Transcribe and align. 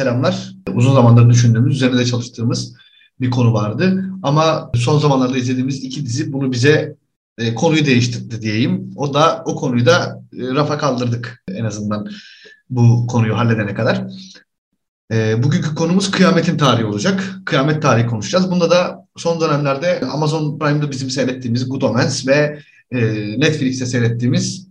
Selamlar. 0.00 0.52
Uzun 0.74 0.94
zamandır 0.94 1.30
düşündüğümüz, 1.30 1.76
üzerinde 1.76 2.04
çalıştığımız 2.04 2.76
bir 3.20 3.30
konu 3.30 3.52
vardı. 3.52 4.04
Ama 4.22 4.70
son 4.74 4.98
zamanlarda 4.98 5.38
izlediğimiz 5.38 5.84
iki 5.84 6.06
dizi 6.06 6.32
bunu 6.32 6.52
bize 6.52 6.96
e, 7.38 7.54
konuyu 7.54 7.86
değiştirdi 7.86 8.42
diyeyim. 8.42 8.92
O 8.96 9.14
da 9.14 9.42
o 9.46 9.56
konuyu 9.56 9.86
da 9.86 10.22
e, 10.32 10.54
rafa 10.54 10.78
kaldırdık 10.78 11.42
en 11.48 11.64
azından 11.64 12.08
bu 12.70 13.06
konuyu 13.06 13.38
halledene 13.38 13.74
kadar. 13.74 14.06
E, 15.12 15.42
bugünkü 15.42 15.74
konumuz 15.74 16.10
kıyametin 16.10 16.56
tarihi 16.56 16.84
olacak. 16.84 17.40
Kıyamet 17.46 17.82
tarihi 17.82 18.06
konuşacağız. 18.06 18.50
Bunda 18.50 18.70
da 18.70 19.06
son 19.16 19.40
dönemlerde 19.40 20.00
Amazon 20.12 20.58
Prime'da 20.58 20.90
bizim 20.90 21.10
seyrettiğimiz 21.10 21.68
Good 21.68 21.82
Omens 21.82 22.26
ve 22.26 22.58
e, 22.90 23.00
Netflix'te 23.40 23.86
seyrettiğimiz 23.86 24.69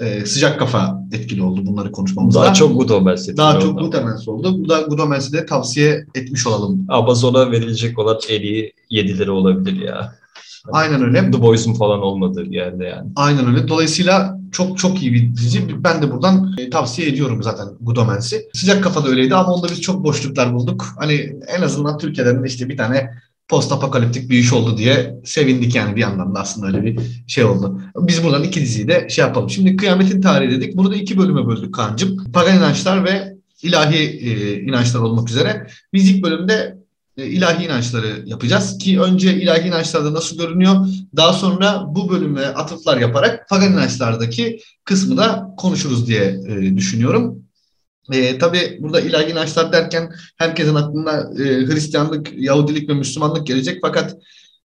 e, 0.00 0.26
sıcak 0.26 0.58
kafa 0.58 1.04
etkili 1.12 1.42
oldu 1.42 1.66
bunları 1.66 1.92
konuşmamızda. 1.92 2.44
Daha 2.44 2.54
çok 2.54 2.76
etkili 2.76 3.36
Daha 3.36 3.60
çok 3.60 3.78
Good 3.78 3.92
Omens 3.92 4.28
oldu. 4.28 4.64
Bu 4.64 4.68
da 4.68 4.80
Good 4.80 4.98
Omens'i 4.98 5.32
de 5.32 5.46
tavsiye 5.46 6.06
etmiş 6.14 6.46
olalım. 6.46 6.86
Amazon'a 6.88 7.50
verilecek 7.50 7.98
olan 7.98 8.18
en 8.28 8.40
iyi 8.40 8.72
yedileri 8.90 9.30
olabilir 9.30 9.82
ya. 9.82 10.20
Aynen 10.72 11.02
öyle. 11.02 11.30
The 11.30 11.42
Boys'un 11.42 11.74
falan 11.74 12.02
olmadığı 12.02 12.44
bir 12.44 12.56
yerde 12.56 12.84
yani. 12.84 13.10
Aynen 13.16 13.46
öyle. 13.46 13.68
Dolayısıyla 13.68 14.38
çok 14.52 14.78
çok 14.78 15.02
iyi 15.02 15.12
bir 15.12 15.36
dizi. 15.36 15.84
Ben 15.84 16.02
de 16.02 16.12
buradan 16.12 16.54
e, 16.58 16.70
tavsiye 16.70 17.08
ediyorum 17.08 17.42
zaten 17.42 17.68
Good 17.80 17.96
Omens'i. 17.96 18.48
Sıcak 18.54 18.84
kafada 18.84 19.08
öyleydi 19.08 19.34
ama 19.34 19.54
onda 19.54 19.68
biz 19.68 19.80
çok 19.80 20.04
boşluklar 20.04 20.54
bulduk. 20.54 20.86
Hani 20.98 21.36
en 21.58 21.62
azından 21.62 21.98
Türkiye'den 21.98 22.42
de 22.42 22.46
işte 22.46 22.68
bir 22.68 22.76
tane 22.76 23.10
post 23.50 23.72
apokaliptik 23.72 24.30
bir 24.30 24.38
iş 24.38 24.52
oldu 24.52 24.78
diye 24.78 25.20
sevindik 25.24 25.74
yani 25.74 25.96
bir 25.96 26.00
yandan 26.00 26.34
da 26.34 26.40
aslında 26.40 26.66
öyle 26.66 26.84
bir 26.84 27.00
şey 27.26 27.44
oldu. 27.44 27.80
Biz 27.96 28.24
buradan 28.24 28.42
iki 28.42 28.60
diziyi 28.60 28.88
de 28.88 29.08
şey 29.10 29.24
yapalım. 29.24 29.50
Şimdi 29.50 29.76
kıyametin 29.76 30.20
tarihi 30.20 30.50
dedik. 30.50 30.76
Bunu 30.76 30.90
da 30.90 30.96
iki 30.96 31.18
bölüme 31.18 31.46
böldük 31.46 31.74
Kaan'cığım. 31.74 32.32
Pagan 32.32 32.56
inançlar 32.56 33.04
ve 33.04 33.36
ilahi 33.62 33.98
e, 33.98 34.60
inançlar 34.60 35.00
olmak 35.00 35.30
üzere. 35.30 35.66
Biz 35.92 36.10
ilk 36.10 36.24
bölümde 36.24 36.78
e, 37.16 37.26
ilahi 37.26 37.64
inançları 37.64 38.22
yapacağız 38.26 38.78
ki 38.78 39.00
önce 39.00 39.34
ilahi 39.34 39.68
inançlarda 39.68 40.14
nasıl 40.14 40.38
görünüyor 40.38 40.86
daha 41.16 41.32
sonra 41.32 41.84
bu 41.88 42.08
bölüme 42.08 42.46
atıflar 42.46 42.96
yaparak 42.96 43.48
pagan 43.48 43.72
inançlardaki 43.72 44.60
kısmı 44.84 45.16
da 45.16 45.54
konuşuruz 45.56 46.06
diye 46.06 46.40
e, 46.48 46.76
düşünüyorum. 46.76 47.42
E, 48.12 48.38
tabii 48.38 48.78
burada 48.80 49.00
ilahi 49.00 49.32
inançlar 49.32 49.72
derken 49.72 50.12
herkesin 50.36 50.74
aklına 50.74 51.42
e, 51.42 51.44
Hristiyanlık, 51.44 52.32
Yahudilik 52.32 52.88
ve 52.88 52.94
Müslümanlık 52.94 53.46
gelecek 53.46 53.78
fakat 53.82 54.16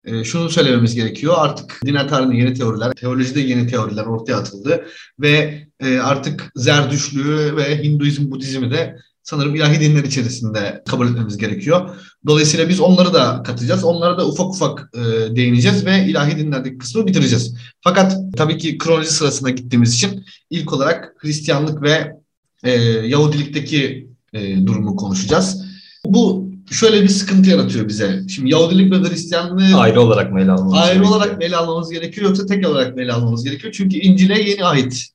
e, 0.05 0.25
şunu 0.25 0.51
söylememiz 0.51 0.95
gerekiyor 0.95 1.34
artık 1.39 1.81
din 1.84 1.95
tarihinde 1.95 2.36
yeni 2.36 2.55
teoriler, 2.55 2.92
teolojide 2.92 3.41
yeni 3.41 3.67
teoriler 3.67 4.05
ortaya 4.05 4.36
atıldı 4.36 4.86
ve 5.20 5.64
e, 5.81 5.98
artık 5.98 6.53
Zerdüşlüğü 6.55 7.56
ve 7.56 7.83
Hinduizm, 7.83 8.31
Budizmi 8.31 8.70
de 8.70 8.97
sanırım 9.23 9.55
ilahi 9.55 9.81
dinler 9.81 10.05
içerisinde 10.05 10.83
kabul 10.89 11.08
etmemiz 11.08 11.36
gerekiyor. 11.36 11.97
Dolayısıyla 12.27 12.69
biz 12.69 12.81
onları 12.81 13.14
da 13.14 13.42
katacağız. 13.42 13.84
Onlara 13.84 14.19
da 14.19 14.29
ufak 14.29 14.47
ufak 14.47 14.91
e, 14.95 15.36
değineceğiz 15.36 15.86
ve 15.86 16.05
ilahi 16.05 16.36
dinlerdeki 16.36 16.79
kısmı 16.79 17.06
bitireceğiz. 17.06 17.55
Fakat 17.81 18.17
tabii 18.36 18.58
ki 18.58 18.79
kronoloji 18.79 19.11
sırasına 19.11 19.51
gittiğimiz 19.51 19.95
için 19.95 20.25
ilk 20.51 20.73
olarak 20.73 21.14
Hristiyanlık 21.19 21.83
ve 21.83 22.23
e, 22.65 22.73
Yahudilikteki 23.07 24.09
e, 24.33 24.67
durumu 24.67 24.97
konuşacağız. 24.97 25.65
Bu 26.07 26.51
şöyle 26.70 27.03
bir 27.03 27.09
sıkıntı 27.09 27.51
yaratıyor 27.51 27.89
bize. 27.89 28.23
Şimdi 28.29 28.51
Yahudilik 28.51 28.93
ve 28.93 29.09
Hristiyanlığı 29.09 29.77
Ayrı 29.77 30.01
olarak 30.01 30.33
mı 30.33 30.41
ele 30.41 30.51
almamız 30.51 30.75
ayrı 30.75 30.95
gerekiyor? 30.95 31.17
olarak 31.17 31.37
mı 31.39 31.45
ele 31.45 31.57
almamız 31.57 31.91
gerekiyor 31.91 32.27
yoksa 32.27 32.47
tek 32.47 32.69
olarak 32.69 32.97
mı 32.97 33.02
ele 33.02 33.13
almamız 33.13 33.45
gerekiyor? 33.45 33.73
Çünkü 33.77 33.97
İncil'e 33.97 34.42
yeni 34.42 34.64
ait 34.64 35.07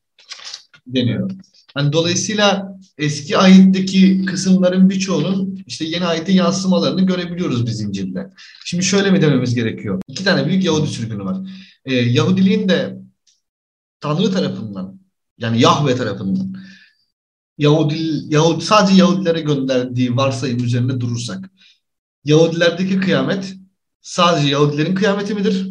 deniyor. 0.88 1.32
Yani 1.78 1.94
dolayısıyla 1.94 2.76
eski 2.98 3.38
ayetteki 3.38 4.26
kısımların 4.26 4.90
birçoğunun 4.90 5.64
işte 5.68 5.86
yeni 5.86 6.06
ayete 6.06 6.32
yansımalarını 6.32 7.02
görebiliyoruz 7.02 7.66
biz 7.66 7.82
İncil'de. 7.82 8.30
Şimdi 8.66 8.84
şöyle 8.84 9.12
mi 9.12 9.22
dememiz 9.22 9.56
gerekiyor? 9.56 10.02
İki 10.08 10.24
tane 10.24 10.48
büyük 10.48 10.64
Yahudi 10.64 10.88
sürgünü 10.88 11.26
var. 11.26 11.38
Ee, 11.86 11.96
Yahudiliğin 11.96 12.70
de 12.70 12.98
Tanrı 14.00 14.32
tarafından 14.32 15.00
yani 15.38 15.62
Yahve 15.62 15.96
tarafından 15.96 16.54
Yahudi, 17.60 17.98
Yahudi 18.30 18.66
sadece 18.66 18.96
Yahudilere 19.02 19.42
gönderdiği 19.42 20.18
varsayım 20.18 20.64
üzerinde 20.64 21.00
durursak 21.00 21.50
Yahudilerdeki 22.26 23.00
kıyamet 23.00 23.56
sadece 24.02 24.48
Yahudilerin 24.48 24.96
kıyameti 24.96 25.36
midir? 25.36 25.70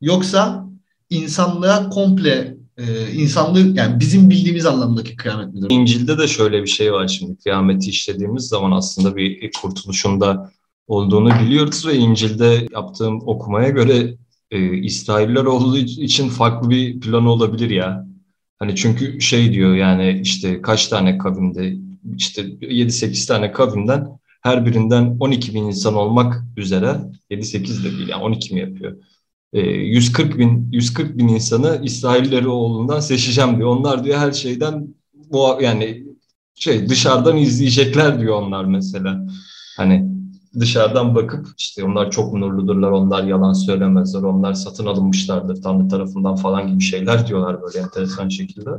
Yoksa 0.00 0.68
insanlığa 1.10 1.88
komple 1.88 2.56
e, 2.78 3.12
insanlığı 3.12 3.78
yani 3.78 4.00
bizim 4.00 4.30
bildiğimiz 4.30 4.66
anlamdaki 4.66 5.16
kıyamet 5.16 5.54
midir? 5.54 5.70
İncil'de 5.70 6.18
de 6.18 6.28
şöyle 6.28 6.62
bir 6.62 6.68
şey 6.68 6.92
var 6.92 7.08
şimdi. 7.08 7.38
Kıyameti 7.38 7.90
işlediğimiz 7.90 8.48
zaman 8.48 8.70
aslında 8.70 9.16
bir 9.16 9.52
kurtuluşunda 9.52 10.52
olduğunu 10.86 11.30
biliyoruz 11.40 11.86
ve 11.86 11.96
İncil'de 11.96 12.68
yaptığım 12.72 13.28
okumaya 13.28 13.68
göre 13.68 14.16
e, 14.50 14.78
İsrailler 14.78 15.44
olduğu 15.44 15.78
için 15.78 16.28
farklı 16.28 16.70
bir 16.70 17.00
planı 17.00 17.30
olabilir 17.30 17.70
ya. 17.70 18.11
Hani 18.62 18.76
çünkü 18.76 19.20
şey 19.20 19.52
diyor 19.52 19.74
yani 19.74 20.20
işte 20.22 20.62
kaç 20.62 20.88
tane 20.88 21.18
kavimde 21.18 21.76
işte 22.16 22.42
7-8 22.42 23.28
tane 23.28 23.52
kavimden 23.52 24.06
her 24.42 24.66
birinden 24.66 25.16
12 25.20 25.54
bin 25.54 25.64
insan 25.64 25.94
olmak 25.94 26.42
üzere 26.56 26.96
7-8 27.30 27.84
de 27.84 27.90
değil 27.98 28.08
yani 28.08 28.22
12 28.22 28.54
mi 28.54 28.60
yapıyor? 28.60 28.96
E, 29.52 29.60
140 29.60 30.38
bin 30.38 30.68
140 30.72 31.18
bin 31.18 31.28
insanı 31.28 31.80
İsrailleri 31.84 32.48
oğlundan 32.48 33.00
seçeceğim 33.00 33.56
diyor. 33.56 33.68
Onlar 33.68 34.04
diyor 34.04 34.18
her 34.18 34.32
şeyden 34.32 34.94
bu 35.32 35.58
yani 35.62 36.04
şey 36.54 36.88
dışarıdan 36.88 37.36
izleyecekler 37.36 38.20
diyor 38.20 38.42
onlar 38.42 38.64
mesela. 38.64 39.26
Hani 39.76 40.11
dışarıdan 40.60 41.14
bakıp 41.14 41.46
işte 41.58 41.84
onlar 41.84 42.10
çok 42.10 42.32
nurludurlar, 42.32 42.90
onlar 42.90 43.24
yalan 43.24 43.52
söylemezler, 43.52 44.22
onlar 44.22 44.54
satın 44.54 44.86
alınmışlardır 44.86 45.62
Tanrı 45.62 45.88
tarafından 45.88 46.36
falan 46.36 46.68
gibi 46.68 46.80
şeyler 46.82 47.26
diyorlar 47.26 47.62
böyle 47.62 47.78
enteresan 47.78 48.28
şekilde. 48.28 48.70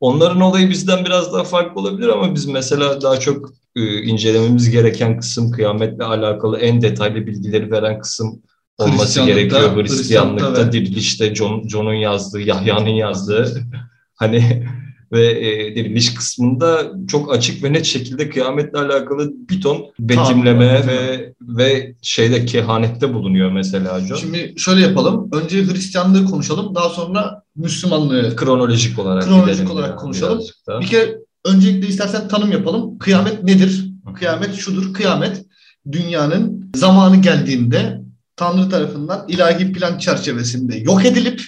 Onların 0.00 0.40
olayı 0.40 0.70
bizden 0.70 1.04
biraz 1.04 1.32
daha 1.32 1.44
farklı 1.44 1.80
olabilir 1.80 2.08
ama 2.08 2.34
biz 2.34 2.46
mesela 2.46 3.02
daha 3.02 3.20
çok 3.20 3.50
e, 3.76 4.02
incelememiz 4.02 4.70
gereken 4.70 5.20
kısım 5.20 5.50
kıyametle 5.50 6.04
alakalı 6.04 6.58
en 6.58 6.82
detaylı 6.82 7.26
bilgileri 7.26 7.70
veren 7.70 8.00
kısım 8.00 8.42
olması 8.78 9.20
gerekiyor. 9.24 9.60
Hristiyanlıkta, 9.60 9.94
Hristiyanlıkta 9.94 10.66
ve- 10.66 10.72
dirilişte, 10.72 11.34
John, 11.34 11.68
John'un 11.68 11.94
yazdığı, 11.94 12.40
Yahya'nın 12.40 12.88
yazdığı 12.88 13.62
hani 14.14 14.66
ve 15.12 15.26
e, 15.26 15.76
diriliş 15.76 16.14
kısmında 16.14 16.92
çok 17.08 17.32
açık 17.32 17.64
ve 17.64 17.72
net 17.72 17.84
şekilde 17.84 18.30
kıyametle 18.30 18.78
alakalı 18.78 19.32
bir 19.50 19.60
ton 19.60 19.86
betimleme 20.00 20.80
Tamam. 20.80 20.88
ve 20.88 21.32
ve 21.40 21.94
şeyde 22.02 22.44
kehanette 22.44 23.14
bulunuyor 23.14 23.52
mesela 23.52 24.00
John. 24.00 24.16
Şimdi 24.16 24.54
şöyle 24.56 24.80
yapalım. 24.80 25.28
Önce 25.32 25.66
Hristiyanlığı 25.66 26.24
konuşalım. 26.24 26.74
Daha 26.74 26.88
sonra 26.88 27.42
Müslümanlığı. 27.56 28.36
kronolojik 28.36 28.98
olarak 28.98 29.24
Kronolojik 29.24 29.70
olarak 29.70 29.90
ya 29.90 29.96
konuşalım. 29.96 30.42
Bir 30.80 30.86
kere 30.86 31.18
öncelikle 31.44 31.88
istersen 31.88 32.28
tanım 32.28 32.52
yapalım. 32.52 32.98
Kıyamet 32.98 33.44
nedir? 33.44 33.84
Kıyamet 34.14 34.54
şudur. 34.54 34.94
Kıyamet 34.94 35.44
dünyanın 35.92 36.70
zamanı 36.76 37.16
geldiğinde 37.16 38.00
Tanrı 38.36 38.70
tarafından 38.70 39.24
ilahi 39.28 39.72
plan 39.72 39.98
çerçevesinde 39.98 40.76
yok 40.76 41.04
edilip 41.04 41.42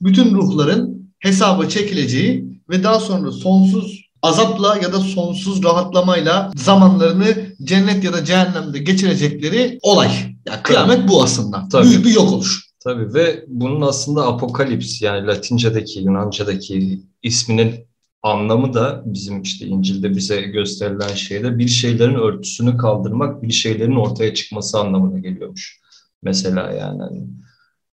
bütün 0.00 0.34
ruhların 0.34 1.12
hesaba 1.18 1.68
çekileceği 1.68 2.51
ve 2.72 2.82
daha 2.82 3.00
sonra 3.00 3.32
sonsuz 3.32 4.02
azapla 4.22 4.76
ya 4.82 4.92
da 4.92 4.98
sonsuz 4.98 5.64
rahatlamayla 5.64 6.52
zamanlarını 6.56 7.34
cennet 7.62 8.04
ya 8.04 8.12
da 8.12 8.24
cehennemde 8.24 8.78
geçirecekleri 8.78 9.78
olay. 9.82 10.10
Yani 10.46 10.62
kıyamet 10.62 11.08
bu 11.08 11.22
aslında. 11.22 11.68
Tabii. 11.72 11.88
Büyük 11.88 12.04
bir 12.04 12.14
yok 12.14 12.32
oluş. 12.32 12.72
Tabii 12.84 13.14
ve 13.14 13.44
bunun 13.48 13.80
aslında 13.80 14.26
apokalips 14.26 15.02
yani 15.02 15.26
Latince'deki, 15.26 16.00
Yunanca'daki 16.00 17.02
isminin 17.22 17.74
anlamı 18.22 18.74
da 18.74 19.02
bizim 19.06 19.42
işte 19.42 19.66
İncil'de 19.66 20.16
bize 20.16 20.40
gösterilen 20.40 21.14
şeyde 21.14 21.58
bir 21.58 21.68
şeylerin 21.68 22.14
örtüsünü 22.14 22.76
kaldırmak, 22.76 23.42
bir 23.42 23.52
şeylerin 23.52 23.96
ortaya 23.96 24.34
çıkması 24.34 24.78
anlamına 24.78 25.18
geliyormuş. 25.18 25.80
Mesela 26.22 26.72
yani. 26.72 27.02
Hani. 27.02 27.26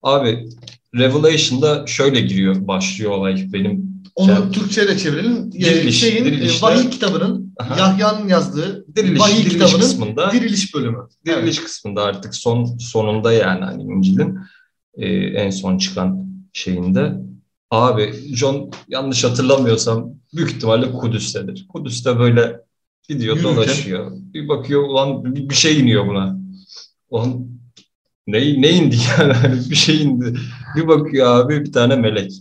Abi 0.03 0.50
Revelation'da 0.95 1.88
şöyle 1.88 2.21
giriyor, 2.21 2.68
başlıyor 2.68 3.12
olay 3.12 3.50
benim. 3.53 3.93
Onu 4.15 4.31
Yani- 4.31 4.51
Türkçe'ye 4.51 4.88
de 4.88 4.98
çevirelim. 4.98 5.50
Ee, 5.56 5.60
Diriliş, 5.60 6.00
şeyin, 6.00 6.25
dirilişte- 6.25 6.65
e, 6.65 6.69
vahiy 6.69 6.89
kitabının. 6.89 7.54
Yahya'nın 7.77 8.27
yazdığı 8.27 8.86
Diriliş, 8.95 9.19
vahiy 9.19 9.36
diriliş 9.38 9.54
kitabının 9.54 9.80
kısmında 9.80 10.31
diriliş 10.31 10.75
bölümü. 10.75 10.98
diriliş 11.25 11.60
kısmında 11.63 12.04
artık 12.04 12.36
son 12.36 12.77
sonunda 12.77 13.33
yani 13.33 13.65
hani 13.65 13.83
İncil'in 13.83 14.38
e, 14.98 15.07
en 15.15 15.50
son 15.50 15.77
çıkan 15.77 16.27
şeyinde. 16.54 17.13
Abi 17.71 18.13
John 18.36 18.71
yanlış 18.88 19.24
hatırlamıyorsam 19.24 20.10
büyük 20.36 20.51
ihtimalle 20.51 20.92
Kudüs'tedir. 20.92 21.65
Kudüs'te 21.74 22.19
böyle 22.19 22.60
gidiyor 23.10 23.36
Yürürken- 23.38 23.44
dolaşıyor. 23.44 24.12
Bir 24.33 24.48
bakıyor 24.48 24.83
ulan 24.83 25.36
bir 25.36 25.56
şey 25.56 25.80
iniyor 25.80 26.07
buna. 26.07 26.38
Ulan 27.10 27.48
ne, 28.27 28.62
ne 28.62 28.69
indi 28.71 28.95
yani 29.19 29.33
bir 29.69 29.75
şey 29.75 30.01
indi. 30.04 30.36
Bir 30.75 30.88
bakıyor 30.88 31.27
abi 31.27 31.65
bir 31.65 31.71
tane 31.71 31.95
melek. 31.95 32.31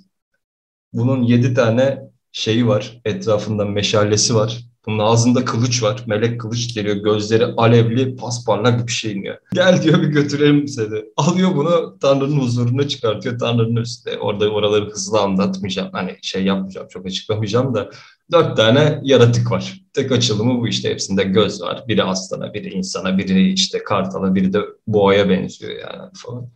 Bunun 0.93 1.23
yedi 1.23 1.55
tane 1.55 1.99
şeyi 2.33 2.67
var. 2.69 3.01
Etrafında 3.05 3.65
meşalesi 3.65 4.35
var. 4.35 4.65
Bunun 4.87 4.99
ağzında 4.99 5.45
kılıç 5.45 5.83
var. 5.83 6.05
Melek 6.07 6.41
kılıç 6.41 6.75
geliyor. 6.75 6.97
Gözleri 6.97 7.45
alevli, 7.45 8.17
pasparlak 8.17 8.87
bir 8.87 8.93
şey 8.93 9.13
iniyor. 9.13 9.37
Gel 9.53 9.83
diyor 9.83 10.03
bir 10.03 10.07
götürelim 10.07 10.69
seni. 10.69 11.05
Alıyor 11.17 11.57
bunu 11.57 11.99
Tanrı'nın 12.01 12.41
huzuruna 12.41 12.89
çıkartıyor. 12.89 13.39
Tanrı'nın 13.39 13.77
üstüne. 13.77 14.19
Orada 14.19 14.49
oraları 14.49 14.91
hızlı 14.91 15.21
anlatmayacağım. 15.21 15.89
Hani 15.93 16.17
şey 16.23 16.45
yapmayacağım, 16.45 16.89
çok 16.89 17.07
açıklamayacağım 17.07 17.75
da. 17.75 17.91
Dört 18.33 18.57
tane 18.57 19.01
yaratık 19.03 19.51
var. 19.51 19.81
Tek 19.93 20.13
açılımı 20.13 20.61
bu 20.61 20.69
işte. 20.69 20.91
Hepsinde 20.91 21.23
göz 21.23 21.63
var. 21.63 21.85
Biri 21.89 22.05
aslana, 22.05 22.55
biri 22.55 22.69
insana, 22.69 23.19
biri 23.19 23.53
işte 23.53 23.85
kartala, 23.85 24.35
biri 24.35 24.53
de 24.53 24.61
boğaya 24.87 25.29
benziyor 25.29 25.73
yani 25.73 26.11
falan. 26.15 26.49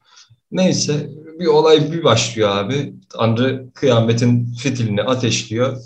Neyse 0.50 1.10
bir 1.40 1.46
olay 1.46 1.92
bir 1.92 2.04
başlıyor 2.04 2.48
abi. 2.48 2.94
Tanrı 3.08 3.70
kıyametin 3.74 4.54
fitilini 4.54 5.02
ateşliyor 5.02 5.76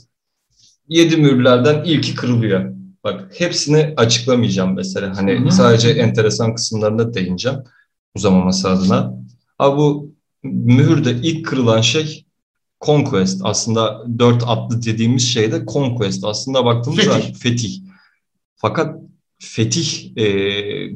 yedi 0.91 1.17
mühürlerden 1.17 1.85
ilki 1.85 2.15
kırılıyor. 2.15 2.75
Bak 3.05 3.31
hepsini 3.39 3.95
açıklamayacağım 3.97 4.75
mesela. 4.75 5.17
Hani 5.17 5.41
Hı-hı. 5.41 5.51
sadece 5.51 5.91
enteresan 5.91 6.55
kısımlarına 6.55 7.15
değineceğim 7.15 7.59
uzamaması 8.15 8.71
adına. 8.71 9.15
Abi 9.59 9.77
bu 9.77 10.15
mühürde 10.43 11.11
ilk 11.11 11.47
kırılan 11.47 11.81
şey 11.81 12.25
Conquest. 12.81 13.41
Aslında 13.45 14.05
dört 14.19 14.43
atlı 14.47 14.83
dediğimiz 14.83 15.29
şey 15.29 15.53
de 15.53 15.65
Conquest. 15.67 16.25
Aslında 16.25 16.65
baktığımız 16.65 17.05
zaman 17.05 17.21
fetih. 17.21 17.39
fetih. 17.39 17.81
Fakat 18.56 19.01
fetih 19.39 20.17
e, 20.17 20.27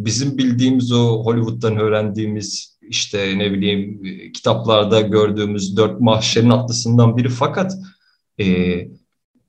bizim 0.04 0.38
bildiğimiz 0.38 0.92
o 0.92 1.24
Hollywood'dan 1.24 1.76
öğrendiğimiz 1.76 2.73
işte 2.88 3.38
ne 3.38 3.52
bileyim 3.52 4.02
kitaplarda 4.32 5.00
gördüğümüz 5.00 5.76
dört 5.76 6.00
mahşerin 6.00 6.50
atlısından 6.50 7.16
biri 7.16 7.28
fakat 7.28 7.72
e, 8.40 8.44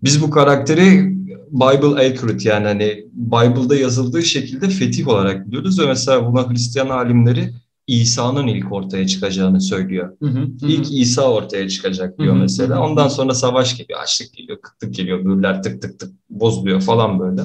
biz 0.03 0.21
bu 0.21 0.29
karakteri 0.29 1.15
Bible 1.51 2.07
accurate 2.07 2.49
yani 2.49 2.67
hani 2.67 3.05
Bible'da 3.13 3.75
yazıldığı 3.75 4.23
şekilde 4.23 4.69
fetih 4.69 5.07
olarak 5.07 5.47
biliyoruz 5.47 5.79
ve 5.79 5.85
mesela 5.85 6.27
buna 6.27 6.49
Hristiyan 6.49 6.89
alimleri 6.89 7.53
İsa'nın 7.87 8.47
ilk 8.47 8.71
ortaya 8.71 9.07
çıkacağını 9.07 9.61
söylüyor. 9.61 10.17
Hı 10.21 10.25
hı, 10.25 10.39
hı. 10.39 10.67
İlk 10.67 10.91
İsa 10.91 11.31
ortaya 11.31 11.69
çıkacak 11.69 12.19
diyor 12.19 12.33
hı 12.33 12.37
hı, 12.37 12.41
mesela. 12.41 12.75
Hı. 12.75 12.79
Ondan 12.79 13.07
sonra 13.07 13.33
savaş 13.33 13.77
geliyor, 13.77 13.99
açlık 13.99 14.33
geliyor, 14.33 14.61
kıtlık 14.61 14.95
geliyor, 14.95 15.25
bürler 15.25 15.63
tık 15.63 15.81
tık 15.81 15.99
tık 15.99 16.11
bozuluyor 16.29 16.81
falan 16.81 17.19
böyle. 17.19 17.41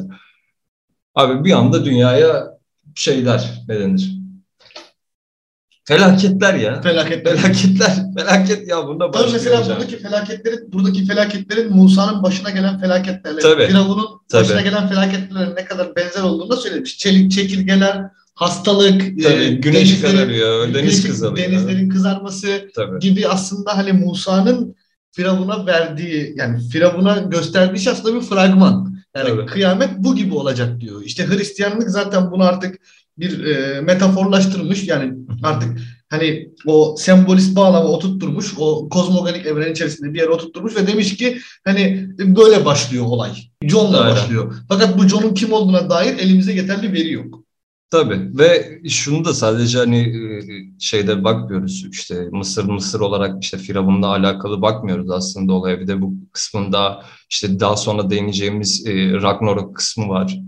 Abi 1.14 1.44
bir 1.44 1.52
anda 1.52 1.84
dünyaya 1.84 2.58
şeyler 2.94 3.64
ne 3.68 3.80
denir? 3.80 4.19
Felaketler 5.90 6.54
ya. 6.54 6.80
Felaketler. 6.82 7.36
Felaketler. 7.36 7.90
Felaket 8.18 8.68
ya 8.68 8.86
bunda 8.86 9.10
Tabii 9.10 9.32
mesela 9.32 9.66
buradaki 9.66 9.98
felaketlerin 9.98 10.72
buradaki 10.72 11.04
felaketlerin 11.06 11.76
Musa'nın 11.76 12.22
başına 12.22 12.50
gelen 12.50 12.80
felaketlerle 12.80 13.40
Tabii. 13.40 13.66
Firavun'un 13.66 14.06
başına 14.32 14.60
gelen 14.60 14.88
felaketlerle 14.88 15.54
ne 15.54 15.64
kadar 15.64 15.96
benzer 15.96 16.22
olduğunu 16.22 16.50
da 16.50 16.56
söylemiş. 16.56 16.98
Çelik 16.98 17.32
çekirgeler, 17.32 18.02
hastalık, 18.34 19.00
Tabii, 19.22 19.42
e, 19.42 19.48
güneş 19.48 20.00
kararıyor, 20.00 20.74
deniz 20.74 21.06
kızarıyor. 21.06 21.48
Denizlerin 21.48 21.88
kızarması 21.88 22.70
Tabii. 22.74 22.98
gibi 22.98 23.28
aslında 23.28 23.76
hani 23.76 23.92
Musa'nın 23.92 24.76
Firavun'a 25.12 25.66
verdiği 25.66 26.34
yani 26.36 26.68
Firavun'a 26.68 27.18
gösterdiği 27.18 27.80
şey 27.80 27.92
aslında 27.92 28.16
bir 28.16 28.26
fragman. 28.26 28.94
Yani 29.16 29.28
Tabii. 29.28 29.46
kıyamet 29.46 29.90
bu 29.98 30.16
gibi 30.16 30.34
olacak 30.34 30.80
diyor. 30.80 31.02
İşte 31.04 31.26
Hristiyanlık 31.28 31.90
zaten 31.90 32.30
bunu 32.30 32.44
artık 32.44 32.80
bir 33.20 33.44
e, 33.44 33.80
metaforlaştırmış. 33.80 34.88
Yani 34.88 35.12
artık 35.42 35.78
hani 36.08 36.50
o 36.66 36.94
sembolist 36.98 37.56
bağlama 37.56 37.88
oturtturmuş. 37.88 38.54
O 38.58 38.88
kozmogonik 38.88 39.46
evren 39.46 39.72
içerisinde 39.72 40.14
bir 40.14 40.18
yere 40.18 40.30
oturtturmuş 40.30 40.76
ve 40.76 40.86
demiş 40.86 41.16
ki 41.16 41.38
hani 41.64 42.08
böyle 42.18 42.64
başlıyor 42.64 43.04
olay. 43.04 43.30
John'la 43.62 44.06
başlıyor. 44.06 44.54
Fakat 44.68 44.98
bu 44.98 45.08
John'un 45.08 45.34
kim 45.34 45.52
olduğuna 45.52 45.90
dair 45.90 46.18
elimizde 46.18 46.52
yeterli 46.52 46.92
veri 46.92 47.12
yok. 47.12 47.40
Tabii 47.90 48.38
ve 48.38 48.80
şunu 48.88 49.24
da 49.24 49.34
sadece 49.34 49.78
hani 49.78 49.98
e, 49.98 50.40
şeyde 50.78 51.24
bakmıyoruz 51.24 51.86
işte 51.90 52.28
Mısır 52.32 52.64
Mısır 52.64 53.00
olarak 53.00 53.44
işte 53.44 53.58
Firavun'la 53.58 54.06
alakalı 54.06 54.62
bakmıyoruz 54.62 55.10
aslında 55.10 55.52
olaya 55.52 55.80
bir 55.80 55.86
de 55.86 56.00
bu 56.00 56.14
kısmında 56.32 57.04
işte 57.30 57.60
daha 57.60 57.76
sonra 57.76 58.10
değineceğimiz 58.10 58.86
e, 58.86 59.12
Ragnarok 59.12 59.76
kısmı 59.76 60.08
var. 60.08 60.38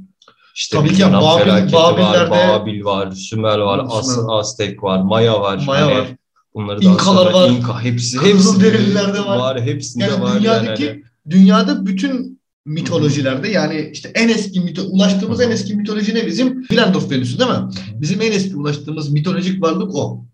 İşte 0.54 0.76
Tabii 0.76 0.94
ki 0.94 1.02
Babil, 1.02 1.72
Babillerde 1.72 2.30
var, 2.30 2.60
Babil 2.60 2.84
var, 2.84 3.10
Sümer 3.10 3.58
var, 3.58 3.86
As, 3.88 4.18
Aztek 4.28 4.82
var, 4.82 5.02
Maya 5.02 5.40
var. 5.40 5.62
Maya 5.66 5.86
hani 5.86 5.94
var. 5.94 6.06
Bunları 6.54 6.84
İnkalar 6.84 7.32
var. 7.32 7.50
İnka 7.50 7.82
hepsi 7.82 8.20
hepsi 8.20 8.60
derililerde 8.60 9.20
var. 9.20 9.38
var. 9.38 9.60
Hepsinde 9.60 10.04
yani 10.04 10.22
var 10.22 10.40
dünyadaki 10.40 10.84
yani. 10.84 11.02
dünyada 11.30 11.86
bütün 11.86 12.42
mitolojilerde 12.66 13.48
yani 13.48 13.90
işte 13.92 14.10
en 14.14 14.28
eski 14.28 14.60
mito 14.60 14.82
ulaştığımız 14.82 15.40
en 15.40 15.50
eski 15.50 15.74
mitoloji 15.74 16.14
ne 16.14 16.26
bizim? 16.26 16.62
Villandorf 16.70 17.10
Venüsü 17.10 17.38
değil 17.38 17.50
mi? 17.50 17.68
Bizim 17.94 18.20
en 18.20 18.32
eski 18.32 18.56
ulaştığımız 18.56 19.10
mitolojik 19.10 19.62
varlık 19.62 19.94
o. 19.94 20.24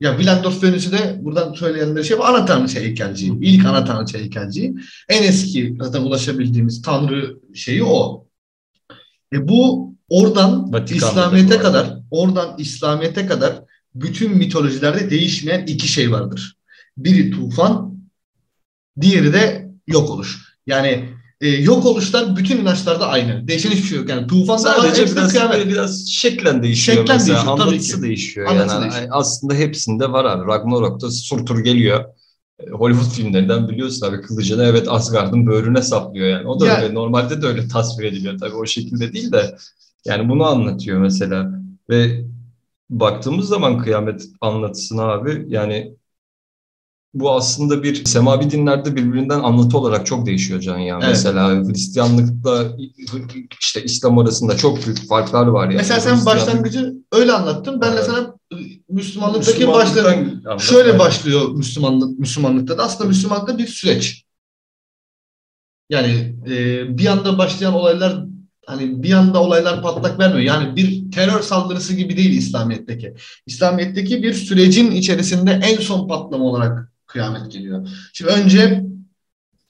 Ya 0.00 0.18
Villandorf 0.18 0.62
Venüsü 0.62 0.92
de 0.92 1.18
buradan 1.20 1.52
söyleyenler 1.52 2.02
şey 2.02 2.16
ana 2.22 2.44
tanrıça 2.44 2.80
heykelciği. 2.80 3.38
İlk 3.40 3.66
ana 3.66 3.84
tanrıça 3.84 4.18
heykelciği. 4.18 4.74
En 5.08 5.22
eski 5.22 5.76
zaten 5.80 6.00
ulaşabildiğimiz 6.00 6.82
tanrı 6.82 7.38
şeyi 7.54 7.84
o. 7.84 8.26
E 9.32 9.48
bu 9.48 9.92
oradan 10.08 10.72
Vatikan'da 10.72 11.10
İslamiyet'e 11.10 11.58
kadar, 11.58 11.98
oradan 12.10 12.54
İslamiyet'e 12.58 13.26
kadar 13.26 13.62
bütün 13.94 14.36
mitolojilerde 14.36 15.10
değişmeyen 15.10 15.66
iki 15.66 15.88
şey 15.88 16.12
vardır. 16.12 16.56
Biri 16.96 17.30
tufan, 17.30 17.94
diğeri 19.00 19.32
de 19.32 19.70
yok 19.86 20.10
oluş. 20.10 20.38
Yani 20.66 21.08
e, 21.40 21.48
yok 21.48 21.86
oluşlar 21.86 22.36
bütün 22.36 22.56
inançlarda 22.56 23.08
aynı. 23.08 23.48
Değişen 23.48 23.70
hiçbir 23.70 23.88
şey 23.88 23.98
yok. 23.98 24.08
Yani 24.08 24.26
tufan 24.26 24.56
sadece 24.56 25.06
biraz, 25.16 25.32
kıyamet. 25.32 25.68
biraz 25.68 26.08
şeklen 26.08 26.62
değişiyor 26.62 26.98
şeklen 26.98 27.16
mesela. 27.16 27.36
Değişiyor, 27.36 27.58
Anlatısı 27.58 28.02
değişiyor. 28.02 28.46
Anlatısı 28.46 28.74
yani 28.74 28.82
değişiyor. 28.82 29.08
aslında 29.10 29.54
hepsinde 29.54 30.12
var 30.12 30.24
abi. 30.24 30.46
Ragnarok'ta 30.46 31.10
Surtur 31.10 31.58
geliyor. 31.58 32.04
Hollywood 32.70 33.10
filmlerinden 33.10 33.68
biliyorsun 33.68 34.06
abi 34.06 34.20
kılıcını 34.20 34.64
evet 34.64 34.88
Asgard'ın 34.88 35.46
böğrüne 35.46 35.82
saplıyor 35.82 36.28
yani. 36.28 36.48
O 36.48 36.60
da 36.60 36.66
yani, 36.66 36.84
öyle 36.84 36.94
normalde 36.94 37.42
de 37.42 37.46
öyle 37.46 37.68
tasvir 37.68 38.04
ediliyor 38.04 38.38
tabii 38.38 38.54
o 38.54 38.66
şekilde 38.66 39.12
değil 39.12 39.32
de 39.32 39.56
yani 40.04 40.28
bunu 40.28 40.44
anlatıyor 40.44 40.98
mesela 40.98 41.60
ve 41.90 42.24
baktığımız 42.90 43.48
zaman 43.48 43.78
kıyamet 43.78 44.28
anlatısına 44.40 45.02
abi 45.02 45.44
yani 45.48 45.96
bu 47.14 47.32
aslında 47.32 47.82
bir 47.82 48.04
semavi 48.04 48.50
dinlerde 48.50 48.96
birbirinden 48.96 49.40
anlatı 49.40 49.78
olarak 49.78 50.06
çok 50.06 50.26
değişiyor 50.26 50.60
Can 50.60 50.78
ya. 50.78 50.98
Evet. 51.02 51.08
Mesela 51.08 51.64
Hristiyanlıkla 51.64 52.76
işte 53.60 53.84
İslam 53.84 54.18
arasında 54.18 54.56
çok 54.56 54.86
büyük 54.86 55.08
farklar 55.08 55.46
var 55.46 55.64
yani. 55.64 55.76
Mesela 55.76 56.00
sen 56.00 56.26
başlangıcı 56.26 56.94
öyle 57.12 57.32
anlattın. 57.32 57.80
Ben 57.80 57.88
evet. 57.88 57.98
de 57.98 58.02
sana 58.02 58.34
Müslümanlıktaki 58.88 59.68
başlangıç 59.68 60.62
şöyle 60.62 60.98
başlıyor 60.98 61.48
Müslümanlık 61.48 62.18
Müslümanlıkta 62.18 62.78
da 62.78 62.82
aslında 62.82 63.08
Müslümanlıkta 63.08 63.58
bir 63.58 63.66
süreç. 63.66 64.24
Yani 65.90 66.36
e, 66.46 66.98
bir 66.98 67.06
anda 67.06 67.38
başlayan 67.38 67.74
olaylar 67.74 68.24
hani 68.66 69.02
bir 69.02 69.12
anda 69.12 69.42
olaylar 69.42 69.82
patlak 69.82 70.18
vermiyor. 70.18 70.40
Yani 70.40 70.76
bir 70.76 71.10
terör 71.10 71.40
saldırısı 71.40 71.94
gibi 71.94 72.16
değil 72.16 72.30
İslamiyet'teki. 72.30 73.14
İslamiyet'teki 73.46 74.22
bir 74.22 74.34
sürecin 74.34 74.90
içerisinde 74.90 75.60
en 75.64 75.76
son 75.76 76.08
patlama 76.08 76.44
olarak 76.44 76.92
kıyamet 77.06 77.52
geliyor. 77.52 77.88
Şimdi 78.12 78.32
önce 78.32 78.84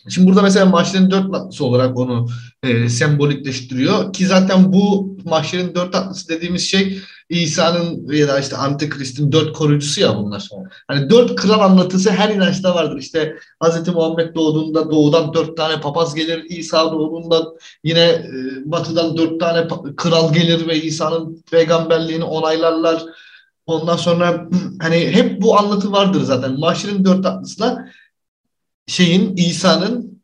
Şimdi 0.09 0.27
burada 0.27 0.43
mesela 0.43 0.67
mahşerin 0.67 1.11
dört 1.11 1.35
atlısı 1.35 1.65
olarak 1.65 1.99
onu 1.99 2.29
e, 2.63 2.89
sembolikleştiriyor 2.89 4.13
ki 4.13 4.27
zaten 4.27 4.73
bu 4.73 5.12
mahşerin 5.27 5.75
dört 5.75 5.95
atlısı 5.95 6.29
dediğimiz 6.29 6.71
şey 6.71 6.99
İsa'nın 7.29 8.13
ya 8.13 8.29
da 8.29 8.39
işte 8.41 8.57
Antikrist'in 8.57 9.33
dört 9.33 9.53
koruyucusu 9.53 10.01
ya 10.01 10.17
bunlar. 10.17 10.49
Hani 10.89 11.11
dört 11.11 11.37
kral 11.37 11.61
anlatısı 11.61 12.11
her 12.11 12.29
inançta 12.35 12.75
vardır. 12.75 12.99
İşte 12.99 13.37
Hz. 13.65 13.89
Muhammed 13.89 14.35
doğduğunda 14.35 14.91
doğudan 14.91 15.35
dört 15.35 15.57
tane 15.57 15.81
papaz 15.81 16.15
gelir. 16.15 16.45
İsa 16.49 16.93
doğduğunda 16.93 17.45
yine 17.85 18.01
e, 18.01 18.31
batıdan 18.65 19.17
dört 19.17 19.41
tane 19.41 19.69
kral 19.97 20.35
gelir 20.35 20.67
ve 20.67 20.83
İsa'nın 20.83 21.43
peygamberliğini 21.51 22.25
onaylarlar. 22.25 23.03
Ondan 23.67 23.97
sonra 23.97 24.49
hani 24.81 24.97
hep 24.97 25.43
bu 25.43 25.59
anlatı 25.59 25.93
vardır 25.93 26.23
zaten. 26.23 26.61
Mahşerin 26.61 27.05
dört 27.05 27.27
atlısına 27.27 27.89
şeyin 28.87 29.37
İsa'nın 29.37 30.23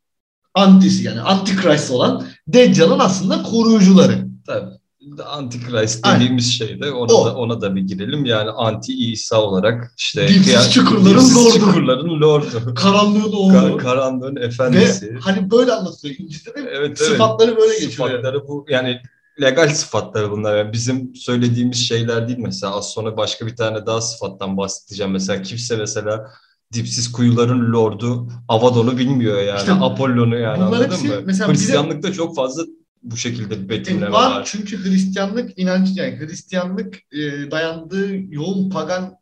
antisi 0.55 1.05
yani 1.05 1.21
antikrist 1.21 1.91
olan 1.91 2.27
Deccal'ın 2.49 2.99
aslında 2.99 3.43
koruyucuları. 3.43 4.29
Tabii. 4.47 4.78
Antikrist 5.27 6.07
dediğimiz 6.07 6.61
Aynen. 6.61 6.71
şey 6.71 6.83
de 6.83 6.91
ona 6.93 7.09
da 7.09 7.37
ona 7.37 7.61
da 7.61 7.75
bir 7.75 7.81
girelim. 7.81 8.25
Yani 8.25 8.51
anti 8.51 8.93
İsa 8.93 9.43
olarak 9.43 9.93
işte 9.99 10.29
Dipsiz 10.29 10.73
çukurların 10.73 11.35
lordu. 11.35 11.59
çukurların 11.59 12.21
lordu. 12.21 12.75
Karanlığın 12.75 13.33
oğlu. 13.33 13.53
Kar, 13.53 13.79
karanlığın 13.79 14.37
efendisi. 14.37 15.15
Ve 15.15 15.19
hani 15.19 15.51
böyle 15.51 15.73
anlatılıyor. 15.73 16.17
İncil'de 16.19 16.55
de 16.55 16.71
evet, 16.73 16.99
sıfatları 16.99 17.51
evet. 17.51 17.61
böyle 17.61 17.73
geçiyor. 17.73 18.09
Sıfatları 18.11 18.49
bu 18.49 18.67
yani 18.69 19.01
legal 19.41 19.69
sıfatları 19.69 20.31
bunlar. 20.31 20.57
Yani 20.57 20.73
bizim 20.73 21.15
söylediğimiz 21.15 21.89
şeyler 21.89 22.29
değil 22.29 22.39
mesela. 22.39 22.77
Az 22.77 22.91
sonra 22.91 23.17
başka 23.17 23.47
bir 23.47 23.57
tane 23.57 23.87
daha 23.87 24.01
sıfattan 24.01 24.57
bahsedeceğim. 24.57 25.13
Mesela 25.13 25.43
kimse 25.43 25.77
mesela 25.77 26.31
dipsiz 26.73 27.13
kuyuların 27.13 27.73
lordu 27.73 28.29
Avadon'u 28.49 28.99
bilmiyor 28.99 29.43
yani. 29.43 29.59
İşte 29.59 29.73
Apollon'u 29.73 30.39
yani 30.39 30.63
anladın 30.63 31.07
mı? 31.07 31.15
Mesela 31.25 31.53
Hristiyanlıkta 31.53 32.09
bize... 32.09 32.17
çok 32.17 32.37
fazla 32.37 32.63
bu 33.03 33.17
şekilde 33.17 33.63
bir 33.63 33.69
betimleme 33.69 34.07
E, 34.07 34.11
var, 34.13 34.31
var. 34.31 34.49
çünkü 34.53 34.85
Hristiyanlık 34.85 35.59
inancı 35.59 35.93
yani 36.01 36.19
Hristiyanlık 36.19 36.95
e, 37.13 37.51
dayandığı 37.51 38.17
yoğun 38.35 38.71
pagan 38.71 39.19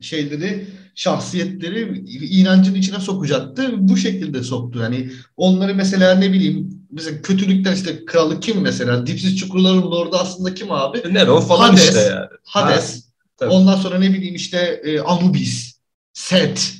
şeyleri, 0.00 0.66
şahsiyetleri 0.94 2.04
inancın 2.40 2.74
içine 2.74 3.00
sokacaktı. 3.00 3.70
Bu 3.78 3.96
şekilde 3.96 4.42
soktu. 4.42 4.78
Yani 4.82 5.10
onları 5.36 5.74
mesela 5.74 6.14
ne 6.14 6.32
bileyim 6.32 6.86
mesela 6.90 7.22
kötülükten 7.22 7.74
işte 7.74 8.04
kralı 8.04 8.40
kim 8.40 8.60
mesela? 8.60 9.06
Dipsiz 9.06 9.36
çukurların 9.38 9.82
lordu 9.82 10.16
aslında 10.16 10.54
kim 10.54 10.72
abi? 10.72 11.14
Nero 11.14 11.40
falan 11.40 11.68
Hades. 11.68 11.84
işte 11.88 12.00
yani. 12.00 12.26
Hades. 12.44 13.04
tabii. 13.36 13.50
Ondan 13.50 13.76
sonra 13.76 13.98
ne 13.98 14.12
bileyim 14.12 14.34
işte 14.34 14.58
e, 14.84 15.00
Anubis, 15.00 15.80
Set. 16.12 16.74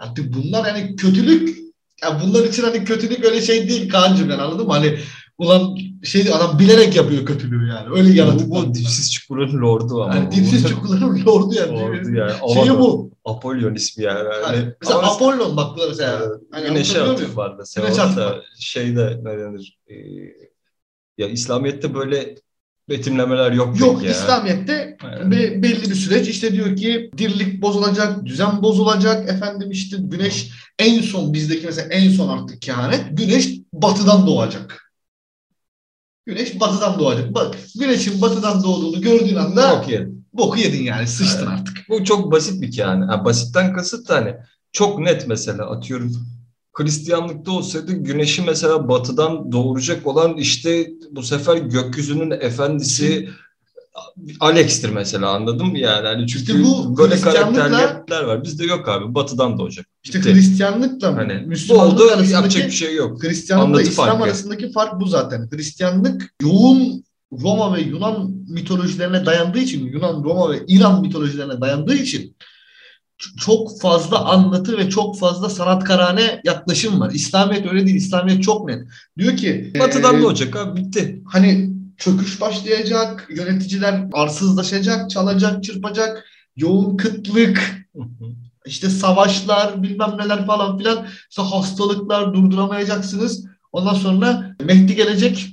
Artık 0.00 0.34
bunlar 0.34 0.66
yani 0.66 0.96
kötülük 0.96 1.58
ya 2.02 2.20
bunlar 2.24 2.44
için 2.44 2.62
hani 2.62 2.84
kötülük 2.84 3.24
öyle 3.24 3.42
şey 3.42 3.68
değil 3.68 3.88
Kaan'cığım 3.88 4.30
yani 4.30 4.42
anladın 4.42 4.66
mı? 4.66 4.72
Hani 4.72 4.98
ulan 5.38 5.76
şey 6.04 6.32
adam 6.34 6.58
bilerek 6.58 6.96
yapıyor 6.96 7.26
kötülüğü 7.26 7.68
yani. 7.68 7.88
Öyle 7.98 8.08
Bu, 8.10 8.14
yaratık. 8.14 8.50
bu 8.50 8.74
dipsiz 8.74 9.12
çukurun 9.12 9.60
lordu 9.62 10.02
ama. 10.02 10.14
Yani 10.16 10.26
bu. 10.26 10.32
dipsiz 10.32 10.68
çukurların 10.68 11.24
lordu 11.26 11.54
yani. 11.54 11.72
Lordu 11.80 12.14
yani. 12.14 12.32
Şeyi 12.54 12.70
bu. 12.78 13.10
Apollon 13.24 13.74
ismi 13.74 14.04
yani. 14.04 14.18
Yani 14.18 14.44
Hani, 14.44 14.72
mesela 14.80 14.98
ama 14.98 15.08
Apollon 15.14 15.56
bak 15.56 15.76
bu 15.78 15.80
mesela. 15.88 16.12
Ee, 16.24 16.28
Hani 16.50 16.68
Güneşe 16.68 17.02
atıf 17.02 17.18
muyum? 17.20 17.36
var 17.36 17.54
mesela. 17.58 17.86
Güneşe 17.86 18.02
atıf 18.02 18.34
şeyde 18.58 19.20
ne 19.22 19.38
denir? 19.38 19.78
Ee, 19.88 19.94
ya 21.18 21.28
İslamiyet'te 21.28 21.94
böyle 21.94 22.34
betimlemeler 22.88 23.52
yok, 23.52 23.80
Yok 23.80 24.02
ya. 24.02 24.10
İslamiyet'te 24.10 24.96
Yani. 25.02 25.30
be- 25.30 25.62
belli 25.62 25.90
bir 25.90 25.94
süreç 25.94 26.28
işte 26.28 26.52
diyor 26.52 26.76
ki 26.76 27.10
dirlik 27.18 27.62
bozulacak, 27.62 28.24
düzen 28.26 28.62
bozulacak. 28.62 29.28
Efendim 29.30 29.70
işte 29.70 29.96
güneş 30.00 30.50
en 30.78 31.00
son 31.00 31.32
bizdeki 31.34 31.66
mesela 31.66 31.88
en 31.88 32.10
son 32.10 32.28
artık 32.28 32.62
kehanet 32.62 33.04
güneş 33.12 33.48
batıdan 33.72 34.26
doğacak. 34.26 34.87
Güneş 36.28 36.60
batıdan 36.60 36.98
doğacak. 36.98 37.34
Bak 37.34 37.56
güneşin 37.80 38.22
batıdan 38.22 38.62
doğduğunu 38.62 39.00
gördüğün 39.00 39.36
anda 39.36 39.68
Yok 39.68 39.88
yani. 39.88 40.08
boku 40.32 40.58
yedin 40.58 40.82
yani 40.82 41.06
sıçtın 41.06 41.46
Evet. 41.46 41.48
artık. 41.60 41.76
Bu 41.88 42.04
çok 42.04 42.32
basit 42.32 42.62
bir. 42.62 42.78
Ha, 42.78 43.24
basitten 43.24 43.72
kasıt 43.72 44.08
da 44.08 44.14
hani 44.14 44.34
çok 44.72 44.98
net 44.98 45.28
mesela 45.28 45.70
atıyorum. 45.70 46.12
Hristiyanlıkta 46.72 47.50
olsaydı 47.50 47.92
güneşi 47.92 48.42
mesela 48.42 48.88
batıdan 48.88 49.52
doğuracak 49.52 50.06
olan 50.06 50.36
işte 50.36 50.88
bu 51.10 51.22
sefer 51.22 51.56
gökyüzünün 51.56 52.30
efendisi 52.30 53.28
Alex'tir 54.40 54.90
mesela 54.90 55.30
anladın 55.30 55.66
mı 55.66 55.78
yani? 55.78 56.06
Hani 56.06 56.26
çünkü 56.26 56.52
İşte 56.52 56.64
bu 56.64 56.98
böyle 56.98 57.20
karakterler 57.20 58.22
var. 58.24 58.44
Bizde 58.44 58.64
yok 58.64 58.88
abi 58.88 59.14
batıdan 59.14 59.58
doğacak. 59.58 59.86
İşte 60.04 60.18
Bitti. 60.18 60.34
Hristiyanlıkla 60.34 61.16
Hani 61.16 61.42
bu 61.44 61.48
Müslümanlık 61.48 61.94
oldu 61.94 62.06
yapacak 62.06 62.34
arasındaki 62.36 62.66
bir 62.66 62.70
şey 62.72 62.94
yok. 62.94 63.22
Hristiyanlıkla 63.24 63.82
İslam 63.82 64.06
farkı. 64.06 64.24
arasındaki 64.24 64.72
fark 64.72 65.00
bu 65.00 65.06
zaten. 65.06 65.48
Hristiyanlık 65.52 66.34
yoğun 66.42 67.04
Roma 67.42 67.76
ve 67.76 67.80
Yunan 67.80 68.30
mitolojilerine 68.48 69.26
dayandığı 69.26 69.58
için, 69.58 69.86
Yunan, 69.86 70.24
Roma 70.24 70.50
ve 70.50 70.60
İran 70.68 71.00
mitolojilerine 71.00 71.60
dayandığı 71.60 71.94
için 71.94 72.36
çok 73.38 73.80
fazla 73.80 74.24
anlatı 74.24 74.78
ve 74.78 74.90
çok 74.90 75.18
fazla 75.18 75.50
sanatkarane 75.50 76.40
yaklaşım 76.44 77.00
var. 77.00 77.10
İslamiyet 77.14 77.66
öyle 77.72 77.86
değil. 77.86 77.96
İslamiyet 77.96 78.42
çok 78.42 78.68
net. 78.68 78.88
Diyor 79.18 79.36
ki 79.36 79.72
Batıdan 79.80 80.14
eee, 80.14 80.22
doğacak 80.22 80.56
abi 80.56 80.80
bitti. 80.80 81.22
hani 81.26 81.70
çöküş 81.98 82.40
başlayacak, 82.40 83.28
yöneticiler 83.30 84.08
arsızlaşacak, 84.12 85.10
çalacak, 85.10 85.64
çırpacak, 85.64 86.24
yoğun 86.56 86.96
kıtlık, 86.96 87.86
işte 88.66 88.90
savaşlar 88.90 89.82
bilmem 89.82 90.14
neler 90.18 90.46
falan 90.46 90.78
filan 90.78 91.06
işte 91.30 91.42
hastalıklar 91.42 92.34
durduramayacaksınız. 92.34 93.46
Ondan 93.72 93.94
sonra 93.94 94.56
Mehdi 94.64 94.94
gelecek. 94.94 95.46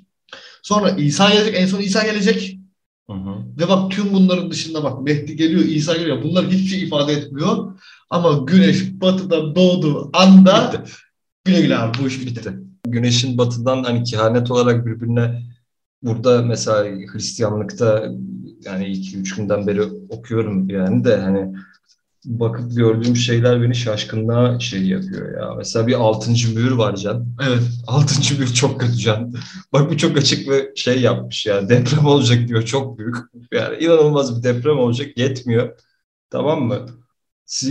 Sonra 0.64 0.90
İsa 0.90 1.30
gelecek. 1.30 1.56
En 1.56 1.68
son 1.68 1.80
İsa 1.80 2.04
gelecek. 2.04 2.60
Hı 3.10 3.14
hı. 3.14 3.36
Ve 3.60 3.70
bak 3.70 3.92
tüm 3.92 4.14
bunların 4.14 4.52
dışında 4.52 4.84
bak 4.84 5.02
Mehdi 5.02 5.36
geliyor, 5.36 5.62
İsa 5.62 5.98
geliyor. 5.98 6.24
Bunlar 6.24 6.46
hiçbir 6.46 6.68
şey 6.68 6.84
ifade 6.84 7.14
etmiyor. 7.14 7.80
Ama 8.10 8.34
güneş 8.34 8.92
batıda 8.92 9.56
doğduğu 9.56 10.10
anda 10.14 10.84
güle 11.46 11.62
güle 11.62 11.78
abi 11.78 11.98
bu 12.04 12.08
iş 12.08 12.22
bitti. 12.22 12.36
Bitti. 12.36 12.54
Güneşin 12.88 13.38
batıdan 13.38 13.84
hani 13.84 14.04
kehanet 14.04 14.52
olarak 14.52 14.86
birbirine 14.86 15.44
burada 16.06 16.42
mesela 16.42 16.86
Hristiyanlıkta 17.14 18.10
yani 18.66 18.88
iki 18.88 19.18
üç 19.18 19.36
günden 19.36 19.68
beri 19.68 19.82
okuyorum 20.10 20.70
yani 20.70 21.04
de 21.04 21.18
hani 21.18 21.56
bakıp 22.26 22.76
gördüğüm 22.76 23.16
şeyler 23.16 23.62
beni 23.62 23.76
şaşkınlığa 23.76 24.60
şey 24.60 24.88
yapıyor 24.88 25.42
ya. 25.42 25.56
Mesela 25.58 25.88
bir 25.88 25.94
altıncı 25.94 26.56
mühür 26.56 26.72
var 26.72 26.96
Can. 26.96 27.28
Evet. 27.48 27.64
Altıncı 27.88 28.40
mühür 28.40 28.54
çok 28.54 28.82
kötü 28.82 28.98
Can. 28.98 29.34
Bak 29.74 29.92
bu 29.92 29.98
çok 29.98 30.18
açık 30.18 30.50
ve 30.50 30.72
şey 30.76 31.02
yapmış 31.02 31.46
ya 31.46 31.70
deprem 31.70 32.06
olacak 32.06 32.48
diyor 32.48 32.64
çok 32.64 32.98
büyük. 32.98 33.16
Yani 33.52 33.78
inanılmaz 33.78 34.38
bir 34.38 34.44
deprem 34.44 34.78
olacak 34.78 35.18
yetmiyor. 35.18 35.80
Tamam 36.30 36.64
mı? 36.64 36.86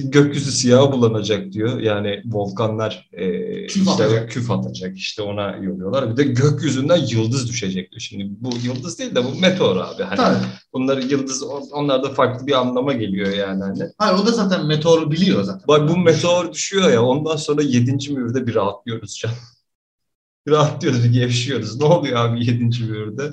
Gökyüzü 0.04 0.52
siyah 0.52 0.93
bulanacak 0.93 1.52
diyor. 1.52 1.81
Yani 1.81 2.23
volkanlar 2.25 3.09
e, 3.12 3.66
Küf 3.66 3.76
işte 3.76 4.04
atacak. 4.04 4.31
küf 4.31 4.50
atacak. 4.50 4.97
İşte 4.97 5.23
ona 5.23 5.57
yoruyorlar. 5.57 6.11
Bir 6.12 6.16
de 6.16 6.23
gökyüzünden 6.23 6.97
yıldız 6.97 7.49
düşecek 7.49 7.90
diyor. 7.90 8.00
Şimdi 8.00 8.26
bu 8.40 8.50
yıldız 8.64 8.99
değil 8.99 9.14
de 9.14 9.25
bu 9.25 9.35
meteor 9.40 9.76
abi. 9.76 10.02
Hani 10.02 10.16
Tabii. 10.16 10.38
bunlar 10.73 10.99
yıldız 10.99 11.43
on- 11.43 11.71
onlar 11.73 12.02
da 12.02 12.09
farklı 12.12 12.47
bir 12.47 12.52
anlama 12.52 12.93
geliyor 12.93 13.33
yani 13.33 13.62
hani. 13.62 13.83
Hayır 13.99 14.19
o 14.19 14.26
da 14.26 14.33
zaten 14.33 14.66
meteoru 14.66 15.11
biliyor 15.11 15.43
zaten. 15.43 15.69
Bak 15.69 15.88
bu 15.88 15.97
meteor 15.99 16.52
düşüyor 16.52 16.90
ya 16.93 17.02
ondan 17.02 17.37
sonra 17.37 17.62
yedinci 17.62 18.12
mühürde 18.12 18.47
bir 18.47 18.54
rahatlıyoruz 18.54 19.19
can. 19.19 19.33
Bir 20.47 20.52
rahatlıyoruz, 20.52 21.04
bir 21.04 21.12
gevşiyoruz. 21.12 21.81
Ne 21.81 21.85
oluyor 21.85 22.16
abi 22.16 22.47
yedinci 22.47 22.85
mühürde? 22.85 23.31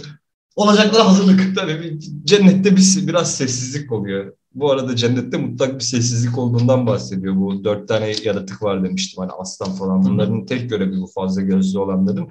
Olacaklara 0.55 1.07
hazırlık. 1.07 1.55
Tabii 1.55 1.81
bir, 1.81 1.99
cennette 2.23 2.75
bir, 2.77 3.07
biraz 3.07 3.35
sessizlik 3.35 3.91
oluyor. 3.91 4.33
Bu 4.55 4.71
arada 4.71 4.95
cennette 4.95 5.37
mutlak 5.37 5.75
bir 5.75 5.83
sessizlik 5.83 6.37
olduğundan 6.37 6.87
bahsediyor. 6.87 7.35
Bu 7.35 7.63
dört 7.63 7.87
tane 7.87 8.13
yaratık 8.23 8.63
var 8.63 8.83
demiştim 8.83 9.23
hani 9.23 9.31
aslan 9.31 9.73
falan. 9.73 10.05
Bunların 10.05 10.45
tek 10.45 10.69
görevi 10.69 11.01
bu 11.01 11.07
fazla 11.07 11.41
gözlü 11.41 11.79
olanların. 11.79 12.27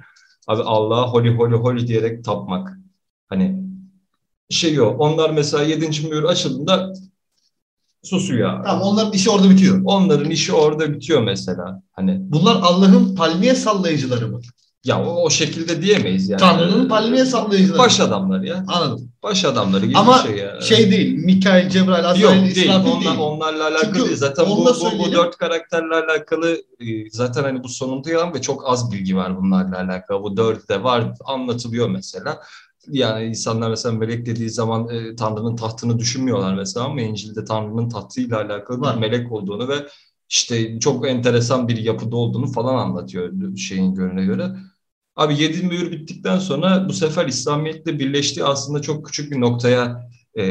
Abi 0.47 0.61
Allah'a 0.61 1.07
holy 1.07 1.35
holy 1.35 1.55
holy 1.55 1.87
diyerek 1.87 2.23
tapmak. 2.23 2.77
Hani 3.29 3.63
şey 4.49 4.73
yok. 4.73 5.01
Onlar 5.01 5.29
mesela 5.29 5.63
yedinci 5.63 6.07
mühür 6.07 6.23
açıldığında 6.23 6.93
susuyor 8.03 8.49
abi. 8.49 8.63
Tamam 8.65 8.81
onların 8.81 9.13
işi 9.13 9.29
orada 9.29 9.49
bitiyor. 9.49 9.81
Onların 9.85 10.29
işi 10.29 10.53
orada 10.53 10.93
bitiyor 10.93 11.23
mesela. 11.23 11.81
Hani 11.91 12.19
Bunlar 12.21 12.55
Allah'ın 12.55 13.15
palmiye 13.15 13.55
sallayıcıları 13.55 14.27
mı? 14.27 14.41
ya 14.83 15.05
o, 15.05 15.23
o 15.23 15.29
şekilde 15.29 15.81
diyemeyiz 15.81 16.29
yani. 16.29 16.39
Tanrı'nın 16.39 16.89
palmiye 16.89 17.25
sallayıcıları. 17.25 17.79
Baş 17.79 17.99
adamları 17.99 18.47
ya. 18.47 18.65
Anladım. 18.67 19.10
Baş 19.23 19.45
adamları 19.45 19.85
gibi 19.85 19.97
Ama 19.97 20.23
bir 20.23 20.29
şey 20.29 20.37
ya. 20.37 20.61
Şey 20.61 20.91
değil. 20.91 21.25
Mikail, 21.25 21.69
Cebrail, 21.69 22.21
Yok 22.21 22.31
Azrail, 22.31 22.41
değil. 22.41 22.57
İsrafil 22.57 22.89
Onlar, 22.89 23.01
değil. 23.01 23.17
onlarla 23.19 23.67
alakalı 23.67 23.93
Çünkü 23.93 24.05
değil. 24.05 24.17
Zaten 24.17 24.45
bu, 24.49 24.65
bu, 24.65 24.99
bu 24.99 25.11
dört 25.11 25.37
karakterle 25.37 25.95
alakalı 25.95 26.61
e, 26.79 27.09
zaten 27.09 27.43
hani 27.43 27.63
bu 27.63 27.69
sonunda 27.69 28.09
yalan 28.09 28.33
ve 28.33 28.41
çok 28.41 28.69
az 28.69 28.91
bilgi 28.91 29.15
var 29.15 29.37
bunlarla 29.37 29.77
alakalı. 29.77 30.23
Bu 30.23 30.37
dört 30.37 30.69
de 30.69 30.83
var 30.83 31.13
anlatılıyor 31.25 31.89
mesela. 31.89 32.39
Yani 32.87 33.25
insanlar 33.25 33.69
mesela 33.69 33.95
melek 33.95 34.25
dediği 34.25 34.49
zaman 34.49 34.89
e, 34.89 35.15
Tanrı'nın 35.15 35.55
tahtını 35.55 35.99
düşünmüyorlar 35.99 36.53
mesela 36.53 36.85
ama 36.85 37.01
İncil'de 37.01 37.45
Tanrı'nın 37.45 37.89
tahtıyla 37.89 38.37
alakalı 38.37 38.81
bir 38.81 38.99
melek 38.99 39.31
olduğunu 39.31 39.67
ve 39.67 39.75
işte 40.29 40.79
çok 40.79 41.07
enteresan 41.07 41.67
bir 41.67 41.77
yapıda 41.77 42.15
olduğunu 42.15 42.51
falan 42.51 42.75
anlatıyor 42.75 43.57
şeyin 43.57 43.95
görüne 43.95 44.25
göre. 44.25 44.51
Abi 45.21 45.41
yedi 45.43 45.63
mühür 45.63 45.91
bittikten 45.91 46.39
sonra 46.39 46.85
bu 46.89 46.93
sefer 46.93 47.27
İslamiyet'le 47.27 47.85
birleştiği 47.87 48.43
aslında 48.43 48.81
çok 48.81 49.05
küçük 49.05 49.31
bir 49.31 49.41
noktaya 49.41 50.09
e, 50.35 50.43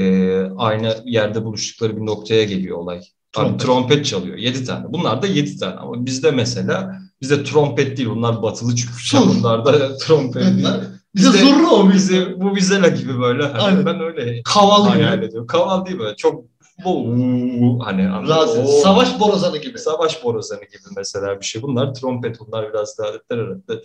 aynı 0.59 0.97
yerde 1.05 1.45
buluştukları 1.45 1.97
bir 1.97 2.07
noktaya 2.07 2.45
geliyor 2.45 2.79
olay. 2.79 2.97
Abi, 2.99 3.05
Trompet. 3.33 3.61
trompet 3.61 4.07
çalıyor. 4.07 4.37
Yedi 4.37 4.65
tane. 4.65 4.85
Bunlar 4.89 5.23
da 5.23 5.27
yedi 5.27 5.59
tane 5.59 5.75
ama 5.75 6.07
bizde 6.07 6.31
mesela 6.31 6.99
bizde 7.23 7.45
trompet 7.45 7.97
değil. 7.97 8.09
Bunlar 8.09 8.43
batılı 8.43 8.75
çıkmışlar. 8.75 9.21
Sur. 9.21 9.29
Bunlar 9.39 9.65
da 9.65 9.97
trompet 9.99 10.43
değil. 10.45 10.59
Bunlar- 10.59 10.81
Bize 11.15 11.29
Bize- 11.29 11.39
zurna 11.39 11.71
o 11.71 11.93
bize. 11.93 12.15
Bize, 12.21 12.41
bu 12.41 12.55
vizela 12.57 12.89
gibi 12.89 13.19
böyle. 13.21 13.43
Hani 13.47 13.87
ben 13.87 14.01
öyle 14.01 14.43
Kaval 14.43 14.89
hayal 14.89 15.17
gibi. 15.17 15.25
ediyorum. 15.27 15.47
Kaval 15.47 15.87
değil 15.87 15.99
böyle. 15.99 16.17
Çok 16.17 16.45
bu 16.85 17.79
hani 17.85 18.09
anladın 18.09 18.23
mı? 18.23 18.29
Rahatsız. 18.29 18.59
O- 18.59 18.81
Savaş 18.83 19.21
borazanı 19.21 19.59
gibi. 19.59 19.79
Savaş 19.79 20.25
borazanı 20.25 20.61
gibi 20.61 20.83
mesela 20.97 21.41
bir 21.41 21.45
şey. 21.45 21.63
Bunlar 21.63 21.95
trompet, 21.95 22.41
bunlar 22.41 22.71
biraz 22.71 22.99
daha 22.99 23.13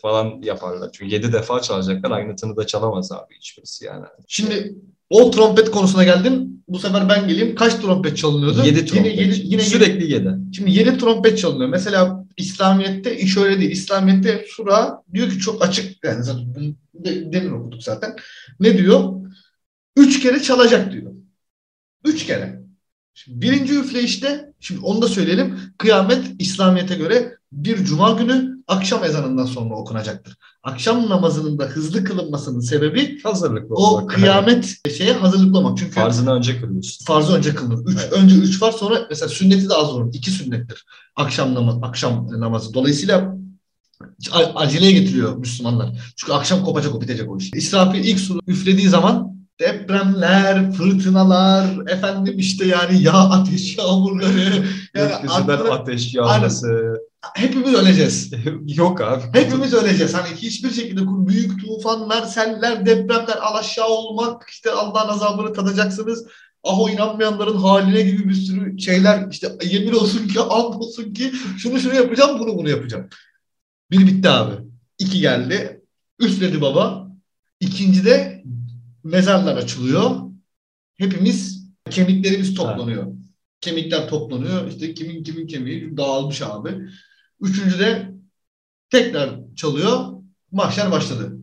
falan 0.02 0.42
yaparlar. 0.42 0.90
Çünkü 0.94 1.14
yedi 1.14 1.34
defa 1.34 1.62
çalacaklar. 1.62 2.12
Aynı 2.12 2.36
tını 2.36 2.58
da 2.58 2.68
çalamaz 2.68 3.12
abi 3.12 3.36
hiçbirisi 3.38 3.86
yani. 3.86 4.06
Şimdi 4.28 4.75
o 5.10 5.32
trompet 5.32 5.72
konusuna 5.72 6.04
geldin. 6.04 6.64
Bu 6.68 6.80
sefer 6.80 7.10
ben 7.10 7.28
geleyim. 7.28 7.56
Kaç 7.56 7.75
trompet 7.75 8.18
çalınıyordu? 8.18 8.62
Yedi 8.66 8.86
trompet. 8.86 9.12
Yine, 9.18 9.22
yedi, 9.22 9.40
yine 9.44 9.62
Sürekli 9.62 10.12
yedi. 10.14 10.30
Şimdi 10.56 10.72
yedi 10.72 10.98
trompet 10.98 11.38
çalınıyor. 11.40 11.70
Mesela 11.70 12.25
İslamiyet'te 12.38 13.18
iş 13.18 13.38
öyle 13.38 13.60
değil. 13.60 13.72
İslamiyet'te 13.72 14.46
sura 14.48 15.02
diyor 15.14 15.30
ki 15.30 15.40
çok 15.40 15.64
açık. 15.66 16.04
Yani 16.04 16.24
zaten 16.24 16.75
de- 16.94 17.34
demin 17.34 17.52
okuduk 17.52 17.84
zaten. 17.84 18.16
Ne 18.60 18.78
diyor? 18.78 19.14
Üç 19.98 20.22
kere 20.24 20.42
çalacak 20.42 20.92
diyor. 20.92 21.12
Üç 22.06 22.25
kere. 22.25 22.64
Şimdi 23.17 23.41
birinci 23.41 23.79
üfleyişte, 23.79 24.53
şimdi 24.60 24.81
onu 24.81 25.01
da 25.01 25.07
söyleyelim. 25.07 25.60
Kıyamet 25.77 26.25
İslamiyet'e 26.39 26.95
göre 26.95 27.36
bir 27.51 27.86
cuma 27.86 28.12
günü 28.12 28.55
akşam 28.67 29.03
ezanından 29.03 29.45
sonra 29.45 29.75
okunacaktır. 29.75 30.38
Akşam 30.63 31.10
namazının 31.10 31.60
da 31.60 31.63
hızlı 31.65 32.03
kılınmasının 32.03 32.60
sebebi 32.60 33.22
Hazırlıklı 33.24 33.75
o 33.75 33.84
olmak. 33.84 34.10
kıyamet 34.10 34.75
şeye 34.98 35.13
hazırlıklı 35.13 35.57
olmak. 35.57 35.77
Çünkü 35.77 35.91
Farzını 35.91 36.34
önce 36.34 36.62
kılıyorsun. 36.62 37.05
farzı 37.05 37.34
önce 37.34 37.55
kılınır. 37.55 37.86
Üç, 37.91 37.98
Evet. 38.01 38.13
Önce 38.13 38.36
üç 38.36 38.62
var 38.62 38.72
sonra 38.72 39.07
mesela 39.10 39.29
sünneti 39.29 39.69
de 39.69 39.74
az 39.74 39.89
olur. 39.89 40.13
İki 40.13 40.31
sünnettir. 40.31 40.86
Akşam 41.15 41.53
namazı, 41.55 41.79
akşam 41.81 42.27
namazı. 42.39 42.74
Dolayısıyla 42.74 43.36
aceleye 44.55 44.91
getiriyor 44.91 45.36
Müslümanlar. 45.38 46.13
Çünkü 46.15 46.34
akşam 46.34 46.63
kopacak 46.63 46.95
o 46.95 47.01
bitecek 47.01 47.31
o 47.31 47.38
iş. 47.38 47.53
İsrafil 47.53 48.03
ilk 48.05 48.19
suru 48.19 48.39
üflediği 48.48 48.89
zaman 48.89 49.35
depremler, 49.59 50.71
fırtınalar, 50.71 51.65
efendim 51.88 52.39
işte 52.39 52.65
yani 52.65 53.03
yağ 53.03 53.29
ateş 53.29 53.77
yağmurları. 53.77 54.65
Yani 54.95 55.12
Gökyüzünden 55.12 55.57
aklına- 55.57 55.74
ateş 55.74 56.13
yağması. 56.13 56.97
hepimiz 57.35 57.74
öleceğiz. 57.74 58.31
Yok 58.77 59.01
abi. 59.01 59.24
Hepimiz 59.33 59.74
öleceğiz. 59.74 60.13
Hani 60.13 60.35
hiçbir 60.35 60.71
şekilde 60.71 61.27
büyük 61.27 61.65
tufanlar, 61.65 62.24
seller, 62.24 62.85
depremler, 62.85 63.38
alaşağı 63.41 63.88
olmak, 63.88 64.50
işte 64.50 64.71
Allah'ın 64.71 65.09
azabını 65.09 65.53
tadacaksınız. 65.53 66.27
Ah 66.63 66.79
o 66.79 66.89
inanmayanların 66.89 67.57
haline 67.57 68.01
gibi 68.01 68.29
bir 68.29 68.33
sürü 68.33 68.79
şeyler 68.79 69.27
işte 69.31 69.51
yemin 69.63 69.93
olsun 69.93 70.27
ki, 70.27 70.39
and 70.39 70.74
olsun 70.74 71.13
ki 71.13 71.31
şunu 71.57 71.79
şunu 71.79 71.95
yapacağım, 71.95 72.39
bunu 72.39 72.57
bunu 72.57 72.69
yapacağım. 72.69 73.07
Bir 73.91 74.07
bitti 74.07 74.29
abi. 74.29 74.53
İki 75.00 75.19
geldi. 75.19 75.81
Üfledi 76.19 76.62
baba. 76.62 77.07
İkinci 77.59 78.05
de 78.05 78.35
mezarlar 79.05 79.57
açılıyor. 79.57 80.12
Hepimiz 80.95 81.67
kemiklerimiz 81.89 82.53
toplanıyor. 82.55 83.07
Kemikler 83.62 84.09
toplanıyor. 84.09 84.67
İşte 84.67 84.93
kimin 84.93 85.24
kimin 85.24 85.47
kemiği 85.47 85.97
dağılmış 85.97 86.41
abi. 86.41 86.69
Üçüncü 87.41 87.79
de 87.79 88.12
tekrar 88.89 89.29
çalıyor. 89.55 90.05
Mahşer 90.51 90.91
başladı. 90.91 91.38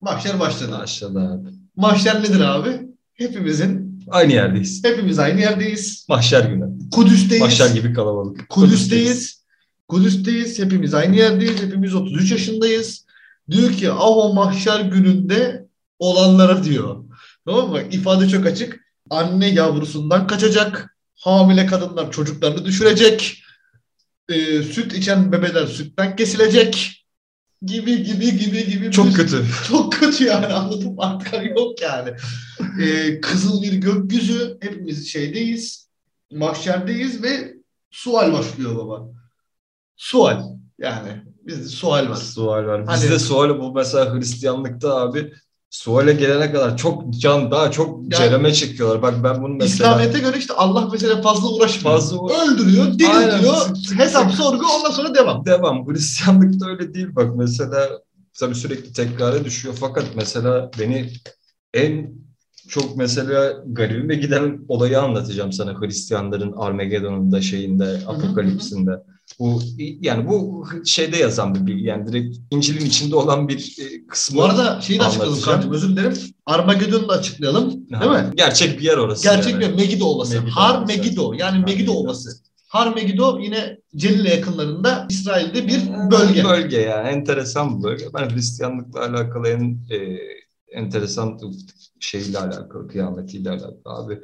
Mahşer 0.00 0.40
başladı. 0.40 0.76
Aşağıda 0.76 1.20
abi. 1.20 1.48
Mahşer 1.76 2.22
nedir 2.22 2.40
abi? 2.40 2.80
Hepimizin, 3.14 4.00
Aynı 4.08 4.32
yerdeyiz. 4.32 4.84
hepimiz 4.84 5.18
aynı 5.18 5.40
yerdeyiz. 5.40 6.06
Mahşer 6.08 6.44
günü. 6.50 6.90
Kudüs'teyiz. 6.90 7.42
Mahşer 7.42 7.74
gibi 7.74 7.92
kalabalık. 7.92 8.48
Kudüs'teyiz. 8.48 9.44
Kudüs'teyiz. 9.88 10.58
Hepimiz 10.58 10.94
aynı 10.94 11.16
yerdeyiz. 11.16 11.62
Hepimiz 11.62 11.94
33 11.94 12.30
yaşındayız. 12.30 13.06
Diyor 13.50 13.72
ki 13.72 13.90
ah 13.90 14.16
o 14.16 14.34
mahşer 14.34 14.80
gününde 14.80 15.61
olanlara 16.02 16.64
diyor. 16.64 17.04
Tamam 17.46 17.70
mı? 17.70 17.82
İfade 17.90 18.28
çok 18.28 18.46
açık. 18.46 18.80
Anne 19.10 19.48
yavrusundan 19.48 20.26
kaçacak. 20.26 20.96
Hamile 21.14 21.66
kadınlar 21.66 22.10
çocuklarını 22.12 22.64
düşürecek. 22.64 23.42
Ee, 24.28 24.62
süt 24.62 24.92
içen 24.94 25.32
bebeler 25.32 25.66
sütten 25.66 26.16
kesilecek. 26.16 27.04
Gibi 27.62 28.02
gibi 28.02 28.38
gibi 28.38 28.66
gibi. 28.70 28.90
Çok 28.90 29.06
bir- 29.06 29.14
kötü. 29.14 29.44
çok 29.68 29.92
kötü 29.92 30.24
yani 30.24 30.46
anladım 30.46 31.00
artık 31.00 31.32
hani 31.32 31.48
yok 31.48 31.82
yani. 31.82 32.10
Ee, 32.82 33.20
kızıl 33.20 33.62
bir 33.62 33.72
gökyüzü 33.72 34.58
hepimiz 34.60 35.08
şeydeyiz. 35.08 35.88
Mahşerdeyiz 36.32 37.22
ve 37.22 37.54
sual 37.90 38.32
başlıyor 38.32 38.76
baba. 38.76 39.08
Sual 39.96 40.42
yani 40.78 41.22
bizde 41.46 41.68
sual 41.68 42.08
var. 42.10 42.16
Sual 42.16 42.64
var. 42.66 42.84
Hani- 42.86 43.02
Bizde 43.04 43.18
sual 43.18 43.58
bu 43.60 43.74
mesela 43.74 44.14
Hristiyanlıkta 44.14 44.96
abi 45.00 45.32
suale 45.72 46.12
gelene 46.12 46.52
kadar 46.52 46.76
çok 46.76 47.10
can 47.14 47.50
daha 47.50 47.70
çok 47.70 47.98
Yani- 48.02 48.14
cereme 48.16 48.52
çekiyorlar. 48.52 49.02
Bak 49.02 49.14
ben 49.24 49.42
bunu 49.42 49.54
mesela 49.54 49.66
İslamiyet'e 49.90 50.18
göre 50.18 50.38
işte 50.38 50.54
Allah 50.54 50.88
mesela 50.92 51.22
fazla 51.22 51.48
uğraşmıyor. 51.48 51.96
Fazla 51.96 52.18
uğra- 52.18 52.34
Öldürüyor, 52.52 52.84
diriltiyor, 52.86 53.66
hesap 53.96 54.32
sorgu 54.32 54.64
ondan 54.78 54.90
sonra 54.90 55.14
devam. 55.14 55.46
devam. 55.46 55.88
Hristiyanlıkta 55.88 56.66
öyle 56.68 56.94
değil 56.94 57.08
bak 57.16 57.36
mesela 57.36 57.88
tabii 58.38 58.54
sürekli 58.54 58.92
tekrara 58.92 59.44
düşüyor 59.44 59.74
fakat 59.80 60.04
mesela 60.16 60.70
beni 60.78 61.10
en 61.74 62.12
çok 62.68 62.96
mesela 62.96 63.52
garibime 63.66 64.14
giden 64.14 64.58
olayı 64.68 65.00
anlatacağım 65.00 65.52
sana 65.52 65.80
Hristiyanların 65.80 66.52
Armageddon'unda 66.52 67.40
şeyinde 67.40 67.98
Apokalipsinde. 68.08 68.90
Bu 69.38 69.60
yani 70.00 70.28
bu 70.28 70.66
şeyde 70.86 71.16
yazan 71.16 71.54
bir 71.54 71.66
bilgi 71.66 71.84
yani 71.84 72.06
direkt 72.06 72.36
İncil'in 72.50 72.86
içinde 72.86 73.16
olan 73.16 73.48
bir 73.48 73.76
e, 73.80 74.06
kısmı. 74.06 74.38
Bu 74.38 74.44
arada 74.44 74.80
şeyi 74.80 75.00
de 75.00 75.04
açıklayalım 75.04 75.40
kardeşim 75.40 75.72
özür 75.72 75.88
dilerim. 75.88 76.12
Armageddon'u 76.46 77.08
da 77.08 77.12
açıklayalım. 77.12 77.70
Değil 77.70 78.10
mi? 78.10 78.30
Gerçek 78.34 78.78
bir 78.78 78.84
yer 78.84 78.96
orası. 78.96 79.22
Gerçek 79.22 79.52
yani. 79.52 79.60
bir 79.62 79.74
Megiddo 79.74 80.04
Ovası. 80.04 80.34
Megiddo 80.34 80.50
Har 80.50 80.78
Ovası. 80.78 80.86
Megiddo 80.86 81.32
yani 81.32 81.58
Megiddo 81.58 81.70
Megiddo. 81.70 81.92
Ovası. 81.92 82.30
Har 82.68 82.94
Megiddo 82.94 83.38
yine 83.38 83.78
Celile 83.96 84.34
yakınlarında 84.34 85.06
İsrail'de 85.10 85.66
bir 85.66 85.80
bölge. 86.10 86.44
Bölge 86.44 86.80
yani 86.80 87.08
enteresan 87.08 87.78
bir 87.78 87.82
bölge. 87.82 88.04
Ben 88.14 88.30
Hristiyanlıkla 88.30 89.00
alakalı 89.00 89.48
en 89.48 89.78
e, 89.90 90.18
enteresan 90.72 91.38
şeyle 92.00 92.38
alakalı, 92.38 92.88
kıyametiyle 92.88 93.50
alakalı 93.50 93.80
abi. 93.84 94.20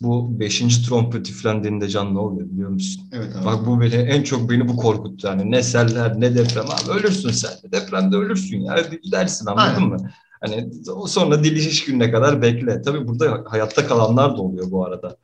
Bu 0.00 0.40
beşinci 0.40 0.82
trompet 0.88 1.30
üflendiğinde 1.30 1.88
can 1.88 2.14
ne 2.14 2.18
oluyor 2.18 2.50
biliyor 2.50 2.70
musun? 2.70 3.04
Evet 3.12 3.36
abi. 3.36 3.44
Bak 3.44 3.66
bu 3.66 3.80
beni 3.80 3.94
en 3.94 4.22
çok 4.22 4.50
beni 4.50 4.68
bu 4.68 4.76
korkuttu 4.76 5.26
yani. 5.26 5.50
Ne 5.50 5.62
seller 5.62 6.20
ne 6.20 6.34
deprem 6.34 6.64
abi 6.64 6.98
ölürsün 6.98 7.30
sen. 7.30 7.50
de. 7.50 7.72
Depremde 7.72 8.16
ölürsün 8.16 8.60
ya 8.60 8.80
gidersin 9.02 9.46
anladın 9.46 9.74
Aynen. 9.74 9.88
mı? 9.88 10.10
Hani 10.40 10.70
o 10.94 11.06
sonra 11.06 11.44
diliş 11.44 11.84
gününe 11.84 12.10
kadar 12.10 12.42
bekle. 12.42 12.82
Tabii 12.82 13.08
burada 13.08 13.44
hayatta 13.46 13.86
kalanlar 13.86 14.36
da 14.36 14.42
oluyor 14.42 14.70
bu 14.70 14.86
arada. 14.86 15.16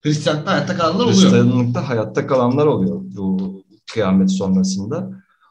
Hristiyanlıkta 0.00 0.52
hayatta 0.52 0.76
kalanlar 0.76 1.04
oluyor. 1.04 1.12
Hristiyanlıkta 1.22 1.88
hayatta 1.88 2.26
kalanlar 2.26 2.66
oluyor 2.66 3.00
bu 3.02 3.62
kıyamet 3.92 4.30
sonrasında. 4.30 5.10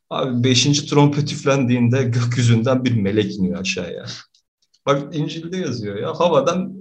Abi 0.09 0.43
beşinci 0.43 0.85
trompet 0.85 1.31
üflendiğinde 1.33 2.03
gökyüzünden 2.03 2.85
bir 2.85 3.01
melek 3.01 3.35
iniyor 3.35 3.59
aşağıya. 3.59 4.05
Bak 4.85 5.15
İncil'de 5.15 5.57
yazıyor 5.57 5.95
ya 5.95 6.13
havadan 6.19 6.76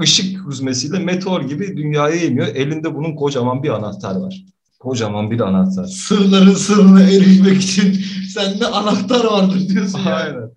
ışık 0.00 0.46
hüzmesiyle 0.48 0.98
meteor 0.98 1.40
gibi 1.42 1.76
dünyaya 1.76 2.24
iniyor. 2.24 2.46
Elinde 2.46 2.94
bunun 2.94 3.16
kocaman 3.16 3.62
bir 3.62 3.68
anahtar 3.68 4.16
var. 4.16 4.44
Kocaman 4.80 5.30
bir 5.30 5.40
anahtar. 5.40 5.84
Sırların 5.84 6.54
sırrına 6.54 7.02
erişmek 7.02 7.62
için 7.62 8.04
sende 8.34 8.66
anahtar 8.66 9.24
vardır 9.24 9.68
diyorsun. 9.68 10.00
Aynen. 10.06 10.50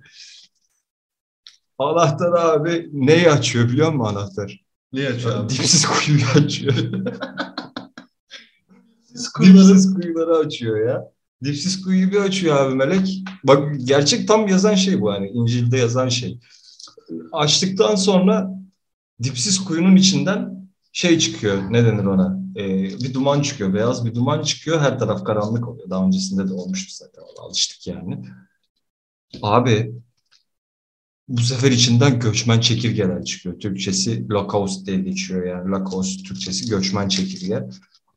Anahtar 1.77 2.31
abi 2.33 2.89
neyi 2.93 3.31
açıyor 3.31 3.69
biliyor 3.69 3.91
musun 3.93 4.15
anahtar? 4.15 4.63
Ne 4.93 5.07
açıyor 5.07 5.35
abi? 5.37 5.49
Dipsiz 5.49 5.85
kuyuyu 5.85 6.25
açıyor. 6.35 6.73
Kuyuları- 9.33 9.67
Dipsiz 9.69 9.93
kuyuları 9.93 10.37
açıyor 10.45 10.87
ya. 10.87 11.03
Dipsiz 11.43 11.81
kuyuyu 11.81 12.11
bir 12.11 12.17
açıyor 12.19 12.55
abi 12.55 12.75
melek. 12.75 13.23
Bak 13.43 13.63
gerçek 13.83 14.27
tam 14.27 14.47
yazan 14.47 14.75
şey 14.75 15.01
bu 15.01 15.11
yani. 15.11 15.29
İncil'de 15.29 15.77
yazan 15.77 16.09
şey. 16.09 16.39
Açtıktan 17.31 17.95
sonra 17.95 18.49
dipsiz 19.23 19.65
kuyunun 19.65 19.95
içinden 19.95 20.69
şey 20.91 21.19
çıkıyor. 21.19 21.73
Ne 21.73 21.86
denir 21.86 22.06
ona? 22.06 22.39
Ee, 22.56 22.84
bir 22.84 23.13
duman 23.13 23.41
çıkıyor. 23.41 23.73
Beyaz 23.73 24.06
bir 24.06 24.15
duman 24.15 24.43
çıkıyor. 24.43 24.82
Her 24.82 24.99
taraf 24.99 25.23
karanlık 25.26 25.67
oluyor. 25.67 25.89
Daha 25.89 26.06
öncesinde 26.06 26.49
de 26.49 26.54
olmuştu 26.54 26.93
zaten. 26.95 27.23
Alıştık 27.39 27.88
yani. 27.88 28.26
Abi 29.41 29.93
bu 31.28 31.41
sefer 31.41 31.71
içinden 31.71 32.19
göçmen 32.19 32.60
çekirgeler 32.60 33.23
çıkıyor. 33.23 33.60
Türkçesi 33.60 34.30
Lacoste 34.30 34.86
diye 34.86 34.99
geçiyor 34.99 35.45
yani. 35.45 35.71
Lacoste 35.71 36.23
Türkçesi 36.23 36.69
göçmen 36.69 37.08
çekirge. 37.08 37.63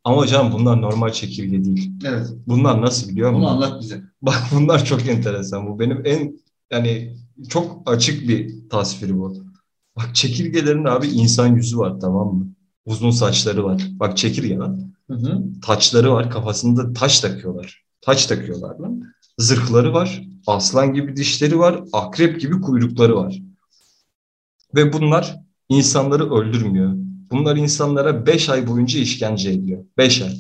Ama 0.05 0.27
canım 0.27 0.53
bunlar 0.53 0.83
normal 0.83 1.13
çekirge 1.13 1.65
değil. 1.65 1.91
Evet. 2.05 2.27
Bunlar 2.47 2.83
nasıl 2.83 3.09
biliyor 3.09 3.31
musun? 3.31 3.43
Bunu 3.43 3.51
anlat 3.51 3.83
bize. 3.83 4.03
Bak 4.23 4.43
bunlar 4.53 4.85
çok 4.85 5.07
enteresan. 5.09 5.67
Bu 5.67 5.79
benim 5.79 6.07
en 6.07 6.41
yani 6.71 7.17
çok 7.49 7.91
açık 7.91 8.29
bir 8.29 8.69
tasviri 8.71 9.19
bu. 9.19 9.46
Bak 9.97 10.15
çekirgelerin 10.15 10.85
abi 10.85 11.07
insan 11.07 11.47
yüzü 11.57 11.79
var 11.79 12.01
tamam 12.01 12.35
mı? 12.35 12.49
Uzun 12.87 13.11
saçları 13.11 13.65
var. 13.65 13.83
Bak 13.91 14.17
çekirge 14.17 14.57
lan. 14.57 14.93
Hı 15.11 15.15
hı. 15.17 15.43
Taçları 15.63 16.13
var. 16.13 16.31
Kafasında 16.31 16.93
taç 16.93 17.21
takıyorlar. 17.21 17.85
Taç 18.01 18.27
takıyorlar 18.27 18.79
lan. 18.79 19.03
Zırhları 19.39 19.93
var. 19.93 20.23
Aslan 20.47 20.95
gibi 20.95 21.17
dişleri 21.17 21.59
var. 21.59 21.81
Akrep 21.93 22.41
gibi 22.41 22.61
kuyrukları 22.61 23.17
var. 23.17 23.43
Ve 24.75 24.93
bunlar 24.93 25.41
insanları 25.69 26.35
öldürmüyor. 26.35 26.93
Bunlar 27.31 27.57
insanlara 27.57 28.27
5 28.27 28.49
ay 28.49 28.69
boyunca 28.69 29.01
işkence 29.01 29.51
ediyor. 29.51 29.85
5 29.99 30.23
ay. 30.23 30.39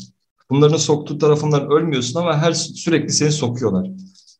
Bunların 0.50 0.76
soktuğu 0.76 1.18
tarafından 1.18 1.70
ölmüyorsun 1.70 2.20
ama 2.20 2.38
her 2.38 2.52
sürekli 2.52 3.12
seni 3.12 3.32
sokuyorlar. 3.32 3.90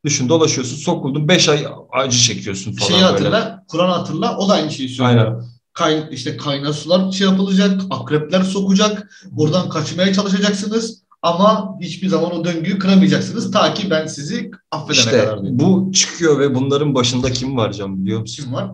Düşün 0.07 0.29
dolaşıyorsun 0.29 0.77
sokuldun 0.77 1.29
5 1.29 1.49
ay 1.49 1.67
acı 1.93 2.19
çekiyorsun 2.19 2.73
falan 2.73 2.89
Şeyi 2.89 3.03
hatırla, 3.03 3.65
Kur'an 3.69 3.91
hatırla. 3.91 4.39
O 4.39 4.49
da 4.49 4.53
aynı 4.53 4.71
şeyi 4.71 4.89
söylüyor. 4.89 5.27
Aynen. 5.27 5.45
Kay, 5.73 6.09
işte 6.11 6.37
kaynar 6.37 6.73
sular 6.73 7.13
şey 7.13 7.27
yapılacak, 7.27 7.81
akrepler 7.91 8.43
sokacak. 8.43 9.11
Buradan 9.31 9.69
kaçmaya 9.69 10.13
çalışacaksınız. 10.13 11.03
Ama 11.23 11.79
hiçbir 11.81 12.09
zaman 12.09 12.33
o 12.33 12.45
döngüyü 12.45 12.79
kıramayacaksınız. 12.79 13.51
Ta 13.51 13.75
ki 13.75 13.91
ben 13.91 14.07
sizi 14.07 14.51
affedene 14.71 14.99
İşte 14.99 15.11
kadar 15.11 15.43
diyor. 15.43 15.53
bu 15.59 15.93
çıkıyor 15.93 16.39
ve 16.39 16.55
bunların 16.55 16.95
başında 16.95 17.33
kim 17.33 17.57
var 17.57 17.73
Can 17.73 18.05
biliyor 18.05 18.21
musun? 18.21 18.45
Kim 18.45 18.53
var? 18.53 18.71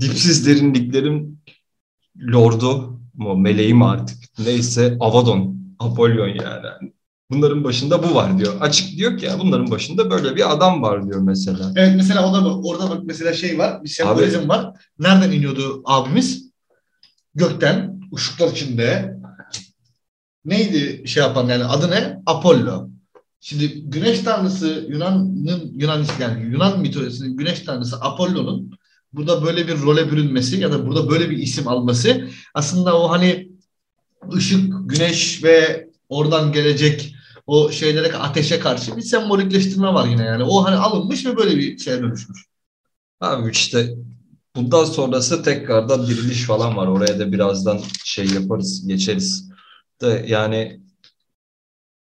Dipsiz 0.00 0.46
derinliklerin 0.46 1.40
lordu 2.32 3.00
mu 3.14 3.36
meleği 3.36 3.74
mi 3.74 3.84
artık 3.86 4.18
neyse 4.38 4.96
Avadon 5.00 5.58
Apollon 5.78 6.28
yani. 6.28 6.92
Bunların 7.30 7.64
başında 7.64 8.02
bu 8.02 8.14
var 8.14 8.38
diyor. 8.38 8.54
Açık 8.60 8.96
diyor 8.96 9.18
ki 9.18 9.26
ya 9.26 9.38
bunların 9.38 9.70
başında 9.70 10.10
böyle 10.10 10.36
bir 10.36 10.52
adam 10.52 10.82
var 10.82 11.06
diyor 11.06 11.20
mesela. 11.20 11.72
Evet 11.76 11.92
mesela 11.96 12.30
o 12.30 12.34
da 12.34 12.44
bak, 12.44 12.66
orada 12.66 12.90
bak 12.90 13.00
mesela 13.04 13.32
şey 13.32 13.58
var, 13.58 13.84
bir 13.84 13.88
sembolizm 13.88 14.48
var. 14.48 14.72
Nereden 14.98 15.32
iniyordu 15.32 15.82
abimiz? 15.84 16.50
Gökten, 17.34 18.00
ışıklar 18.16 18.52
içinde. 18.52 19.18
Neydi 20.44 21.08
şey 21.08 21.22
yapan 21.22 21.48
yani 21.48 21.64
adı 21.64 21.90
ne? 21.90 22.22
Apollo. 22.26 22.88
Şimdi 23.40 23.82
güneş 23.82 24.20
tanrısı 24.20 24.86
Yunan'ın 24.88 25.72
Yunan 25.78 26.04
yani 26.20 26.52
Yunan 26.52 26.80
mitolojisinin 26.80 27.36
güneş 27.36 27.60
tanrısı 27.60 27.96
Apollo'nun 28.00 28.78
burada 29.12 29.44
böyle 29.44 29.68
bir 29.68 29.82
role 29.82 30.12
bürünmesi 30.12 30.60
ya 30.60 30.72
da 30.72 30.86
burada 30.86 31.10
böyle 31.10 31.30
bir 31.30 31.38
isim 31.38 31.68
alması 31.68 32.28
aslında 32.54 33.00
o 33.00 33.10
hani 33.10 33.48
ışık, 34.34 34.72
güneş 34.90 35.44
ve 35.44 35.88
oradan 36.08 36.52
gelecek 36.52 37.14
o 37.48 37.70
şeylere 37.70 38.16
ateşe 38.16 38.60
karşı 38.60 38.96
bir 38.96 39.02
sembolikleştirme 39.02 39.94
var 39.94 40.06
yine 40.06 40.24
yani. 40.24 40.42
O 40.44 40.64
hani 40.64 40.76
alınmış 40.76 41.26
ve 41.26 41.36
böyle 41.36 41.56
bir 41.56 41.78
şeye 41.78 42.02
dönüşmüş. 42.02 42.44
Abi 43.20 43.50
işte 43.50 43.94
bundan 44.56 44.84
sonrası 44.84 45.42
tekrardan 45.42 46.06
diriliş 46.06 46.42
falan 46.44 46.76
var. 46.76 46.86
Oraya 46.86 47.18
da 47.18 47.32
birazdan 47.32 47.80
şey 48.04 48.26
yaparız, 48.26 48.86
geçeriz. 48.86 49.50
De 50.00 50.24
yani 50.28 50.80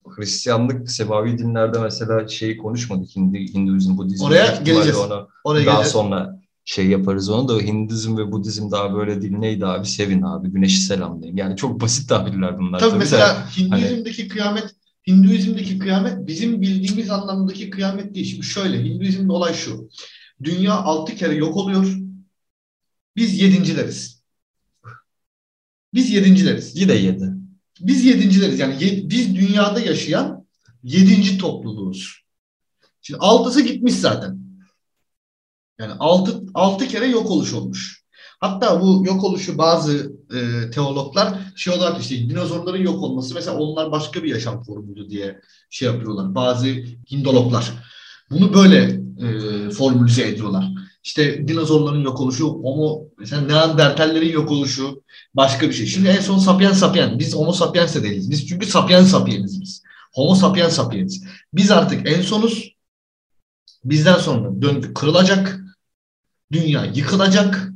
Hristiyanlık, 0.08 0.90
semavi 0.90 1.38
dinlerde 1.38 1.78
mesela 1.78 2.28
şeyi 2.28 2.56
konuşmadık. 2.56 3.16
Hindi, 3.16 3.54
Hinduizm, 3.54 3.96
Budizm. 3.98 4.24
Oraya 4.24 4.56
geleceğiz. 4.64 4.98
Onu 4.98 5.28
Oraya 5.44 5.66
daha 5.66 5.74
geleceğiz. 5.74 5.92
sonra 5.92 6.40
şey 6.64 6.86
yaparız 6.86 7.30
onu 7.30 7.48
da 7.48 7.58
Hinduizm 7.58 8.16
ve 8.16 8.32
Budizm 8.32 8.70
daha 8.70 8.94
böyle 8.94 9.22
değil 9.22 9.36
neydi 9.36 9.66
abi 9.66 9.86
sevin 9.86 10.22
abi 10.22 10.48
güneşi 10.48 10.80
selamlayın. 10.80 11.36
Yani 11.36 11.56
çok 11.56 11.80
basit 11.80 12.08
tabirler 12.08 12.58
bunlar. 12.58 12.78
Tabii 12.78 12.90
tabii 12.90 13.00
de. 13.00 13.04
mesela 13.04 13.46
Hinduizm'deki 13.56 14.28
kıyamet 14.28 14.81
Hinduizm'deki 15.06 15.78
kıyamet 15.78 16.26
bizim 16.26 16.60
bildiğimiz 16.62 17.10
anlamdaki 17.10 17.70
kıyamet 17.70 18.14
değil. 18.14 18.26
Şimdi 18.26 18.46
şöyle 18.46 18.84
Hinduizm'de 18.84 19.32
olay 19.32 19.54
şu. 19.54 19.88
Dünya 20.44 20.74
altı 20.74 21.14
kere 21.16 21.34
yok 21.34 21.56
oluyor. 21.56 21.96
Biz 23.16 23.40
yedincileriz. 23.40 24.22
Biz 25.94 26.10
yedincileriz. 26.10 26.76
Yine 26.80 26.94
yedi. 26.94 27.32
Biz 27.80 28.04
yedincileriz. 28.04 28.58
Yani 28.58 28.84
ye- 28.84 29.10
biz 29.10 29.34
dünyada 29.34 29.80
yaşayan 29.80 30.46
yedinci 30.82 31.38
topluluğuz. 31.38 32.22
Şimdi 33.02 33.18
altısı 33.20 33.60
gitmiş 33.60 33.94
zaten. 33.94 34.38
Yani 35.78 35.92
altı, 35.92 36.42
altı 36.54 36.88
kere 36.88 37.06
yok 37.06 37.30
oluş 37.30 37.52
olmuş. 37.52 38.01
Hatta 38.42 38.80
bu 38.80 39.02
yok 39.06 39.24
oluşu 39.24 39.58
bazı 39.58 40.12
e, 40.34 40.70
teologlar 40.70 41.38
şey 41.56 41.74
olarak 41.74 42.00
işte 42.00 42.16
dinozorların 42.16 42.82
yok 42.82 43.02
olması 43.02 43.34
mesela 43.34 43.58
onlar 43.58 43.92
başka 43.92 44.22
bir 44.22 44.28
yaşam 44.28 44.62
formuydu 44.62 45.10
diye 45.10 45.40
şey 45.70 45.88
yapıyorlar. 45.88 46.34
Bazı 46.34 46.66
hindologlar 47.10 47.72
bunu 48.30 48.54
böyle 48.54 49.00
e, 49.18 49.70
formülize 49.70 50.28
ediyorlar. 50.28 50.68
İşte 51.04 51.48
dinozorların 51.48 52.00
yok 52.00 52.20
oluşu, 52.20 52.48
homo, 52.48 53.04
mesela 53.18 53.42
neandertallerin 53.42 54.32
yok 54.32 54.50
oluşu 54.50 55.02
başka 55.34 55.68
bir 55.68 55.72
şey. 55.74 55.86
Şimdi 55.86 56.08
en 56.08 56.20
son 56.20 56.38
sapien 56.38 56.72
sapien. 56.72 57.18
Biz 57.18 57.36
homo 57.36 57.52
sapiens 57.52 57.94
de 57.94 58.02
değiliz. 58.02 58.30
Biz 58.30 58.48
çünkü 58.48 58.66
sapien 58.66 59.04
sapieniz 59.04 59.60
biz. 59.60 59.82
Homo 60.14 60.34
sapiens 60.34 60.72
sapiens. 60.72 61.22
Biz 61.54 61.70
artık 61.70 62.08
en 62.08 62.22
sonuz. 62.22 62.74
Bizden 63.84 64.18
sonra 64.18 64.62
döngü 64.62 64.94
kırılacak. 64.94 65.60
Dünya 66.52 66.84
yıkılacak. 66.84 67.71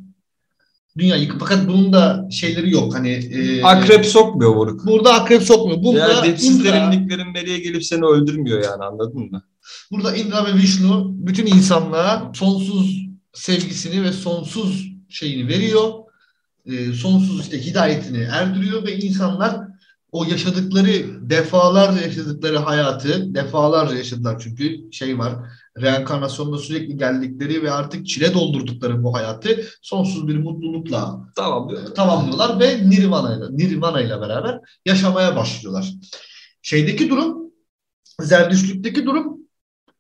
Dünya 0.99 1.17
yıkı 1.17 1.39
fakat 1.39 1.69
bunun 1.69 1.93
da 1.93 2.29
şeyleri 2.31 2.71
yok. 2.71 2.95
Hani 2.95 3.09
e, 3.09 3.63
Akrep 3.63 4.07
sokmuyor 4.07 4.55
moruk. 4.55 4.87
Burada 4.87 5.15
akrep 5.15 5.43
sokmuyor. 5.43 5.83
Bunda 5.83 5.99
Yani 5.99 6.29
dipsiz 6.29 6.65
derinliklerin 6.65 7.35
nereye 7.35 7.59
gelip 7.59 7.85
seni 7.85 8.05
öldürmüyor 8.05 8.65
yani 8.65 8.85
anladın 8.85 9.31
mı? 9.31 9.43
burada 9.91 10.17
Indra 10.17 10.47
ve 10.47 10.55
Vishnu 10.55 11.13
bütün 11.19 11.47
insanlığa 11.47 12.33
sonsuz 12.35 13.07
sevgisini 13.33 14.03
ve 14.03 14.13
sonsuz 14.13 14.93
şeyini 15.09 15.49
veriyor. 15.49 15.93
E, 16.67 16.93
sonsuz 16.93 17.41
işte 17.41 17.67
hidayetini 17.67 18.23
erdiriyor 18.33 18.87
ve 18.87 18.97
insanlar 18.97 19.61
o 20.13 20.25
yaşadıkları 20.25 21.31
defalarca 21.31 22.01
yaşadıkları 22.01 22.59
hayatı 22.59 23.35
defalarca 23.35 23.97
yaşadılar 23.97 24.41
çünkü 24.41 24.93
şey 24.93 25.19
var 25.19 25.35
reenkarnasyonda 25.81 26.59
sürekli 26.59 26.97
geldikleri 26.97 27.63
ve 27.63 27.71
artık 27.71 28.07
çile 28.07 28.35
doldurdukları 28.35 29.03
bu 29.03 29.15
hayatı 29.15 29.65
sonsuz 29.83 30.29
bir 30.29 30.37
mutlulukla 30.37 31.33
Tamam. 31.37 31.71
tamamlıyorlar 31.95 32.61
ve 32.61 32.91
Nirvana 32.91 33.37
ile 33.37 33.45
Nirvana 33.51 34.01
ile 34.01 34.21
beraber 34.21 34.61
yaşamaya 34.87 35.37
başlıyorlar. 35.37 35.93
Şeydeki 36.63 37.11
durum 37.11 37.47
Zerdüştlükteki 38.21 39.07
durum 39.07 39.37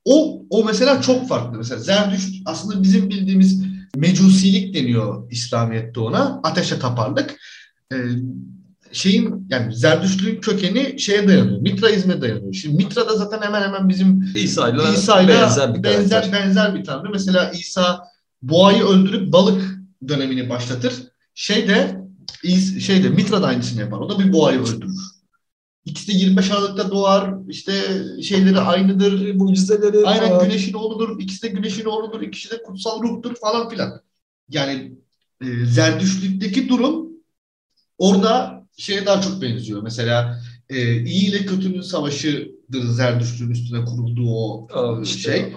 o 0.05 0.42
o 0.51 0.64
mesela 0.64 1.03
çok 1.03 1.29
farklı. 1.29 1.59
Mesela 1.59 1.81
Zerdüşt 1.81 2.42
aslında 2.47 2.83
bizim 2.83 3.11
bildiğimiz 3.11 3.62
mecusilik 3.97 4.75
deniyor 4.75 5.31
İslamiyet'te 5.31 6.01
ona. 6.01 6.40
Ateşe 6.42 6.79
taparlık. 6.79 7.37
Ee, 7.92 7.97
şeyin 8.92 9.46
yani 9.51 9.77
Zerdüştlüğün 9.77 10.40
kökeni 10.40 11.01
şeye 11.01 11.29
dayanıyor. 11.29 11.61
Mitraizme 11.61 12.20
dayanıyor. 12.20 12.53
Şimdi 12.55 12.77
Mitra 12.85 13.09
da 13.09 13.16
zaten 13.16 13.42
hemen 13.42 13.62
hemen 13.62 13.88
bizim 13.88 14.22
İsa 14.35 14.68
İsa'yla 14.68 15.35
benzer 15.42 15.75
bir 15.75 15.83
benzer, 15.83 16.22
karakter. 16.22 16.33
benzer 16.33 16.75
bir 16.75 16.85
tanrı. 16.85 17.11
Mesela 17.11 17.51
İsa 17.51 18.05
boğayı 18.42 18.83
öldürüp 18.83 19.33
balık 19.33 19.79
dönemini 20.09 20.49
başlatır. 20.51 20.94
Şey 21.35 21.68
de 21.68 22.01
İs- 22.44 22.81
şey 22.81 23.05
de 23.05 23.09
Mitra 23.09 23.42
da 23.42 23.46
aynısını 23.46 23.81
yapar. 23.81 23.99
O 23.99 24.09
da 24.09 24.18
bir 24.18 24.33
boğayı 24.33 24.61
öldürür. 24.61 24.96
İkisi 25.85 26.09
de 26.09 26.16
25 26.16 26.51
Aralık'ta 26.51 26.90
doğar. 26.90 27.35
İşte 27.49 27.72
şeyleri 28.22 28.61
aynıdır. 28.61 29.35
Mucizeleri 29.35 30.07
Aynen 30.07 30.29
falan. 30.29 30.44
güneşin 30.44 30.72
oğludur. 30.72 31.20
İkisi 31.20 31.42
de 31.42 31.49
güneşin 31.49 31.85
oğludur. 31.85 32.20
İkisi 32.20 32.51
de 32.51 32.62
kutsal 32.62 33.03
ruhtur 33.03 33.35
falan 33.35 33.68
filan. 33.68 34.01
Yani 34.49 34.92
e, 35.40 35.66
Zerdüştlükteki 35.66 36.68
durum 36.68 37.09
orada 37.99 38.56
şeye 38.77 39.07
daha 39.07 39.21
çok 39.21 39.43
benziyor. 39.43 39.83
Mesela 39.83 40.41
e, 40.71 41.03
iyi 41.03 41.31
ile 41.31 41.47
kötünün 41.47 41.81
savaşıdır 41.81 42.83
Zerdüştlüğün 42.83 43.51
üstüne 43.51 43.85
kurulduğu 43.85 44.31
o 44.31 44.69
Aa, 44.73 44.99
e, 44.99 45.03
işte, 45.03 45.33
şey. 45.33 45.55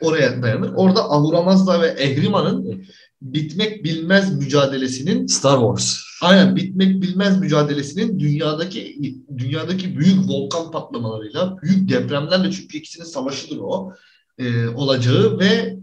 Oraya 0.00 0.42
dayanır. 0.42 0.72
Orada 0.76 1.10
Ahuramazda 1.10 1.80
ve 1.80 1.86
Ehriman'ın 1.86 2.84
bitmek 3.22 3.84
bilmez 3.84 4.38
mücadelesinin 4.38 5.26
Star 5.26 5.58
Wars. 5.58 5.96
aynen 6.22 6.56
bitmek 6.56 7.02
bilmez 7.02 7.40
mücadelesinin 7.40 8.18
dünyadaki 8.18 8.98
dünyadaki 9.38 9.98
büyük 9.98 10.28
volkan 10.28 10.70
patlamalarıyla, 10.70 11.56
büyük 11.62 11.88
depremlerle 11.88 12.52
çünkü 12.52 12.78
ikisinin 12.78 13.04
savaşıdır 13.04 13.58
o 13.60 13.92
e, 14.38 14.68
olacağı 14.68 15.38
ve 15.38 15.76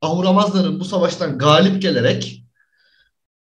Ahuramazların 0.00 0.80
bu 0.80 0.84
savaştan 0.84 1.38
galip 1.38 1.82
gelerek 1.82 2.45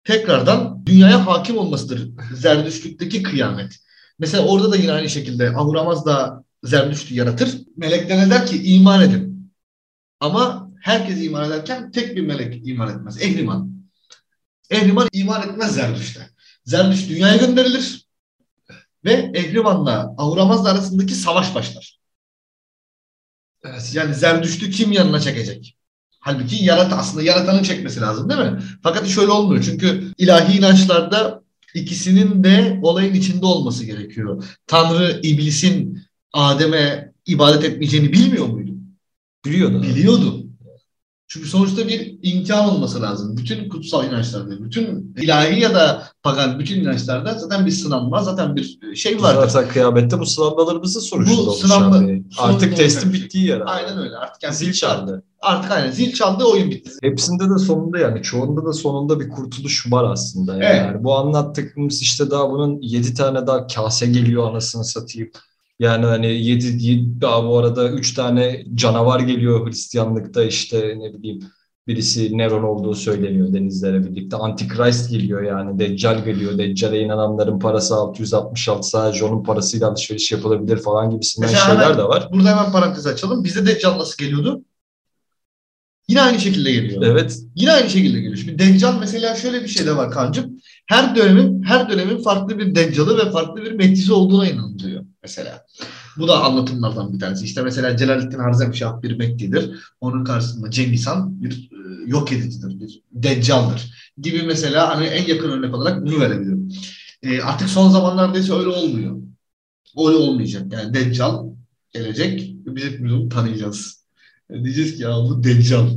tekrardan 0.09 0.85
dünyaya 0.85 1.27
hakim 1.27 1.57
olmasıdır 1.57 2.09
Zerdüştlükteki 2.33 3.23
kıyamet. 3.23 3.79
Mesela 4.19 4.45
orada 4.45 4.71
da 4.71 4.75
yine 4.75 4.91
aynı 4.91 5.09
şekilde 5.09 5.49
Ahuramaz 5.49 6.05
da 6.05 6.43
Zerdüşt'ü 6.63 7.15
yaratır. 7.15 7.61
Meleklerine 7.77 8.29
der 8.29 8.45
ki 8.45 8.63
iman 8.63 9.01
edin. 9.01 9.51
Ama 10.19 10.71
herkes 10.81 11.23
iman 11.23 11.47
ederken 11.47 11.91
tek 11.91 12.15
bir 12.15 12.21
melek 12.21 12.67
iman 12.67 12.95
etmez. 12.95 13.21
Ehriman. 13.21 13.73
Ehriman 14.69 15.07
iman 15.13 15.49
etmez 15.49 15.75
Zerdüşt'e. 15.75 16.29
Zerdüşt 16.65 17.09
dünyaya 17.09 17.37
gönderilir 17.37 18.07
ve 19.05 19.31
Ehriman'la 19.33 20.15
Ahuramaz'la 20.17 20.69
arasındaki 20.69 21.15
savaş 21.15 21.55
başlar. 21.55 21.99
Evet. 23.63 23.91
Yani 23.93 24.15
Zerdüşt'ü 24.15 24.71
kim 24.71 24.91
yanına 24.91 25.19
çekecek? 25.19 25.78
Halbuki 26.19 26.65
yarat 26.65 26.93
aslında 26.93 27.23
yaratanın 27.23 27.63
çekmesi 27.63 28.01
lazım 28.01 28.29
değil 28.29 28.41
mi? 28.41 28.59
Fakat 28.83 29.07
şöyle 29.07 29.31
olmuyor. 29.31 29.63
Çünkü 29.63 30.13
ilahi 30.17 30.57
inançlarda 30.57 31.43
ikisinin 31.75 32.43
de 32.43 32.79
olayın 32.81 33.13
içinde 33.13 33.45
olması 33.45 33.85
gerekiyor. 33.85 34.43
Tanrı 34.67 35.19
iblisin 35.23 36.01
Adem'e 36.33 37.11
ibadet 37.25 37.63
etmeyeceğini 37.63 38.13
bilmiyor 38.13 38.45
muydu? 38.47 38.71
Biliyordu. 39.45 39.83
Biliyordu. 39.83 40.38
Çünkü 41.31 41.49
sonuçta 41.49 41.87
bir 41.87 42.17
imkan 42.23 42.69
olması 42.69 43.01
lazım. 43.01 43.37
Bütün 43.37 43.69
kutsal 43.69 44.05
inançlarda, 44.05 44.63
bütün 44.63 45.15
ilahi 45.17 45.59
ya 45.59 45.75
da 45.75 46.03
pagan 46.23 46.59
bütün 46.59 46.81
inançlarda 46.81 47.33
zaten 47.33 47.65
bir 47.65 47.71
sınanma, 47.71 48.23
zaten 48.23 48.55
bir 48.55 48.95
şey 48.95 49.21
vardır. 49.21 49.49
Zaten 49.49 49.71
kıyamette 49.73 50.19
bu 50.19 50.25
sınavlarımızın 50.25 50.99
sonucunda 50.99 51.47
Bu 51.47 51.51
sonucunda 51.51 52.23
Artık 52.37 52.77
testin 52.77 53.13
bittiği 53.13 53.47
yer. 53.47 53.61
Aynen 53.65 53.97
öyle. 53.97 54.15
Artık 54.15 54.43
yani 54.43 54.55
Zil 54.55 54.73
çaldı. 54.73 55.23
Artık 55.41 55.71
aynen 55.71 55.91
zil 55.91 56.13
çaldı, 56.13 56.43
oyun 56.43 56.71
bitti. 56.71 56.91
Hepsinde 57.01 57.49
de 57.49 57.57
sonunda 57.57 57.99
yani 57.99 58.21
çoğunda 58.23 58.65
da 58.65 58.73
sonunda 58.73 59.19
bir 59.19 59.29
kurtuluş 59.29 59.91
var 59.91 60.11
aslında. 60.11 60.53
Yani, 60.53 60.63
Evet. 60.65 61.03
Bu 61.03 61.15
anlattıklarımız 61.15 62.01
işte 62.01 62.31
daha 62.31 62.51
bunun 62.51 62.81
yedi 62.81 63.13
tane 63.13 63.47
daha 63.47 63.67
kase 63.67 64.05
geliyor 64.05 64.49
anasını 64.49 64.85
satayım. 64.85 65.29
Yani 65.79 66.05
hani 66.05 66.27
yedi, 66.27 66.85
yedi 66.85 67.21
daha 67.21 67.47
bu 67.47 67.57
arada 67.57 67.89
üç 67.89 68.13
tane 68.13 68.65
canavar 68.75 69.19
geliyor 69.19 69.67
Hristiyanlıkta 69.67 70.43
işte 70.43 70.95
ne 70.99 71.13
bileyim 71.13 71.39
Birisi 71.87 72.37
Neron 72.37 72.63
olduğu 72.63 72.95
söyleniyor 72.95 73.53
denizlere 73.53 74.05
birlikte. 74.05 74.37
Antikrist 74.37 75.11
geliyor 75.11 75.41
yani. 75.41 75.79
Deccal 75.79 76.23
geliyor. 76.25 76.57
Deccal'e 76.57 76.99
inananların 76.99 77.59
parası 77.59 77.95
666 77.95 78.89
sadece 78.89 79.25
onun 79.25 79.43
parasıyla 79.43 79.89
alışveriş 79.89 80.31
yapılabilir 80.31 80.77
falan 80.77 81.09
gibisinden 81.09 81.49
Mesela 81.49 81.65
şeyler 81.65 81.83
hemen- 81.83 81.97
de 81.97 82.03
var. 82.03 82.29
Burada 82.31 82.49
hemen 82.49 82.71
parantez 82.71 83.07
açalım. 83.07 83.43
Bizde 83.43 83.65
Deccal 83.65 83.97
nasıl 83.97 84.23
geliyordu? 84.23 84.61
Yine 86.07 86.21
aynı 86.21 86.39
şekilde 86.39 86.71
geliyor. 86.71 87.03
Evet. 87.05 87.39
Yine 87.55 87.71
aynı 87.71 87.89
şekilde 87.89 88.17
geliyor. 88.17 88.37
Şimdi 88.37 88.59
Deccal 88.59 88.99
mesela 88.99 89.35
şöyle 89.35 89.63
bir 89.63 89.67
şey 89.67 89.85
de 89.85 89.95
var 89.95 90.11
kancım. 90.11 90.61
Her 90.87 91.15
dönemin 91.15 91.63
her 91.63 91.89
dönemin 91.89 92.21
farklı 92.23 92.59
bir 92.59 92.75
Deccal'ı 92.75 93.17
ve 93.17 93.31
farklı 93.31 93.61
bir 93.63 93.71
Mehdisi 93.71 94.13
olduğuna 94.13 94.49
inanılıyor 94.49 95.03
mesela. 95.23 95.65
Bu 96.17 96.27
da 96.27 96.43
anlatımlardan 96.43 97.13
bir 97.13 97.19
tanesi. 97.19 97.45
İşte 97.45 97.61
mesela 97.61 97.97
Celaleddin 97.97 98.39
Harzemşah 98.39 99.01
bir 99.01 99.17
Mehdi'dir. 99.17 99.79
Onun 100.01 100.23
karşısında 100.23 100.71
Cengiz 100.71 101.07
bir 101.25 101.69
e, 101.71 102.09
yok 102.09 102.31
edicidir, 102.31 102.79
bir 102.79 103.01
Deccal'dır 103.11 103.91
gibi 104.17 104.43
mesela 104.43 104.95
hani 104.95 105.05
en 105.05 105.27
yakın 105.27 105.49
örnek 105.49 105.75
olarak 105.75 106.05
bunu 106.05 106.19
verebilirim. 106.19 106.69
E, 107.23 107.41
artık 107.41 107.69
son 107.69 107.89
zamanlarda 107.89 108.39
ise 108.39 108.53
öyle 108.53 108.69
olmuyor. 108.69 109.17
Öyle 109.97 110.17
olmayacak. 110.17 110.73
Yani 110.73 110.93
Deccal 110.93 111.45
gelecek 111.91 112.53
biz 112.65 112.83
hepimiz 112.83 113.13
onu 113.13 113.29
tanıyacağız. 113.29 114.05
E, 114.49 114.63
diyeceğiz 114.63 114.97
ki 114.97 115.03
ya 115.03 115.09
bu 115.09 115.43
Deccal. 115.43 115.89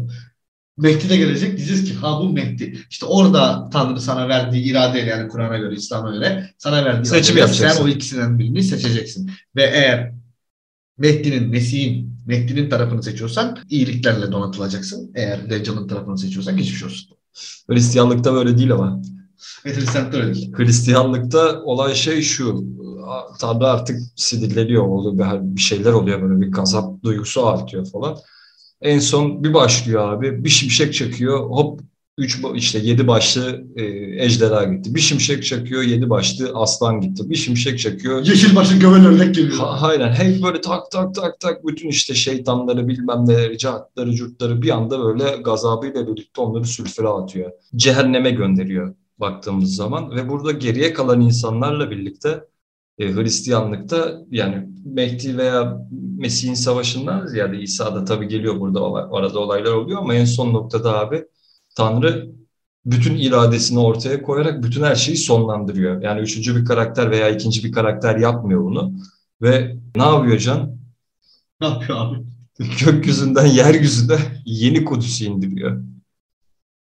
Mehdi 0.77 1.09
de 1.09 1.17
gelecek 1.17 1.57
diyeceğiz 1.57 1.85
ki 1.85 1.95
ha 1.95 2.21
bu 2.21 2.29
Mehdi. 2.29 2.79
İşte 2.91 3.07
orada 3.07 3.69
Tanrı 3.73 4.01
sana 4.01 4.29
verdiği 4.29 4.65
iradeyle 4.65 5.11
yani 5.11 5.29
Kur'an'a 5.29 5.59
göre, 5.59 5.75
İslam'a 5.75 6.11
göre 6.11 6.51
sana 6.59 6.85
verdiği 6.85 7.09
Seçim 7.09 7.37
yapacaksın. 7.37 7.79
Sen 7.79 7.85
o 7.85 7.89
ikisinden 7.89 8.39
birini 8.39 8.63
seçeceksin. 8.63 9.31
Ve 9.57 9.63
eğer 9.63 10.13
Mehdi'nin, 10.99 11.49
Mesih'in, 11.49 12.17
Mehdi'nin 12.27 12.71
tarafını 12.71 13.03
seçiyorsan 13.03 13.59
iyiliklerle 13.69 14.33
donatılacaksın. 14.33 15.13
Eğer 15.15 15.51
Deccal'ın 15.51 15.89
tarafını 15.89 16.19
seçiyorsan 16.19 16.57
geçmiş 16.57 16.85
olsun. 16.85 17.17
Hristiyanlıkta 17.71 18.35
böyle 18.35 18.59
değil 18.59 18.73
ama. 18.73 19.03
Ve 19.67 19.77
Hristiyanlıkta 19.77 20.19
öyle 20.19 20.35
değil. 20.35 20.53
Hristiyanlıkta 20.57 21.63
olay 21.63 21.95
şey 21.95 22.23
şu. 22.23 22.65
Tanrı 23.41 23.67
artık 23.67 24.01
sinirleniyor. 24.17 24.83
Oluyor, 24.83 25.41
bir 25.43 25.61
şeyler 25.61 25.93
oluyor 25.93 26.23
böyle 26.23 26.41
bir 26.41 26.53
gazap 26.53 27.03
duygusu 27.03 27.47
artıyor 27.47 27.87
falan. 27.91 28.19
En 28.83 28.99
son 28.99 29.45
bir 29.45 29.55
başlıyor 29.55 30.13
abi. 30.13 30.45
Bir 30.45 30.49
şimşek 30.49 30.95
çakıyor. 30.95 31.41
Hop 31.51 31.81
üç 32.19 32.41
ba- 32.43 32.57
işte 32.57 32.79
yedi 32.79 33.07
başlı 33.07 33.65
e, 33.77 33.85
ejderha 34.25 34.65
gitti. 34.65 34.95
Bir 34.95 35.01
şimşek 35.01 35.45
çakıyor. 35.45 35.83
Yedi 35.83 36.11
başlı 36.11 36.51
aslan 36.55 37.01
gitti. 37.01 37.31
Bir 37.31 37.35
şimşek 37.35 37.79
çakıyor. 37.79 38.25
Yeşil 38.25 38.57
başlı 38.57 38.77
gövel 38.77 39.07
ördek 39.07 39.35
geliyor. 39.35 39.57
Ha, 39.59 39.79
aynen. 39.89 40.13
Hep 40.13 40.43
böyle 40.43 40.61
tak 40.61 40.91
tak 40.91 41.15
tak 41.15 41.41
tak 41.41 41.67
bütün 41.67 41.89
işte 41.89 42.15
şeytanları 42.15 42.89
bilmem 42.89 43.29
neleri, 43.29 43.59
cahatları, 43.59 44.13
curtları 44.15 44.63
bir 44.63 44.71
anda 44.71 45.05
böyle 45.05 45.37
gazabıyla 45.45 46.07
birlikte 46.07 46.41
onları 46.41 46.65
sülfüre 46.65 47.09
atıyor. 47.09 47.51
Cehenneme 47.77 48.31
gönderiyor 48.31 48.95
baktığımız 49.19 49.77
zaman 49.77 50.11
ve 50.11 50.29
burada 50.29 50.53
geriye 50.53 50.93
kalan 50.93 51.21
insanlarla 51.21 51.91
birlikte 51.91 52.45
e, 53.03 53.15
Hristiyanlıkta 53.15 54.19
yani 54.31 54.69
Mehdi 54.85 55.39
veya 55.39 55.79
Mesih'in 56.19 56.55
savaşından 56.55 57.27
ziyade 57.27 57.59
İsa 57.59 57.95
da 57.95 58.05
tabii 58.05 58.29
geliyor 58.29 58.61
burada 58.61 58.81
arada 59.13 59.39
olaylar 59.39 59.73
oluyor 59.73 59.99
ama 59.99 60.15
en 60.15 60.25
son 60.25 60.53
noktada 60.53 60.99
abi 60.99 61.25
Tanrı 61.77 62.33
bütün 62.87 63.17
iradesini 63.17 63.79
ortaya 63.79 64.23
koyarak 64.23 64.63
bütün 64.63 64.83
her 64.83 64.95
şeyi 64.95 65.17
sonlandırıyor. 65.17 66.03
Yani 66.03 66.21
üçüncü 66.21 66.57
bir 66.57 66.65
karakter 66.65 67.11
veya 67.11 67.29
ikinci 67.29 67.65
bir 67.65 67.73
karakter 67.73 68.17
yapmıyor 68.17 68.65
bunu. 68.65 68.93
Ve 69.43 69.77
ne 69.97 70.03
yapıyor 70.03 70.39
Can? 70.39 70.77
Ne 71.61 71.67
yapıyor 71.67 71.99
abi? 71.99 72.19
Gökyüzünden 72.85 73.47
yeryüzüne 73.47 74.19
yeni 74.45 74.85
Kudüs'ü 74.85 75.25
indiriyor. 75.25 75.83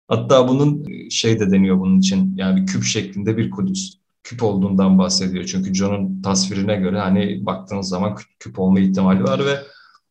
Hatta 0.09 0.49
bunun 0.49 0.87
şey 1.11 1.41
de 1.41 1.51
deniyor 1.51 1.81
bunun 1.81 1.99
için 1.99 2.37
yani 2.37 2.65
küp 2.67 2.85
şeklinde 2.85 3.37
bir 3.37 3.51
Kudüs. 3.51 4.00
Küp 4.23 4.43
olduğundan 4.43 4.99
bahsediyor. 4.99 5.45
Çünkü 5.45 5.75
John'un 5.75 6.23
tasvirine 6.23 6.77
göre 6.77 7.01
hani 7.01 7.47
baktığınız 7.47 7.89
zaman 7.89 8.17
küp, 8.39 8.59
olma 8.59 8.81
ihtimali 8.81 9.25
var 9.25 9.47
ve 9.47 9.55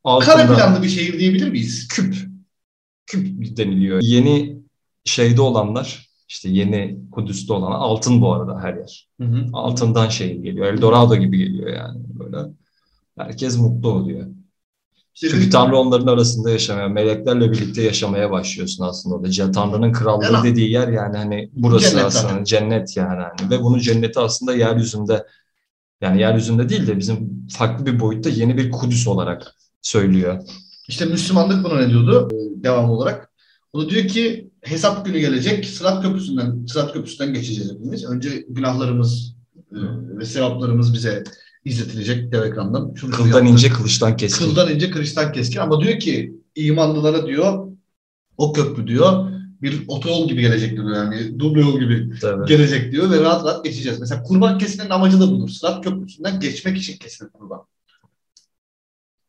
Kare 0.03 0.43
altında 0.43 0.55
planlı 0.55 0.83
bir 0.83 0.89
şehir 0.89 1.19
diyebilir 1.19 1.51
miyiz? 1.51 1.87
küp 1.87 2.15
küp 3.05 3.57
deniliyor. 3.57 4.01
Yeni 4.01 4.59
şeyde 5.05 5.41
olanlar 5.41 6.09
işte 6.27 6.49
yeni 6.49 6.99
Kudüs'te 7.11 7.53
olan 7.53 7.71
altın 7.71 8.21
bu 8.21 8.33
arada 8.33 8.59
her 8.63 8.73
yer. 8.73 9.07
Hı 9.21 9.27
hı. 9.27 9.45
Altından 9.53 10.09
şehir 10.09 10.35
geliyor. 10.35 10.65
Eldorado 10.65 11.15
gibi 11.15 11.37
geliyor 11.37 11.73
yani 11.73 11.99
böyle. 12.09 12.37
Herkes 13.17 13.57
mutlu 13.57 13.91
oluyor. 13.91 14.27
Çünkü 15.21 15.49
Tanrı 15.49 15.77
onların 15.77 16.07
arasında 16.07 16.49
yaşamaya, 16.49 16.87
meleklerle 16.87 17.51
birlikte 17.51 17.81
yaşamaya 17.81 18.31
başlıyorsun 18.31 18.83
aslında 18.83 19.15
orada. 19.15 19.51
Tanrı'nın 19.51 19.91
krallığı 19.93 20.23
Yani- 20.23 20.51
dediği 20.51 20.71
yer 20.71 20.87
yani 20.87 21.17
hani 21.17 21.49
burası 21.53 21.89
Cennet 21.91 22.05
aslında 22.05 22.27
zaten. 22.29 22.43
cennet 22.43 22.97
yani. 22.97 23.21
hani. 23.21 23.49
Ve 23.51 23.63
bunun 23.63 23.79
cenneti 23.79 24.19
aslında 24.19 24.53
yeryüzünde 24.55 25.25
yani 26.01 26.21
yeryüzünde 26.21 26.69
değil 26.69 26.87
de 26.87 26.97
bizim 26.97 27.47
farklı 27.49 27.85
bir 27.85 27.99
boyutta 27.99 28.29
yeni 28.29 28.57
bir 28.57 28.71
Kudüs 28.71 29.07
olarak 29.07 29.55
söylüyor. 29.81 30.43
İşte 30.87 31.05
Müslümanlık 31.05 31.63
buna 31.63 31.79
ne 31.79 31.89
diyordu 31.89 32.29
e, 32.31 32.63
devam 32.63 32.89
olarak? 32.89 33.29
O 33.73 33.81
da 33.81 33.89
diyor 33.89 34.07
ki 34.07 34.49
hesap 34.61 35.05
günü 35.05 35.19
gelecek. 35.19 35.65
Sırat 35.65 36.03
köprüsünden 36.03 36.65
Sırat 36.65 36.93
köprüsünden 36.93 37.33
geçeceğiz 37.33 37.71
hepimiz. 37.73 38.05
Önce 38.05 38.45
günahlarımız 38.49 39.35
e, 39.71 39.77
ve 40.17 40.25
sevaplarımız 40.25 40.93
bize 40.93 41.23
izletilecek 41.65 42.31
dev 42.31 42.41
ekrandan. 42.41 42.93
Şunu 42.95 43.11
Kıldan 43.11 43.27
yaptık. 43.29 43.49
ince, 43.49 43.69
kılıçtan 43.69 44.17
keskin. 44.17 44.45
Kıldan 44.45 44.75
ince, 44.75 44.91
kılıçtan 44.91 45.31
keskin. 45.31 45.59
Ama 45.59 45.81
diyor 45.81 45.99
ki 45.99 46.33
imanlılara 46.55 47.27
diyor 47.27 47.67
o 48.37 48.53
köprü 48.53 48.87
diyor 48.87 49.31
bir 49.61 49.83
otoyol 49.87 50.27
gibi 50.27 50.41
gelecek 50.41 50.71
diyor. 50.71 50.95
Yani 50.95 51.39
duble 51.39 51.61
yol 51.61 51.79
gibi 51.79 52.19
Tabii. 52.21 52.47
gelecek 52.47 52.91
diyor 52.91 53.11
ve 53.11 53.21
rahat 53.21 53.45
rahat 53.45 53.65
geçeceğiz. 53.65 53.99
Mesela 53.99 54.23
kurban 54.23 54.57
kesinin 54.57 54.89
amacı 54.89 55.19
da 55.19 55.31
budur. 55.31 55.49
Sırat 55.49 55.83
köprüsünden 55.83 56.39
geçmek 56.39 56.77
için 56.77 56.97
kesilir 56.97 57.29
kurban. 57.29 57.61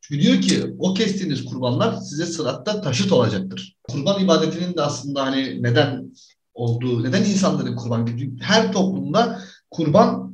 Çünkü 0.01 0.21
diyor 0.21 0.41
ki 0.41 0.75
o 0.79 0.93
kestiğiniz 0.93 1.45
kurbanlar 1.45 1.95
size 1.95 2.25
sıratta 2.25 2.81
taşıt 2.81 3.11
olacaktır. 3.11 3.75
Kurban 3.83 4.23
ibadetinin 4.23 4.75
de 4.77 4.81
aslında 4.81 5.25
hani 5.25 5.63
neden 5.63 6.13
olduğu, 6.53 7.03
neden 7.03 7.23
insanların 7.23 7.75
kurban 7.75 8.05
gibi 8.05 8.39
her 8.41 8.71
toplumda 8.71 9.41
kurban 9.71 10.30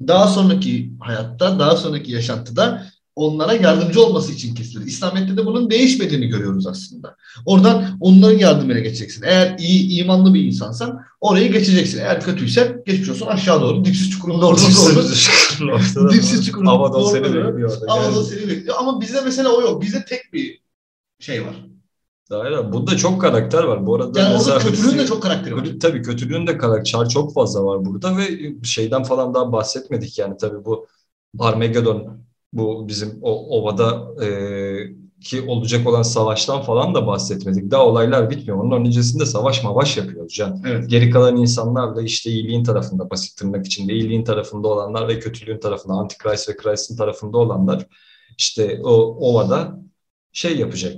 daha 0.00 0.28
sonraki 0.28 0.92
hayatta, 1.00 1.58
daha 1.58 1.76
sonraki 1.76 2.12
yaşantıda 2.12 2.86
onlara 3.16 3.52
yardımcı 3.52 4.02
olması 4.02 4.32
için 4.32 4.54
kesilir. 4.54 4.86
İslamiyet'te 4.86 5.36
de 5.36 5.46
bunun 5.46 5.70
değişmediğini 5.70 6.26
görüyoruz 6.26 6.66
aslında. 6.66 7.16
Oradan 7.46 7.96
onların 8.00 8.38
yardımıyla 8.38 8.80
geçeceksin. 8.80 9.22
Eğer 9.26 9.58
iyi, 9.58 10.00
imanlı 10.02 10.34
bir 10.34 10.44
insansan 10.44 11.00
orayı 11.20 11.52
geçeceksin. 11.52 11.98
Eğer 11.98 12.20
kötüyse 12.20 12.82
geçmiş 12.86 13.08
olsun 13.08 13.26
aşağı 13.26 13.60
doğru 13.60 13.84
dipsiz 13.84 14.10
çukurunda 14.10 14.46
orada 14.46 14.60
doğru. 14.60 16.12
Dipsiz 16.12 16.46
çukurunda 16.46 16.70
Havada 16.70 16.94
doğru 16.94 17.10
seni 17.12 17.24
bekliyor. 17.24 17.80
orada. 17.88 18.16
Da 18.16 18.24
seni 18.24 18.48
bekliyor. 18.48 18.76
Ama 18.78 19.00
bizde 19.00 19.20
mesela 19.20 19.48
o 19.48 19.60
yok. 19.60 19.82
Bizde 19.82 20.04
tek 20.04 20.32
bir 20.32 20.60
şey 21.18 21.42
var. 21.46 21.54
Aynen. 22.30 22.72
Bunda 22.72 22.96
çok 22.96 23.20
karakter 23.20 23.64
var. 23.64 23.86
Bu 23.86 23.94
arada 23.94 24.20
Yani 24.20 24.32
mesela 24.32 24.58
kötülüğün 24.58 24.98
de 24.98 25.06
çok 25.06 25.22
karakteri 25.22 25.56
var. 25.56 25.68
Tabii 25.82 26.02
kötülüğün 26.02 26.46
de 26.46 26.58
karakter 26.58 27.08
çok 27.08 27.34
fazla 27.34 27.64
var 27.64 27.84
burada 27.84 28.16
ve 28.16 28.24
şeyden 28.62 29.02
falan 29.02 29.34
daha 29.34 29.52
bahsetmedik 29.52 30.18
yani 30.18 30.36
tabii 30.36 30.64
bu 30.64 30.86
Armageddon 31.38 32.24
bu 32.52 32.88
bizim 32.88 33.18
o 33.22 33.58
ovada 33.58 34.14
e, 34.24 34.28
ki 35.20 35.42
olacak 35.42 35.86
olan 35.86 36.02
savaştan 36.02 36.62
falan 36.62 36.94
da 36.94 37.06
bahsetmedik. 37.06 37.70
Daha 37.70 37.86
olaylar 37.86 38.30
bitmiyor. 38.30 38.56
Onun 38.56 38.84
öncesinde 38.84 39.26
savaş 39.26 39.64
mavaş 39.64 39.96
yapıyoruz 39.96 40.34
Can. 40.34 40.62
Evet. 40.66 40.90
Geri 40.90 41.10
kalan 41.10 41.36
insanlar 41.36 41.96
da 41.96 42.02
işte 42.02 42.30
iyiliğin 42.30 42.64
tarafında 42.64 43.10
basit 43.10 43.38
tırnak 43.38 43.66
içinde 43.66 43.92
iyiliğin 43.92 44.24
tarafında 44.24 44.68
olanlar 44.68 45.08
ve 45.08 45.18
kötülüğün 45.18 45.60
tarafında 45.60 45.94
Antichrist 45.94 46.48
ve 46.48 46.56
Christ'in 46.56 46.96
tarafında 46.96 47.38
olanlar 47.38 47.86
işte 48.38 48.80
o 48.84 48.90
ovada 49.30 49.80
şey 50.32 50.58
yapacak. 50.58 50.96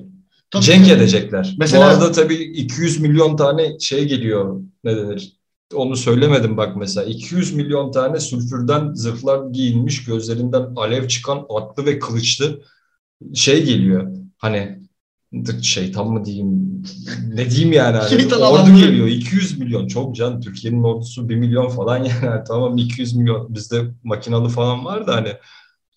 Tabii 0.57 0.65
Cenk 0.65 0.85
ki. 0.87 0.93
edecekler. 0.93 1.55
Mesela- 1.59 1.85
Bu 1.87 1.91
arada 1.91 2.13
tabii 2.13 2.35
200 2.35 3.01
milyon 3.01 3.37
tane 3.37 3.79
şey 3.81 4.05
geliyor. 4.09 4.61
Ne 4.85 4.97
denir? 4.97 5.33
Onu 5.75 5.97
söylemedim 5.97 6.57
bak 6.57 6.77
mesela. 6.77 7.07
200 7.07 7.55
milyon 7.55 7.93
tane 7.93 8.21
sülfürden 8.21 8.93
zırhlar 8.95 9.51
giyinmiş, 9.51 10.05
gözlerinden 10.05 10.67
alev 10.77 11.09
çıkan 11.09 11.47
atlı 11.57 11.87
ve 11.87 11.99
kılıçlı 11.99 12.61
şey 13.35 13.65
geliyor. 13.65 14.13
Hani 14.39 14.79
şeytan 15.63 16.07
mı 16.13 16.25
diyeyim 16.25 16.83
ne 17.35 17.51
diyeyim 17.51 17.73
yani 17.73 17.97
hani 17.97 18.35
ordu 18.35 18.79
geliyor 18.79 19.07
200 19.07 19.59
milyon 19.59 19.87
çok 19.87 20.17
can 20.17 20.41
Türkiye'nin 20.41 20.83
ordusu 20.83 21.29
1 21.29 21.37
milyon 21.37 21.69
falan 21.69 21.97
yani 22.25 22.41
tamam 22.49 22.77
200 22.79 23.17
milyon 23.17 23.55
bizde 23.55 23.83
makinalı 24.05 24.49
falan 24.49 24.85
var 24.85 25.07
da 25.07 25.17
hani 25.17 25.33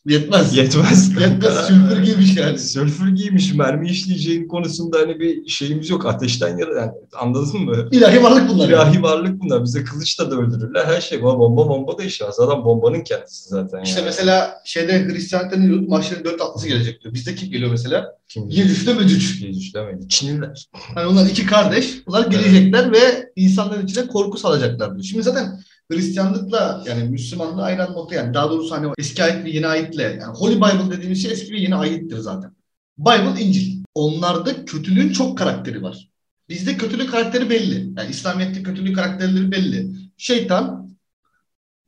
Yetmez. 0.09 0.57
Yetmez. 0.57 1.11
Yetmez. 1.21 1.67
Sülfür 1.67 2.03
giymiş 2.03 2.37
yani. 2.37 2.59
Sülfür 2.59 3.09
giymiş, 3.09 3.53
mermi 3.53 3.89
işleyeceğin 3.89 4.47
konusunda 4.47 4.97
hani 4.99 5.19
bir 5.19 5.47
şeyimiz 5.47 5.89
yok. 5.89 6.05
Ateşten 6.05 6.57
yara 6.57 6.79
yani 6.79 6.91
anladın 7.19 7.61
mı? 7.61 7.89
İlahi 7.91 8.23
varlık 8.23 8.49
bunlar. 8.49 8.69
İlahi 8.69 8.95
yani. 8.95 9.03
varlık 9.03 9.41
bunlar. 9.41 9.63
Bize 9.63 9.83
kılıçla 9.83 10.31
da 10.31 10.35
öldürürler. 10.35 10.85
Her 10.85 11.01
şey 11.01 11.23
var. 11.23 11.39
Bomba 11.39 11.69
bomba 11.69 11.97
da 11.97 12.03
işlemez. 12.03 12.39
Adam 12.39 12.65
bombanın 12.65 13.03
kendisi 13.03 13.49
zaten. 13.49 13.83
İşte 13.83 13.99
yani. 13.99 14.05
mesela 14.05 14.61
şeyde 14.65 15.05
Hristiyanlıkta 15.05 15.57
ne? 15.57 15.87
Mahşerin 15.87 16.23
dört 16.23 16.41
atlısı 16.41 16.67
gelecek 16.67 17.03
diyor. 17.03 17.13
Bizde 17.13 17.35
kim 17.35 17.51
geliyor 17.51 17.71
mesela? 17.71 18.19
Kim 18.29 18.49
Yecüc'le 18.49 18.97
Mecüc. 18.99 19.45
Yecüc'le 19.45 19.75
Mecüc. 19.75 20.09
Çinliler. 20.09 20.67
Hani 20.71 21.07
onlar 21.07 21.25
iki 21.25 21.45
kardeş. 21.45 22.07
Bunlar 22.07 22.27
gelecekler 22.27 22.83
evet. 22.83 23.01
ve 23.01 23.31
insanların 23.35 23.87
içine 23.87 24.07
korku 24.07 24.37
salacaklar 24.37 24.93
diyor. 24.93 25.03
Şimdi 25.03 25.23
zaten 25.23 25.59
Hristiyanlıkla 25.91 26.83
yani 26.87 27.03
Müslümanlığı 27.03 27.63
aynı 27.63 27.93
nokta 27.93 28.15
yani 28.15 28.33
daha 28.33 28.49
doğrusu 28.49 28.75
hani 28.75 28.93
eski 28.97 29.23
ayet 29.23 29.45
ve 29.45 29.49
yeni 29.49 29.67
ayetle 29.67 30.03
yani 30.03 30.37
Holy 30.37 30.55
Bible 30.55 30.97
dediğimiz 30.97 31.21
şey 31.23 31.31
eski 31.31 31.53
ve 31.53 31.57
yeni 31.57 31.75
ayettir 31.75 32.17
zaten. 32.17 32.55
Bible 32.97 33.41
İncil. 33.41 33.83
Onlarda 33.95 34.65
kötülüğün 34.65 35.13
çok 35.13 35.37
karakteri 35.37 35.83
var. 35.83 36.09
Bizde 36.49 36.77
kötülük 36.77 37.11
karakteri 37.11 37.49
belli. 37.49 37.93
Yani 37.97 38.09
İslamiyet'te 38.09 38.63
kötülük 38.63 38.95
karakterleri 38.95 39.51
belli. 39.51 39.91
Şeytan, 40.17 40.89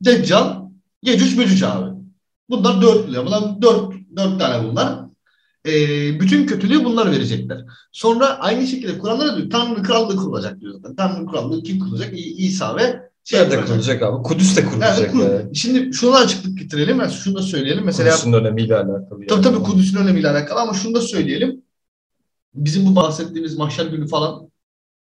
Deccal, 0.04 0.62
Yecüc 1.02 1.38
Mecüc 1.38 1.66
abi. 1.66 1.90
Bunlar 2.50 2.82
dörtlü. 2.82 3.26
Bunlar 3.26 3.62
dört, 3.62 3.92
dört 4.16 4.40
tane 4.40 4.68
bunlar. 4.68 4.98
Ee, 5.66 6.20
bütün 6.20 6.46
kötülüğü 6.46 6.84
bunlar 6.84 7.12
verecekler. 7.12 7.64
Sonra 7.92 8.26
aynı 8.26 8.66
şekilde 8.66 8.98
Kur'an'da 8.98 9.36
diyor 9.36 9.50
Tanrı 9.50 9.82
krallığı 9.82 10.16
kurulacak 10.16 10.60
diyor 10.60 10.74
zaten. 10.74 10.96
Tanrı 10.96 11.26
krallığı 11.26 11.62
kim 11.62 11.78
kurulacak? 11.78 12.10
İsa 12.14 12.76
ve 12.76 13.11
şey 13.24 13.40
Nerede 13.40 13.64
kurulacak 13.64 14.02
abi? 14.02 14.22
Kudüs 14.22 14.56
de 14.56 14.64
kurulacak. 14.66 15.14
Yani, 15.14 15.22
yani. 15.22 15.56
Şimdi 15.56 15.94
şunu 15.94 16.14
açıklık 16.14 16.58
getirelim. 16.58 16.98
Yani 16.98 17.12
şunu 17.12 17.34
da 17.34 17.42
söyleyelim. 17.42 17.84
Mesela, 17.84 18.10
Kudüs'ün 18.10 18.32
önemiyle 18.32 18.76
alakalı. 18.76 19.20
Yani. 19.20 19.26
Tabii 19.26 19.42
tabii 19.42 19.62
Kudüs'ün 19.62 19.98
önemiyle 19.98 20.30
alakalı 20.30 20.60
ama 20.60 20.74
şunu 20.74 20.94
da 20.94 21.00
söyleyelim. 21.00 21.62
Bizim 22.54 22.86
bu 22.86 22.96
bahsettiğimiz 22.96 23.56
mahşer 23.58 23.86
günü 23.86 24.08
falan 24.08 24.52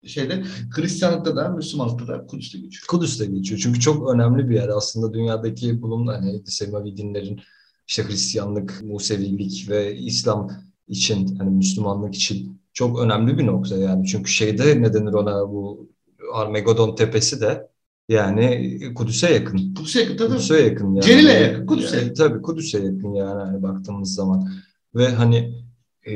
şeyde 0.06 0.44
Hristiyanlıkta 0.76 1.36
da 1.36 1.50
Müslümanlıkta 1.50 2.08
da 2.08 2.26
Kudüs'te 2.26 2.58
geçiyor. 2.58 2.86
Kudüs'te 2.88 3.26
geçiyor. 3.26 3.60
Çünkü 3.64 3.80
çok 3.80 4.10
önemli 4.10 4.50
bir 4.50 4.56
yer. 4.56 4.70
Aslında 4.70 5.14
dünyadaki 5.14 5.82
bulunan 5.82 6.14
hani 6.14 6.42
Semavi 6.46 6.98
dinlerin 6.98 7.40
işte 7.88 8.08
Hristiyanlık, 8.08 8.82
Musevilik 8.84 9.70
ve 9.70 9.98
İslam 9.98 10.52
için 10.88 11.36
hani 11.36 11.50
Müslümanlık 11.50 12.16
için 12.16 12.62
çok 12.74 13.00
önemli 13.00 13.38
bir 13.38 13.46
nokta 13.46 13.78
yani. 13.78 14.08
Çünkü 14.08 14.32
şeyde 14.32 14.82
ne 14.82 14.94
denir 14.94 15.14
ona 15.14 15.50
bu 15.50 15.90
Armageddon 16.34 16.96
tepesi 16.96 17.42
de 17.42 17.68
yani 18.10 18.80
Kudüs'e 18.96 19.34
yakın. 19.34 19.74
Kudüs'e 19.74 20.00
yakın 20.00 20.18
tabii. 20.18 20.30
Kudüs'e 20.30 20.62
yakın 20.62 20.94
yani. 20.94 21.06
Celil'e 21.06 21.34
yakın. 21.34 21.66
Kudüs'e 21.66 21.98
yakın. 21.98 22.14
Tabii 22.14 22.42
Kudüs'e 22.42 22.78
yakın 22.78 23.14
yani 23.14 23.44
hani 23.44 23.64
baktığımız 23.64 24.14
zaman. 24.14 24.50
Ve 24.96 25.10
hani 25.10 25.64
e, 26.08 26.14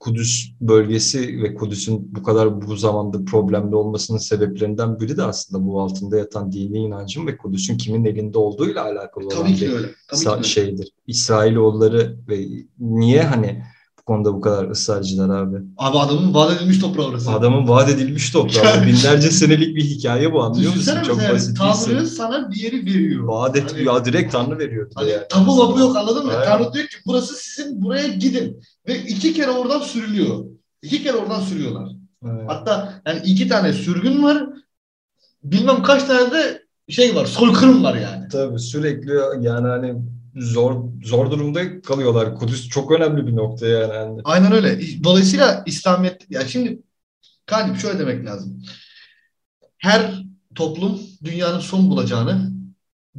Kudüs 0.00 0.50
bölgesi 0.60 1.42
ve 1.42 1.54
Kudüs'ün 1.54 2.14
bu 2.14 2.22
kadar 2.22 2.62
bu 2.62 2.76
zamanda 2.76 3.24
problemli 3.24 3.74
olmasının 3.74 4.18
sebeplerinden 4.18 5.00
biri 5.00 5.16
de 5.16 5.22
aslında 5.22 5.66
bu 5.66 5.80
altında 5.80 6.16
yatan 6.18 6.52
dini 6.52 6.78
inancın 6.78 7.26
ve 7.26 7.36
Kudüs'ün 7.36 7.76
kimin 7.76 8.04
elinde 8.04 8.38
olduğuyla 8.38 8.84
alakalı 8.84 9.26
olan 9.26 9.36
Tabii 9.36 9.54
ki 9.54 9.72
öyle. 9.72 9.86
Tabii 10.24 10.42
ki 10.42 10.48
şeydir. 10.48 10.92
İsrailoğulları 11.06 12.18
ve 12.28 12.46
niye 12.78 13.22
hani 13.22 13.62
konuda 14.06 14.34
bu 14.34 14.40
kadar 14.40 14.70
ısrarcılar 14.70 15.38
abi. 15.38 15.56
Abi 15.76 15.98
adamın 15.98 16.34
vaat 16.34 16.56
edilmiş 16.56 16.78
toprağı 16.78 17.06
orası. 17.06 17.30
Adamın 17.30 17.68
vaat 17.68 17.88
edilmiş 17.90 18.30
toprağı. 18.30 18.86
Binlerce 18.86 19.30
senelik 19.30 19.76
bir 19.76 19.84
hikaye 19.84 20.32
bu 20.32 20.42
anlıyor 20.42 20.74
musun? 20.74 20.98
Çok 21.06 21.18
basit 21.32 21.58
Tanrı 21.58 22.06
sana 22.06 22.50
bir 22.50 22.56
yeri 22.56 22.86
veriyor. 22.86 23.24
Vaat 23.24 23.56
et, 23.56 23.72
hani, 23.72 23.84
ya 23.84 24.04
direkt 24.04 24.32
Tanrı 24.32 24.58
veriyor. 24.58 24.90
Hani, 24.94 25.10
yani. 25.10 25.22
Tabu 25.28 25.56
mabu 25.56 25.78
yok 25.78 25.96
anladın 25.96 26.26
mı? 26.26 26.32
Aynen. 26.32 26.44
Tanrı 26.44 26.72
diyor 26.72 26.86
ki 26.86 26.96
burası 27.06 27.34
sizin 27.34 27.82
buraya 27.82 28.08
gidin. 28.08 28.60
Ve 28.88 28.98
iki 28.98 29.32
kere 29.32 29.50
oradan 29.50 29.80
sürülüyor. 29.80 30.44
İki 30.82 31.02
kere 31.02 31.16
oradan 31.16 31.40
sürüyorlar. 31.40 31.88
Aynen. 32.24 32.46
Hatta 32.46 33.02
yani 33.06 33.20
iki 33.24 33.48
tane 33.48 33.72
sürgün 33.72 34.22
var. 34.22 34.46
Bilmem 35.44 35.82
kaç 35.82 36.04
tane 36.04 36.30
de 36.30 36.62
şey 36.88 37.14
var, 37.14 37.26
soykırım 37.26 37.84
var 37.84 37.94
yani. 37.94 38.28
Tabii 38.32 38.58
sürekli 38.58 39.12
yani 39.40 39.68
hani 39.68 39.94
zor 40.36 40.84
zor 41.04 41.30
durumda 41.30 41.80
kalıyorlar. 41.80 42.34
Kudüs 42.34 42.68
çok 42.68 42.92
önemli 42.92 43.26
bir 43.26 43.36
nokta 43.36 43.66
yani. 43.66 44.20
Aynen 44.24 44.52
öyle. 44.52 44.80
Dolayısıyla 45.04 45.62
İslamiyet 45.66 46.30
ya 46.30 46.46
şimdi 46.46 46.82
Kalip 47.46 47.78
şöyle 47.78 47.98
demek 47.98 48.26
lazım. 48.26 48.62
Her 49.78 50.24
toplum 50.54 51.00
dünyanın 51.24 51.60
son 51.60 51.90
bulacağını 51.90 52.52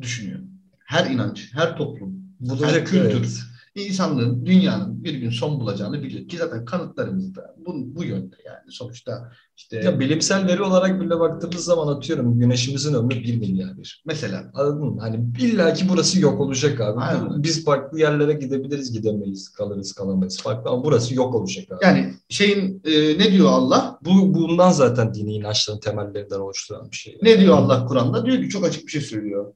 düşünüyor. 0.01 0.39
Her 0.85 1.05
inanç, 1.09 1.53
her 1.53 1.77
toplum, 1.77 2.25
Bulacak, 2.39 2.71
her 2.71 2.85
kültür, 2.85 3.17
evet 3.17 3.39
insanlığın, 3.75 4.45
dünyanın 4.45 5.03
bir 5.03 5.13
gün 5.13 5.29
son 5.29 5.59
bulacağını 5.59 6.03
biliyor. 6.03 6.27
Ki 6.27 6.37
zaten 6.37 6.65
kanıtlarımız 6.65 7.35
da 7.35 7.55
bu, 7.57 7.95
bu 7.95 8.03
yönde 8.03 8.35
yani. 8.45 8.71
Sonuçta 8.71 9.31
işte... 9.57 9.77
Ya 9.77 9.99
bilimsel 9.99 10.47
veri 10.47 10.61
olarak 10.61 11.01
bile 11.01 11.19
baktığımız 11.19 11.63
zaman 11.63 11.95
atıyorum 11.95 12.39
güneşimizin 12.39 12.93
ömrü 12.93 13.15
1 13.15 13.37
milyar 13.37 13.77
bir. 13.77 14.03
Mesela. 14.05 14.51
Anladın 14.53 14.85
mı? 14.85 15.01
Hani 15.01 15.25
illa 15.39 15.73
ki 15.73 15.85
burası 15.89 16.19
yok 16.19 16.41
olacak 16.41 16.81
abi. 16.81 16.99
Aynen. 16.99 17.43
Biz 17.43 17.65
farklı 17.65 17.99
yerlere 17.99 18.33
gidebiliriz 18.33 18.91
gidemeyiz. 18.91 19.49
Kalırız 19.49 19.93
kalamayız. 19.93 20.41
Farklı 20.41 20.69
ama 20.69 20.83
burası 20.83 21.15
yok 21.15 21.35
olacak 21.35 21.71
abi. 21.71 21.85
Yani 21.85 22.13
şeyin 22.29 22.81
e, 22.85 22.91
ne 23.17 23.31
diyor 23.31 23.49
Allah? 23.49 23.99
Bu 24.01 24.33
bundan 24.33 24.71
zaten 24.71 25.13
dini 25.13 25.33
inançların 25.33 25.79
temellerinden 25.79 26.39
oluşturan 26.39 26.91
bir 26.91 26.95
şey. 26.95 27.17
Ne 27.21 27.39
diyor 27.39 27.57
Allah 27.57 27.85
Kur'an'da? 27.85 28.25
Diyor 28.25 28.41
ki 28.41 28.49
çok 28.49 28.65
açık 28.65 28.85
bir 28.85 28.91
şey 28.91 29.01
söylüyor. 29.01 29.53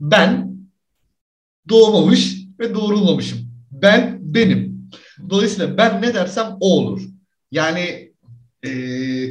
Ben 0.00 0.56
doğmamış 1.68 2.42
ve 2.60 2.74
doğrulmamışım. 2.74 3.51
Ben 3.72 4.18
benim. 4.20 4.90
Dolayısıyla 5.30 5.76
ben 5.76 6.02
ne 6.02 6.14
dersem 6.14 6.56
o 6.60 6.78
olur. 6.78 7.02
Yani 7.50 8.12
e, 8.62 8.70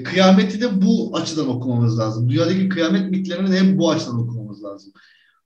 kıyameti 0.04 0.62
de 0.62 0.82
bu 0.82 1.18
açıdan 1.18 1.50
okumamız 1.50 2.00
lazım. 2.00 2.30
Dünyadaki 2.30 2.70
kıyamet 2.70 3.12
mitlerini 3.12 3.52
de 3.52 3.60
hep 3.60 3.78
bu 3.78 3.92
açıdan 3.92 4.20
okumamız 4.20 4.64
lazım. 4.64 4.94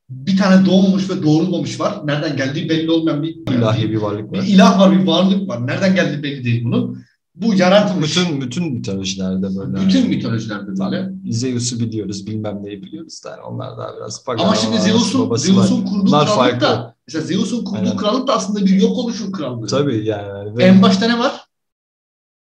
Bir 0.10 0.38
tane 0.38 0.66
doğmamış 0.66 1.10
ve 1.10 1.24
doğrulmamış 1.24 1.80
var. 1.80 2.08
Nereden 2.08 2.38
geldiği 2.38 2.70
belli 2.70 2.92
olmayan 2.92 3.24
bir 3.24 3.36
ilahi 3.52 3.92
bir 3.92 3.98
varlık 3.98 4.32
var. 4.32 4.42
Bir 4.42 4.48
ilah 4.48 4.80
var, 4.80 5.00
bir 5.00 5.08
varlık 5.08 5.50
var. 5.50 5.68
Nereden 5.68 5.96
geldiği 5.96 6.24
belli 6.24 6.44
değil 6.44 6.64
bunun. 6.66 7.04
Bu 7.36 7.54
yaratmış. 7.54 8.18
Bütün 8.18 8.42
bütün 8.42 8.74
mitolojilerde 8.74 9.56
böyle. 9.56 9.86
Bütün 9.86 10.10
mitolojilerde 10.10 10.80
böyle. 10.80 11.12
Zeus'u 11.30 11.80
biliyoruz, 11.80 12.28
bilmem 12.28 12.64
neyi 12.64 12.82
biliyoruz. 12.82 13.22
Yani 13.26 13.42
onlar 13.42 13.78
da 13.78 13.94
biraz 13.98 14.24
farklı. 14.24 14.44
Ama 14.44 14.56
şimdi 14.56 14.78
Zeus'un 14.78 15.36
Zeus'un 15.36 15.86
kurduğu 15.86 16.12
krallık 16.12 16.62
da 16.62 16.96
mesela 17.08 17.26
Zeus'un 17.26 17.64
kurduğu 17.64 17.80
Aynen. 17.80 17.98
krallık 17.98 18.28
da 18.28 18.36
aslında 18.36 18.66
bir 18.66 18.82
yok 18.82 18.98
oluşun 18.98 19.32
krallığı. 19.32 19.68
Tabii 19.68 20.06
yani. 20.06 20.58
Ve... 20.58 20.64
En 20.64 20.82
başta 20.82 21.08
ne 21.08 21.20
var? 21.20 21.46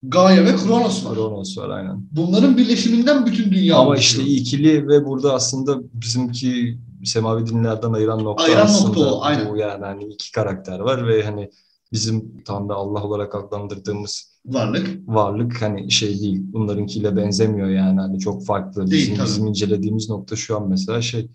Gaia 0.02 0.44
ve 0.44 0.56
Kronos 0.56 1.04
var. 1.04 1.14
Kronos 1.14 1.58
var 1.58 1.68
aynen. 1.68 2.08
Bunların 2.10 2.56
birleşiminden 2.56 3.26
bütün 3.26 3.52
dünya 3.52 3.76
Ama 3.76 3.88
oluşuyor. 3.88 4.26
işte 4.26 4.40
ikili 4.40 4.88
ve 4.88 5.06
burada 5.06 5.34
aslında 5.34 5.78
bizimki 5.92 6.78
semavi 7.04 7.46
dinlerden 7.46 7.92
ayıran 7.92 8.24
nokta 8.24 8.44
ayıran 8.44 8.64
aslında 8.64 8.88
nokta 8.88 9.14
o, 9.14 9.22
aynen. 9.22 9.48
bu 9.48 9.56
yani 9.56 9.84
hani 9.84 10.04
iki 10.04 10.32
karakter 10.32 10.78
var 10.78 11.08
ve 11.08 11.22
hani 11.22 11.50
bizim 11.92 12.42
Tanrı 12.44 12.74
Allah 12.74 13.02
olarak 13.04 13.34
adlandırdığımız 13.34 14.30
varlık. 14.46 15.08
Varlık 15.08 15.62
hani 15.62 15.90
şey 15.90 16.20
değil. 16.20 16.40
Bunlarınkiyle 16.42 17.16
benzemiyor 17.16 17.68
yani. 17.68 18.00
Hani 18.00 18.18
çok 18.18 18.46
farklı. 18.46 18.90
Değil, 18.90 19.12
bizim, 19.12 19.24
bizim 19.24 19.46
incelediğimiz 19.46 20.10
nokta 20.10 20.36
şu 20.36 20.56
an 20.56 20.68
mesela 20.68 21.02
şey 21.02 21.30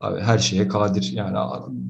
abi 0.00 0.20
her 0.20 0.38
şeye 0.38 0.68
kadir. 0.68 1.12
Yani 1.14 1.36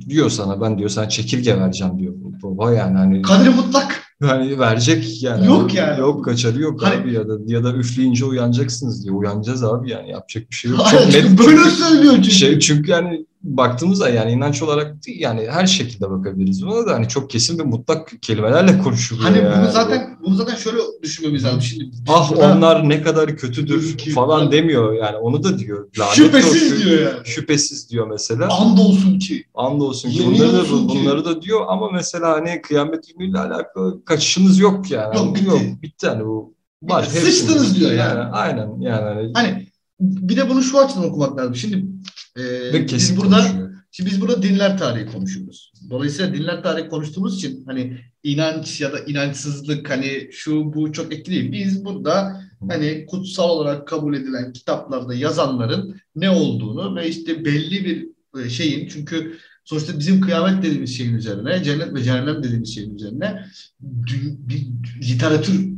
diyor 0.08 0.30
sana 0.30 0.60
ben 0.60 0.78
diyor 0.78 0.90
sana 0.90 1.08
çekirge 1.08 1.60
vereceğim 1.60 1.98
diyor. 1.98 2.14
Baba 2.42 2.72
yani 2.72 2.98
hani 2.98 3.22
kadri 3.22 3.50
mutlak. 3.50 4.04
Yani 4.22 4.58
verecek 4.58 5.22
yani. 5.22 5.46
Yok 5.46 5.74
yani. 5.74 6.00
Yok 6.00 6.24
kaçarı 6.24 6.60
yok 6.60 6.82
hani, 6.82 7.02
abi 7.02 7.14
ya 7.14 7.28
da 7.28 7.38
ya 7.46 7.64
da 7.64 7.72
üfleyince 7.74 8.24
uyanacaksınız 8.24 9.04
diyor. 9.04 9.16
Uyanacağız 9.16 9.64
abi 9.64 9.90
yani 9.90 10.10
yapacak 10.10 10.50
bir 10.50 10.54
şey 10.54 10.70
yok. 10.70 10.80
Çok 10.90 11.06
net 11.06 11.38
böyle 11.38 11.70
söylüyor 11.70 12.14
çünkü. 12.14 12.30
Şey 12.30 12.58
çünkü 12.58 12.90
yani 12.90 13.26
baktığımızda 13.42 14.08
yani 14.08 14.32
inanç 14.32 14.62
olarak 14.62 15.06
değil, 15.06 15.20
yani 15.20 15.46
her 15.50 15.66
şekilde 15.66 16.10
bakabiliriz 16.10 16.66
buna 16.66 16.86
da 16.86 16.94
hani 16.94 17.08
çok 17.08 17.30
kesin 17.30 17.58
ve 17.58 17.62
mutlak 17.62 18.12
kelimelerle 18.22 18.78
konuşuluyor. 18.78 19.28
Hani 19.30 19.38
yani. 19.38 19.62
bunu 19.62 19.72
zaten 19.72 20.18
bunu 20.24 20.34
zaten 20.34 20.54
şöyle 20.54 20.78
düşünmemiz 21.02 21.44
lazım 21.44 21.62
şimdi. 21.62 21.84
Ah 22.08 22.32
onlar 22.32 22.88
ne 22.88 23.02
kadar 23.02 23.36
kötüdür 23.36 23.98
ki, 23.98 24.10
falan 24.10 24.46
ben... 24.46 24.52
demiyor 24.52 24.92
yani 24.92 25.16
onu 25.16 25.44
da 25.44 25.58
diyor. 25.58 25.88
Lanet 25.98 26.14
şüphesiz 26.14 26.72
olsun, 26.72 26.84
diyor 26.84 27.12
yani. 27.12 27.26
Şüphesiz 27.26 27.90
diyor 27.90 28.06
mesela. 28.06 28.48
Andolsun 28.48 29.18
ki. 29.18 29.44
Andolsun 29.54 30.10
ki. 30.10 30.26
Bunları 30.26 30.52
da, 30.52 30.62
ki. 30.62 30.88
bunları 30.88 31.24
da 31.24 31.42
diyor 31.42 31.60
ama 31.68 31.90
mesela 31.90 32.32
hani 32.32 32.62
kıyamet 32.62 33.04
günüyle 33.18 33.38
alakalı 33.38 34.04
kaçışınız 34.04 34.58
yok 34.58 34.90
yani. 34.90 35.16
Yok 35.16 35.36
bitti. 35.36 35.46
Yok, 35.46 35.60
bitti 35.82 36.08
hani 36.08 36.24
bu 36.24 36.54
var. 36.82 37.02
Sıçtınız 37.04 37.80
diyor 37.80 37.90
yani. 37.90 38.18
yani. 38.18 38.30
Aynen 38.30 38.80
yani. 38.80 39.04
Hani, 39.04 39.30
hani 39.34 39.67
bir 40.00 40.36
de 40.36 40.48
bunu 40.48 40.62
şu 40.62 40.78
açıdan 40.78 41.04
okumak 41.04 41.38
lazım. 41.38 41.56
Şimdi 41.56 41.86
e, 42.72 42.86
kesin 42.86 43.16
biz 43.16 43.22
burada 43.22 43.40
konuşuyor. 43.40 43.70
şimdi 43.90 44.10
biz 44.10 44.20
burada 44.20 44.42
dinler 44.42 44.78
tarihi 44.78 45.06
konuşuyoruz. 45.06 45.72
Dolayısıyla 45.90 46.34
dinler 46.34 46.62
tarihi 46.62 46.88
konuştuğumuz 46.88 47.36
için 47.36 47.64
hani 47.66 47.98
inanç 48.22 48.80
ya 48.80 48.92
da 48.92 49.00
inançsızlık 49.00 49.90
hani 49.90 50.28
şu 50.32 50.72
bu 50.74 50.92
çok 50.92 51.12
etkili 51.12 51.52
Biz 51.52 51.84
burada 51.84 52.42
hani 52.68 53.06
kutsal 53.06 53.50
olarak 53.50 53.88
kabul 53.88 54.14
edilen 54.14 54.52
kitaplarda 54.52 55.14
yazanların 55.14 56.00
ne 56.16 56.30
olduğunu 56.30 56.96
ve 56.96 57.08
işte 57.08 57.44
belli 57.44 57.84
bir 57.84 58.08
e, 58.44 58.48
şeyin 58.48 58.88
çünkü 58.88 59.38
Sonuçta 59.68 59.98
bizim 59.98 60.20
kıyamet 60.20 60.62
dediğimiz 60.62 60.96
şeyin 60.96 61.14
üzerine, 61.14 61.62
cennet 61.64 61.94
ve 61.94 62.02
cehennem 62.02 62.42
dediğimiz 62.42 62.74
şeyin 62.74 62.94
üzerine 62.94 63.44
bir 63.80 64.66
literatür 65.02 65.68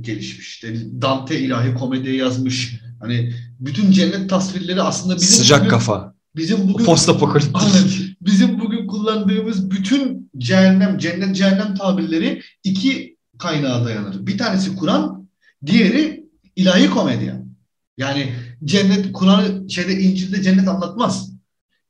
gelişmiş. 0.00 0.48
İşte 0.48 0.74
Dante 1.02 1.40
ilahi 1.40 1.74
komedi 1.74 2.10
yazmış. 2.10 2.80
Hani 3.00 3.32
bütün 3.60 3.90
cennet 3.90 4.30
tasvirleri 4.30 4.82
aslında 4.82 5.16
bizim 5.16 5.28
sıcak 5.28 5.60
bugün, 5.60 5.70
kafa. 5.70 6.14
Bizim 6.36 6.68
bugün 6.68 6.84
post 6.84 7.08
apokaliptik. 7.08 8.16
Bizim 8.20 8.60
bugün 8.60 8.86
kullandığımız 8.86 9.70
bütün 9.70 10.30
cehennem, 10.38 10.98
cennet 10.98 11.36
cehennem 11.36 11.74
tabirleri 11.74 12.42
iki 12.64 13.16
kaynağa 13.38 13.84
dayanır. 13.84 14.26
Bir 14.26 14.38
tanesi 14.38 14.76
Kur'an, 14.76 15.28
diğeri 15.66 16.24
ilahi 16.56 16.90
komedya. 16.90 17.42
Yani 17.98 18.32
cennet 18.64 19.12
Kur'an 19.12 19.68
şeyde 19.68 20.00
İncil'de 20.00 20.42
cennet 20.42 20.68
anlatmaz. 20.68 21.30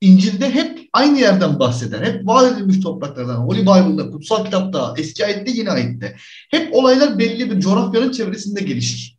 İncil'de 0.01 0.55
hep 0.55 0.89
aynı 0.93 1.19
yerden 1.19 1.59
bahseder. 1.59 2.07
Hep 2.07 2.27
vaat 2.27 2.53
edilmiş 2.53 2.81
topraklardan. 2.81 3.37
Holy 3.37 3.63
Bible'da, 3.63 4.11
kutsal 4.11 4.45
kitapta, 4.45 4.95
eski 4.97 5.27
ayette 5.27 5.51
yine 5.51 5.71
ayette. 5.71 6.17
Hep 6.51 6.75
olaylar 6.75 7.19
belli 7.19 7.51
bir 7.51 7.61
coğrafyanın 7.61 8.13
çevresinde 8.13 8.61
gelişir. 8.61 9.19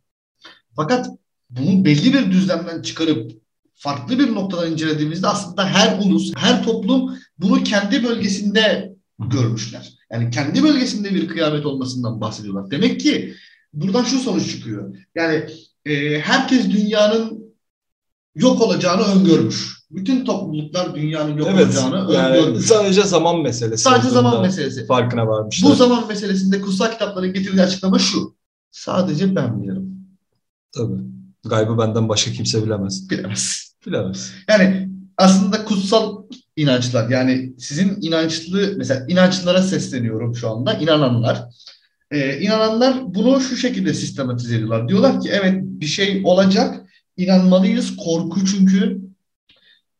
Fakat 0.76 1.06
bunu 1.50 1.84
belli 1.84 2.14
bir 2.14 2.30
düzlemden 2.30 2.82
çıkarıp 2.82 3.32
farklı 3.74 4.18
bir 4.18 4.34
noktadan 4.34 4.72
incelediğimizde 4.72 5.26
aslında 5.26 5.66
her 5.66 5.98
ulus, 5.98 6.32
her 6.36 6.64
toplum 6.64 7.18
bunu 7.38 7.64
kendi 7.64 8.04
bölgesinde 8.04 8.94
görmüşler. 9.18 9.92
Yani 10.12 10.30
kendi 10.30 10.62
bölgesinde 10.62 11.14
bir 11.14 11.28
kıyamet 11.28 11.66
olmasından 11.66 12.20
bahsediyorlar. 12.20 12.70
Demek 12.70 13.00
ki 13.00 13.34
buradan 13.72 14.04
şu 14.04 14.18
sonuç 14.18 14.50
çıkıyor. 14.50 14.96
Yani 15.14 15.44
e, 15.86 16.20
herkes 16.20 16.70
dünyanın 16.70 17.54
yok 18.34 18.60
olacağını 18.60 19.02
öngörmüş. 19.02 19.80
Bütün 19.90 20.24
topluluklar 20.24 20.94
dünyanın 20.94 21.36
yok 21.36 21.48
evet, 21.50 21.66
olacağını 21.66 22.14
yani 22.14 22.36
öngörmüş. 22.36 22.66
Sadece 22.66 23.02
zaman 23.02 23.42
meselesi. 23.42 23.82
Sadece 23.82 24.08
zaman 24.08 24.42
meselesi. 24.42 24.86
Farkına 24.86 25.26
varmışlar. 25.26 25.70
Bu 25.70 25.74
zaman 25.74 26.08
meselesinde 26.08 26.60
kutsal 26.60 26.90
kitapların 26.90 27.32
getirdiği 27.32 27.62
açıklama 27.62 27.98
şu. 27.98 28.34
Sadece 28.70 29.36
ben 29.36 29.62
bilirim. 29.62 30.06
Tabii. 30.72 31.19
Gaybı 31.44 31.78
benden 31.78 32.08
başka 32.08 32.32
kimse 32.32 32.62
bilemez. 32.64 33.10
Bilemez. 33.10 33.74
Bilemez. 33.86 34.32
Yani 34.48 34.88
aslında 35.16 35.64
kutsal 35.64 36.24
inançlar 36.56 37.08
yani 37.08 37.52
sizin 37.58 37.98
inançlı 38.02 38.74
mesela 38.76 39.06
inançlara 39.08 39.62
sesleniyorum 39.62 40.34
şu 40.34 40.50
anda 40.50 40.72
inananlar. 40.72 41.44
Ee, 42.10 42.40
inananlar 42.40 43.14
bunu 43.14 43.40
şu 43.40 43.56
şekilde 43.56 43.94
sistematize 43.94 44.54
ediyorlar. 44.56 44.88
Diyorlar 44.88 45.20
ki 45.20 45.30
evet 45.32 45.60
bir 45.62 45.86
şey 45.86 46.22
olacak 46.24 46.86
inanmalıyız 47.16 47.96
korku 47.96 48.46
çünkü 48.46 49.00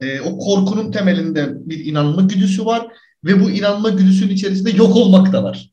e, 0.01 0.21
o 0.21 0.39
korkunun 0.39 0.93
temelinde 0.93 1.69
bir 1.69 1.85
inanma 1.85 2.23
güdüsü 2.23 2.65
var 2.65 2.89
ve 3.25 3.41
bu 3.45 3.51
inanma 3.51 3.89
güdüsünün 3.89 4.35
içerisinde 4.35 4.71
yok 4.71 4.97
olmak 4.97 5.33
da 5.33 5.45
var. 5.45 5.71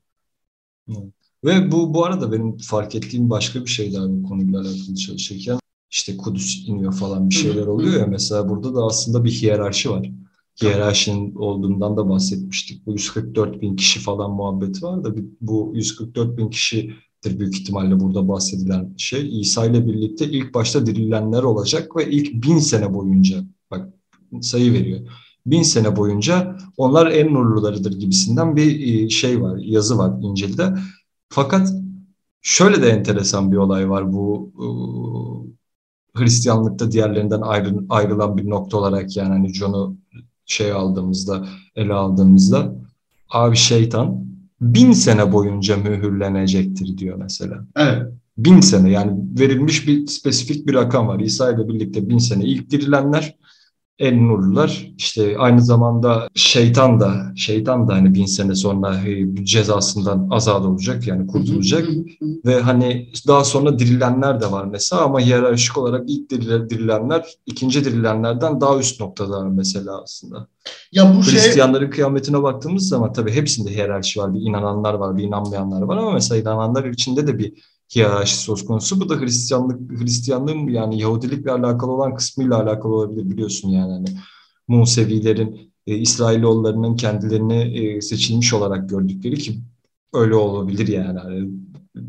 Ve 1.48 1.72
bu 1.72 1.94
bu 1.94 2.06
arada 2.06 2.32
benim 2.32 2.58
fark 2.58 2.96
ettiğim 2.96 3.30
başka 3.30 3.62
bir 3.62 3.70
şey 3.70 3.94
daha 3.94 4.10
bu 4.10 4.24
konuyla 4.24 4.60
alakalı 4.60 4.96
çalışırken 4.96 5.60
işte 5.92 6.18
Kudüs 6.18 6.68
iniyor 6.68 6.94
falan 6.94 7.30
bir 7.30 7.36
şeyler 7.36 7.68
oluyor 7.68 8.00
ya 8.00 8.08
mesela 8.08 8.50
burada 8.50 8.76
da 8.76 8.84
aslında 8.84 9.24
bir 9.24 9.32
hiyerarşi 9.32 9.90
var. 9.90 10.12
Hiyerarşinin 10.62 11.36
olduğundan 11.36 11.98
da 11.98 12.10
bahsetmiştik. 12.10 12.86
Bu 12.86 12.92
144 12.92 13.62
bin 13.62 13.76
kişi 13.76 14.00
falan 14.00 14.32
muhabbeti 14.32 14.84
var 14.84 15.04
da 15.04 15.14
bu 15.42 15.72
144 15.76 16.38
bin 16.38 16.50
kişidir 16.50 17.40
büyük 17.40 17.56
ihtimalle 17.60 18.00
burada 18.00 18.28
bahsedilen 18.28 18.94
şey. 18.98 19.42
İsa 19.42 19.66
ile 19.66 19.88
birlikte 19.88 20.26
ilk 20.26 20.54
başta 20.54 20.86
dirilenler 20.86 21.44
olacak 21.44 21.96
ve 21.96 22.12
ilk 22.12 22.44
bin 22.44 22.60
sene 22.60 22.94
boyunca 22.94 23.44
bak 23.72 23.90
sayı 24.42 24.74
veriyor. 24.74 25.00
Bin 25.46 25.64
sene 25.64 25.96
boyunca 25.96 26.58
onlar 26.78 27.12
en 27.12 27.34
nurlularıdır 27.34 28.00
gibisinden 28.00 28.56
bir 28.56 29.04
e, 29.04 29.10
şey 29.10 29.42
var, 29.42 29.58
yazı 29.58 29.98
var 29.98 30.14
İncil'de. 30.22 30.74
Fakat 31.30 31.74
şöyle 32.42 32.82
de 32.82 32.90
enteresan 32.90 33.52
bir 33.52 33.58
olay 33.58 33.90
var 33.90 34.14
bu 34.14 34.52
Hristiyanlıkta 36.16 36.92
diğerlerinden 36.92 37.42
ayrı, 37.42 37.76
ayrılan 37.90 38.38
bir 38.38 38.50
nokta 38.50 38.78
olarak 38.78 39.18
yani 39.18 39.30
hani 39.30 39.54
John'u 39.54 39.98
şey 40.46 40.72
aldığımızda, 40.72 41.48
ele 41.76 41.94
aldığımızda 41.94 42.76
abi 43.30 43.56
şeytan 43.56 44.28
bin 44.62 44.92
sene 44.92 45.34
boyunca 45.34 45.78
mühürlenecektir 45.78 46.98
diyor 46.98 47.18
mesela. 47.18 47.68
Evet. 47.76 48.14
Bin 48.38 48.60
sene 48.60 48.92
yani 48.92 49.12
verilmiş 49.40 49.88
bir 49.88 50.08
spesifik 50.08 50.68
bir 50.68 50.74
rakam 50.74 51.08
var. 51.08 51.20
İsa 51.20 51.52
ile 51.52 51.68
birlikte 51.68 52.10
bin 52.10 52.18
sene 52.18 52.46
ilk 52.46 52.70
dirilenler 52.70 53.36
en 54.00 54.28
nurlular 54.28 54.94
işte 54.98 55.38
aynı 55.38 55.62
zamanda 55.62 56.30
şeytan 56.36 57.00
da 57.00 57.32
şeytan 57.36 57.88
da 57.88 57.94
hani 57.94 58.14
bin 58.14 58.26
sene 58.26 58.56
sonra 58.56 58.96
e, 59.08 59.46
cezasından 59.46 60.28
azad 60.32 60.66
olacak 60.66 61.08
yani 61.08 61.28
kurtulacak 61.28 61.88
ve 62.46 62.60
hani 62.62 63.12
daha 63.28 63.44
sonra 63.44 63.80
dirilenler 63.80 64.42
de 64.42 64.52
var 64.52 64.66
mesela 64.66 65.02
ama 65.02 65.20
hiyerarşik 65.20 65.78
olarak 65.78 66.10
ilk 66.10 66.30
dirilenler 66.70 67.26
ikinci 67.46 67.86
dirilenlerden 67.86 68.62
daha 68.62 68.80
üst 68.80 69.00
noktalar 69.00 69.48
mesela 69.48 70.02
aslında. 70.04 70.48
Ya 70.92 71.16
bu 71.18 71.24
şey- 71.24 71.34
Hristiyanların 71.34 71.86
şey... 71.86 71.92
kıyametine 71.92 72.44
baktığımız 72.44 72.88
zaman 72.88 73.14
tabii 73.14 73.32
hepsinde 73.32 73.72
hiyerarşi 73.72 74.20
var. 74.20 74.34
Bir 74.34 74.42
inananlar 74.42 74.94
var, 74.94 75.18
bir 75.18 75.24
inanmayanlar 75.24 75.82
var 75.82 75.98
ama 75.98 76.12
mesela 76.12 76.42
inananlar 76.42 76.86
içinde 76.86 77.28
de 77.28 77.40
bir 77.40 77.54
hiyerarşi 77.96 78.38
söz 78.38 78.66
konusu. 78.66 79.00
Bu 79.00 79.10
da 79.10 79.20
Hristiyanlık, 79.20 80.02
Hristiyanlığın 80.02 80.68
yani 80.68 81.02
Yahudilikle 81.02 81.52
alakalı 81.52 81.92
olan 81.92 82.16
kısmıyla 82.16 82.64
alakalı 82.64 82.96
olabilir 82.96 83.30
biliyorsun 83.30 83.70
yani. 83.70 83.92
Hani 83.92 84.08
Musevilerin, 84.68 85.74
e, 85.88 85.96
İsrailoğullarının 85.96 86.96
kendilerini 86.96 87.80
e, 87.80 88.02
seçilmiş 88.02 88.54
olarak 88.54 88.90
gördükleri 88.90 89.38
ki 89.38 89.60
öyle 90.14 90.36
olabilir 90.36 90.88
yani. 90.88 91.20
yani 91.26 91.50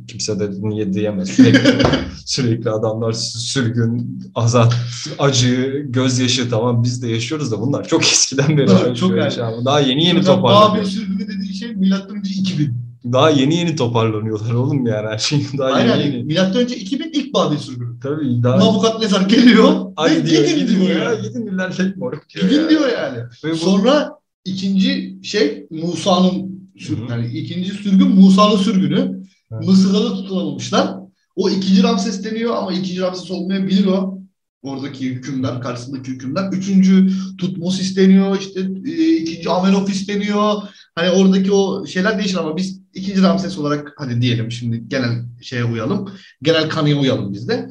kimse 0.09 0.41
de 0.41 0.51
niye 0.61 0.93
diyemez. 0.93 1.29
Sürekli, 1.29 1.87
sürekli 2.27 2.71
adamlar 2.71 3.13
sürgün, 3.13 4.23
azat, 4.35 4.75
acı, 5.19 5.87
gözyaşı 5.89 6.51
tamam 6.51 6.83
biz 6.83 7.03
de 7.03 7.09
yaşıyoruz 7.09 7.53
da 7.53 7.61
bunlar 7.61 7.89
çok 7.89 8.03
eskiden 8.03 8.59
beri 8.59 8.69
çok, 8.69 8.97
çok 8.97 9.17
yaşıyor. 9.17 9.65
Daha 9.65 9.81
yeni 9.81 10.07
yeni 10.07 10.23
toparlanıyor. 10.23 10.85
Babil 10.85 10.91
sürgünü 10.91 11.29
dediği 11.29 11.55
şey 11.55 11.77
milattan 11.77 12.17
önce 12.17 12.31
2000. 12.31 12.88
Daha 13.05 13.31
yeni 13.31 13.55
yeni 13.55 13.77
toparlanıyorlar 13.77 14.55
oğlum 14.55 14.87
yani 14.87 15.09
her 15.09 15.19
şey 15.19 15.47
daha 15.59 15.69
Aynen. 15.71 15.97
yeni 15.97 16.15
yeni. 16.15 16.25
Milattan 16.25 16.63
önce 16.63 16.77
2000 16.77 17.11
ilk 17.13 17.35
Babil 17.35 17.59
sürgünü. 17.59 18.01
Tabii 18.01 18.43
daha. 18.43 18.59
Nabukadnezar 18.59 19.21
geliyor. 19.21 19.93
Hadi 19.97 20.27
diyor, 20.27 20.45
gidin, 20.45 20.59
gidin 20.59 20.81
diyor 20.81 21.01
ya. 21.01 21.15
Gidin 21.15 21.45
millet 21.45 21.97
moruk 21.97 22.29
diyor. 22.35 22.45
Gidin 22.49 22.63
ya. 22.63 22.69
diyor 22.71 22.89
yani. 22.93 23.19
Ve 23.45 23.53
bu... 23.53 23.57
Sonra 23.57 24.11
ikinci 24.45 25.19
şey 25.23 25.67
Musa'nın 25.71 26.61
sürgünü. 26.77 27.11
Yani 27.11 27.27
ikinci 27.27 27.71
sürgün 27.71 28.09
Musa'nın 28.09 28.57
sürgünü. 28.57 29.19
Mısır'da 29.51 30.15
tutulamamışlar. 30.15 30.95
O 31.37 31.51
ikinci 31.51 31.83
Ramses 31.83 32.25
deniyor 32.25 32.57
ama 32.57 32.73
ikinci 32.73 33.01
Ramses 33.01 33.31
olmayabilir 33.31 33.87
o. 33.87 34.19
Oradaki 34.63 35.11
hükümler, 35.11 35.61
karşısındaki 35.61 36.11
hükümler. 36.11 36.53
Üçüncü 36.53 37.11
Tutmosis 37.39 37.97
deniyor, 37.97 38.41
işte 38.41 38.61
e, 38.87 39.17
ikinci 39.17 39.51
Amenofis 39.51 40.09
deniyor. 40.09 40.53
Hani 40.99 41.11
oradaki 41.11 41.53
o 41.53 41.87
şeyler 41.87 42.19
değişir 42.19 42.37
ama 42.37 42.57
biz 42.57 42.81
ikinci 42.95 43.23
Ramses 43.23 43.59
olarak 43.59 43.95
hadi 43.97 44.23
diyelim 44.23 44.53
şimdi 44.53 44.89
genel 44.89 45.25
şeye 45.43 45.65
uyalım. 45.65 46.15
Genel 46.43 46.69
kanıya 46.69 46.97
uyalım 46.97 47.33
biz 47.33 47.49
de. 47.49 47.69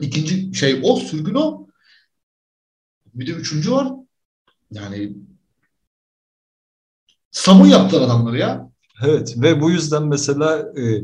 İkinci 0.00 0.54
şey 0.54 0.80
o, 0.82 0.96
sürgün 0.96 1.34
o. 1.34 1.66
Bir 3.14 3.26
de 3.26 3.30
üçüncü 3.30 3.72
var. 3.72 3.92
Yani 4.70 5.12
samun 7.30 7.66
yaptılar 7.66 8.02
adamları 8.02 8.38
ya. 8.38 8.70
Evet 9.04 9.34
ve 9.36 9.60
bu 9.60 9.70
yüzden 9.70 10.06
mesela 10.06 10.58
e, 10.58 11.02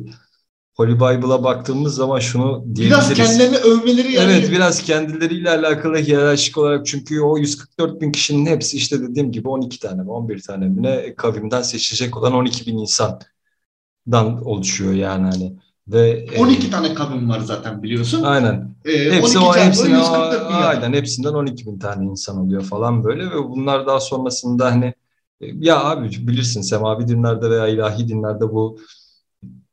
Holy 0.74 0.94
Bible'a 0.94 1.44
baktığımız 1.44 1.94
zaman 1.94 2.18
şunu 2.18 2.64
diyebiliriz. 2.74 3.10
Biraz 3.10 3.14
kendilerini 3.14 3.56
övmeleri 3.56 4.12
yani. 4.12 4.32
Evet 4.32 4.50
biraz 4.50 4.82
kendileriyle 4.82 5.50
alakalı 5.50 5.96
hiyerarşik 5.96 6.58
olarak 6.58 6.86
çünkü 6.86 7.20
o 7.20 7.38
144 7.38 8.00
bin 8.00 8.12
kişinin 8.12 8.46
hepsi 8.46 8.76
işte 8.76 9.00
dediğim 9.02 9.32
gibi 9.32 9.48
12 9.48 9.80
tane 9.80 10.02
mi 10.02 10.10
11 10.10 10.42
tane 10.42 10.68
mi 10.68 10.82
ne 10.82 11.14
kavimden 11.14 11.62
seçilecek 11.62 12.16
olan 12.16 12.32
12 12.32 12.66
bin 12.66 12.78
insandan 12.78 14.44
oluşuyor 14.44 14.92
yani 14.92 15.22
hani. 15.22 15.56
Ve 15.88 16.26
12 16.38 16.66
e, 16.66 16.70
tane 16.70 16.94
kavim 16.94 17.28
var 17.28 17.40
zaten 17.40 17.82
biliyorsun. 17.82 18.22
Aynen. 18.22 18.74
E, 18.84 19.12
Hepsi 19.12 19.38
o 19.38 19.56
hepsine, 19.56 19.98
aynen 19.98 20.92
hepsinden 20.92 21.32
12 21.32 21.66
bin 21.66 21.78
tane 21.78 22.04
insan 22.04 22.38
oluyor 22.38 22.62
falan 22.62 23.04
böyle 23.04 23.30
ve 23.30 23.44
bunlar 23.48 23.86
daha 23.86 24.00
sonrasında 24.00 24.72
hani 24.72 24.94
e, 25.40 25.46
ya 25.58 25.84
abi 25.84 26.08
bilirsin 26.08 26.62
semavi 26.62 27.08
dinlerde 27.08 27.50
veya 27.50 27.68
ilahi 27.68 28.08
dinlerde 28.08 28.52
bu 28.52 28.78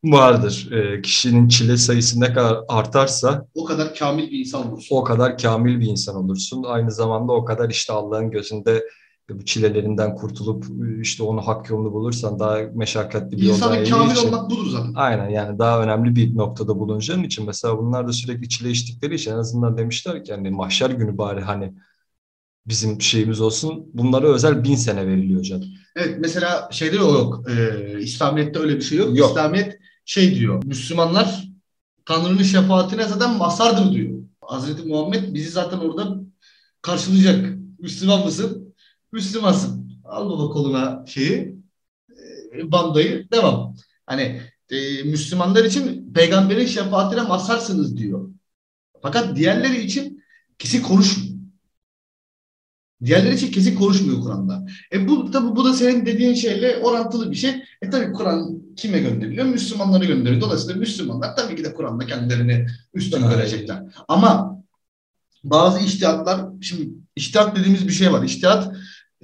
vardır. 0.04 0.70
E, 0.72 1.02
kişinin 1.02 1.48
çile 1.48 1.78
sayısı 1.78 2.22
ne 2.22 2.34
kadar 2.34 2.58
artarsa 2.68 3.46
o 3.56 3.66
kadar 3.66 3.96
kamil 3.96 4.32
bir 4.32 4.40
insan 4.40 4.72
olursun. 4.72 4.96
O 4.96 5.04
kadar 5.04 5.38
kamil 5.38 5.80
bir 5.80 5.86
insan 5.86 6.16
olursun. 6.16 6.64
Aynı 6.68 6.92
zamanda 6.92 7.34
o 7.34 7.46
kadar 7.46 7.70
işte 7.70 7.94
Allah'ın 7.94 8.32
gözünde 8.32 8.84
bu 9.30 9.46
çilelerinden 9.46 10.16
kurtulup 10.16 10.66
işte 11.02 11.24
onu 11.24 11.42
hak 11.42 11.70
yolunu 11.70 11.94
bulursan 11.94 12.40
daha 12.40 12.60
meşakkatli 12.74 13.38
bir 13.38 13.42
yolda 13.42 13.56
İnsanın 13.56 13.86
kamil 13.86 14.12
için, 14.12 14.28
olmak 14.28 14.50
budur 14.50 14.70
zaten. 14.72 14.94
Aynen 14.96 15.30
yani 15.30 15.60
daha 15.60 15.84
önemli 15.84 16.16
bir 16.16 16.38
noktada 16.38 16.80
bulunacağın 16.80 17.24
için 17.24 17.46
mesela 17.46 17.78
bunlar 17.78 18.08
da 18.08 18.14
sürekli 18.14 18.50
çile 18.50 18.70
içtikleri 18.70 19.16
için 19.16 19.32
en 19.32 19.38
azından 19.38 19.78
demişler 19.78 20.24
ki 20.24 20.34
hani 20.34 20.50
mahşer 20.50 20.90
günü 20.90 21.18
bari 21.18 21.42
hani 21.42 21.74
bizim 22.66 23.02
şeyimiz 23.02 23.42
olsun. 23.42 23.86
Bunlara 23.94 24.28
özel 24.28 24.64
bin 24.64 24.76
sene 24.76 25.08
veriliyor 25.08 25.40
hocam. 25.40 25.62
Evet 25.96 26.18
mesela 26.20 26.70
şeyde 26.72 27.02
o 27.02 27.14
yok. 27.14 27.50
Ee, 27.50 28.00
İslamiyet'te 28.00 28.60
öyle 28.60 28.76
bir 28.76 28.82
şey 28.82 28.98
yok. 28.98 29.18
Yok. 29.18 29.30
İslamiyet 29.30 29.80
şey 30.10 30.36
diyor. 30.36 30.64
Müslümanlar 30.64 31.50
Tanrı'nın 32.06 32.44
şefaatine 32.44 33.04
zaten 33.04 33.38
mazhardır 33.38 33.94
diyor. 33.94 34.20
Hazreti 34.42 34.82
Muhammed 34.88 35.34
bizi 35.34 35.50
zaten 35.50 35.78
orada 35.78 36.22
karşılayacak. 36.82 37.58
Müslüman 37.80 38.26
mısın? 38.26 38.76
Müslümansın. 39.12 39.92
Al 40.06 40.30
baba 40.30 40.50
koluna 40.50 41.06
şeyi, 41.08 41.56
e, 42.56 42.72
bandayı, 42.72 43.32
devam. 43.32 43.76
Hani 44.06 44.42
e, 44.70 45.04
Müslümanlar 45.04 45.66
için 45.66 46.14
peygamberin 46.14 46.66
şefaatine 46.66 47.22
mazharsınız 47.22 47.98
diyor. 47.98 48.30
Fakat 49.02 49.36
diğerleri 49.36 49.82
için 49.82 50.24
kesin 50.60 50.82
konuşmuyor. 50.82 51.40
Diğerleri 53.06 53.36
için 53.36 53.52
kesin 53.52 53.76
konuşmuyor 53.76 54.22
Kur'an'da. 54.22 54.66
E 54.94 55.08
bu 55.08 55.32
tabi 55.32 55.56
bu 55.56 55.66
da 55.66 55.74
senin 55.74 56.06
dediğin 56.06 56.34
şeyle 56.34 56.78
orantılı 56.78 57.32
bir 57.32 57.36
şey. 57.36 57.64
E 57.82 57.90
tabi 57.90 58.14
Kur'an 58.14 58.69
kime 58.80 59.00
gönderiliyor? 59.00 59.46
Müslümanlara 59.46 60.06
gönderiyor. 60.06 60.42
Dolayısıyla 60.42 60.80
Müslümanlar 60.80 61.36
tabii 61.36 61.56
ki 61.56 61.64
de 61.64 61.74
Kur'an'da 61.74 62.06
kendilerini 62.06 62.68
üstün 62.94 63.30
görecekler. 63.30 63.84
Ama 64.08 64.60
bazı 65.44 65.86
iştihatlar, 65.86 66.42
şimdi 66.62 66.90
iştihat 67.16 67.56
dediğimiz 67.56 67.88
bir 67.88 67.94
şey 67.94 68.14
var. 68.14 68.24
İştihat 68.24 68.76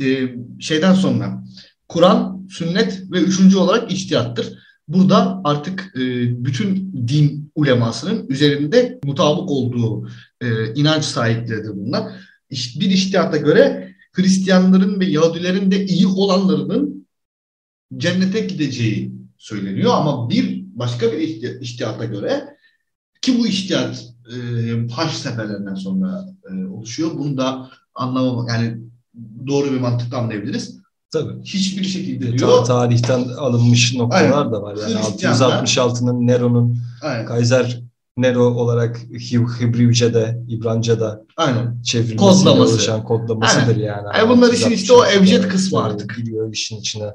e, 0.02 0.36
şeyden 0.60 0.94
sonra 0.94 1.44
Kur'an, 1.88 2.48
sünnet 2.50 3.04
ve 3.12 3.22
üçüncü 3.22 3.58
olarak 3.58 3.92
içtihattır. 3.92 4.54
Burada 4.88 5.42
artık 5.44 5.94
e, 5.96 6.02
bütün 6.46 6.94
din 7.08 7.52
ulemasının 7.56 8.28
üzerinde 8.30 9.00
mutabık 9.04 9.52
olduğu 9.52 10.10
e, 10.42 10.74
inanç 10.74 11.04
sahipleridir 11.04 11.72
bunlar. 11.76 12.04
Bir 12.52 12.92
iştihata 12.92 13.38
göre 13.38 13.96
Hristiyanların 14.14 15.00
ve 15.00 15.06
Yahudilerin 15.06 15.72
de 15.72 15.86
iyi 15.86 16.08
olanlarının 16.08 17.08
cennete 17.98 18.40
gideceği 18.40 19.12
söyleniyor 19.50 19.92
ama 19.94 20.30
bir 20.30 20.66
başka 20.76 21.12
bir 21.12 21.18
ihti- 21.18 21.58
iştihata 21.62 22.06
göre 22.06 22.44
ki 23.22 23.40
bu 23.40 23.48
iştihat 23.48 24.04
e, 24.32 24.36
haç 24.92 25.12
seferlerinden 25.12 25.76
sonra 25.76 26.26
e, 26.52 26.66
oluşuyor. 26.66 27.12
Bunu 27.18 27.38
da 27.38 27.70
anlamam 27.96 28.48
yani 28.48 28.78
doğru 29.48 29.72
bir 29.72 29.80
mantıkla 29.80 30.18
anlayabiliriz. 30.18 30.78
Tabii. 31.12 31.44
Hiçbir 31.44 31.84
şekilde 31.84 32.32
Ta- 32.32 32.38
diyor. 32.38 32.66
tarihten 32.66 33.24
alınmış 33.24 33.96
noktalar 33.96 34.52
da 34.52 34.62
var. 34.62 34.76
Yani 34.82 34.94
Hristiyanlar- 34.94 35.62
666'nın 35.66 36.28
Nero'nun 36.28 36.78
Aynen. 37.02 37.26
Kaiser 37.26 37.82
Nero 38.18 38.44
olarak 38.46 38.98
Hi- 38.98 39.60
Hebrivce'de, 39.62 40.40
İbranca'da 40.48 41.24
Aynen. 41.38 41.82
çevrilmesiyle 41.84 42.18
Kodlaması. 42.50 42.74
oluşan 42.74 43.04
kodlamasıdır 43.04 43.76
yani. 43.76 44.08
Yani 44.18 44.30
bunlar 44.30 44.54
işin 44.54 44.72
işte 44.72 44.94
o 44.94 44.98
666'da 44.98 45.08
evcet 45.12 45.48
kısmı 45.48 45.84
artık. 45.84 46.16
Giriyor 46.18 46.54
işin 46.54 46.78
içine 46.80 47.10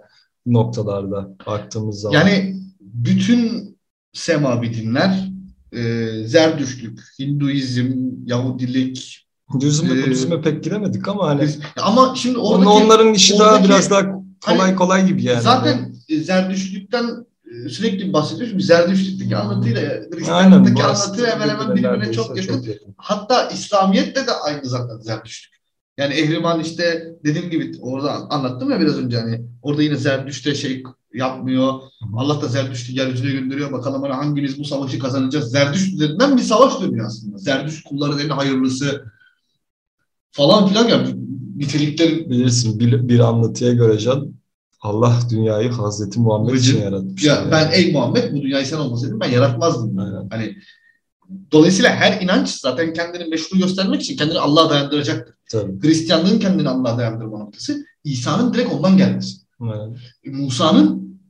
noktalarda 0.47 1.29
baktığımız 1.47 2.01
zaman. 2.01 2.15
Yani 2.15 2.57
bütün 2.81 3.71
semavi 4.13 4.75
dinler 4.75 5.31
e, 5.73 6.07
Zerdüştlük, 6.27 7.01
Hinduizm, 7.19 7.93
Yahudilik 8.27 9.27
Budizm'e, 9.53 9.99
Ee, 10.01 10.03
Budizm'e 10.07 10.41
pek 10.41 10.65
giremedik 10.65 11.09
ama 11.09 11.29
hani 11.29 11.49
ama 11.83 12.15
şimdi 12.17 12.39
oradaki 12.39 12.69
onların 12.69 13.15
işi 13.15 13.39
daha 13.39 13.49
oradaki- 13.51 13.65
biraz 13.69 13.91
daha 13.91 14.03
kolay 14.45 14.59
Hani 14.59 14.77
kolay 14.77 15.07
gibi 15.07 15.25
yani. 15.25 15.41
zaten 15.43 15.95
e, 16.09 16.21
Zerdüştlükten 16.21 17.27
e, 17.67 17.69
sürekli 17.69 18.13
bahsediyoruz. 18.13 18.51
Çünkü 18.51 18.65
Zerdüştlükteki 18.65 19.37
anlatıyla 19.37 19.81
Aynen. 19.81 20.11
Hristiyanlıktaki 20.17 20.75
bu 20.77 20.83
anlatı 20.83 21.27
hemen 21.27 21.49
hemen 21.49 21.77
birbirine 21.77 22.13
çok 22.13 22.37
yakın. 22.37 22.53
yakın. 22.63 22.95
Hatta 22.97 23.49
İslamiyet'te 23.49 24.27
de 24.27 24.33
aynı 24.33 24.65
zaten 24.65 24.99
Zerdüştlük. 24.99 25.60
Yani 26.01 26.15
Ehriman 26.15 26.61
işte 26.61 27.15
dediğim 27.25 27.51
gibi 27.51 27.73
orada 27.81 28.13
anlattım 28.13 28.71
ya 28.71 28.81
biraz 28.81 28.99
önce 28.99 29.17
hani 29.17 29.41
orada 29.63 29.83
yine 29.83 29.97
Zerdüşt'te 29.97 30.55
şey 30.55 30.83
yapmıyor. 31.15 31.75
Allah 32.17 32.43
da 32.43 32.49
Zerdüşt'ü 32.49 32.93
yeryüzüne 32.93 33.33
gönderiyor. 33.33 33.73
Bakalım 33.73 34.03
hani 34.03 34.15
hangimiz 34.15 34.59
bu 34.59 34.65
savaşı 34.65 34.99
kazanacağız. 34.99 35.51
Zerdüşt 35.51 35.95
üzerinden 35.95 36.37
bir 36.37 36.43
savaş 36.43 36.81
dönüyor 36.81 37.07
aslında. 37.07 37.39
Zerdüşt 37.39 37.85
kulların 37.85 38.19
en 38.19 38.29
hayırlısı 38.29 39.05
falan 40.31 40.69
filan 40.69 40.89
yani 40.89 41.15
niteliklerin 41.57 42.31
Bilirsin 42.31 42.81
bir, 42.81 43.09
bir 43.09 43.19
anlatıya 43.19 43.73
göre 43.73 43.99
Can 43.99 44.35
Allah 44.81 45.19
dünyayı 45.31 45.71
Hazreti 45.71 46.21
Muhammed 46.21 46.55
için 46.55 46.75
Bıcır. 46.75 46.85
yaratmış. 46.85 47.25
ya 47.25 47.35
yani. 47.35 47.51
ben 47.51 47.71
ey 47.73 47.93
Muhammed 47.93 48.33
bu 48.33 48.43
dünyayı 48.43 48.67
sen 48.67 48.77
olmasaydın 48.77 49.21
ben 49.21 49.31
yaratmazdım. 49.31 49.99
Aynen. 49.99 50.29
Hani 50.31 50.57
dolayısıyla 51.53 51.91
her 51.91 52.21
inanç 52.21 52.49
zaten 52.49 52.93
kendini 52.93 53.25
meşru 53.25 53.59
göstermek 53.59 54.03
için 54.03 54.17
kendini 54.17 54.39
Allah'a 54.39 54.71
dayandıracaktır. 54.71 55.40
Tabii. 55.51 55.83
Hristiyanlığın 55.83 56.39
kendini 56.39 56.69
Allah'a 56.69 56.99
dayandırma 56.99 57.39
noktası 57.39 57.87
İsa'nın 58.05 58.55
direkt 58.55 58.73
ondan 58.73 58.97
gelmesi. 58.97 59.37
Aynen. 59.61 59.99
E, 60.25 60.31
Musa'nın 60.31 61.21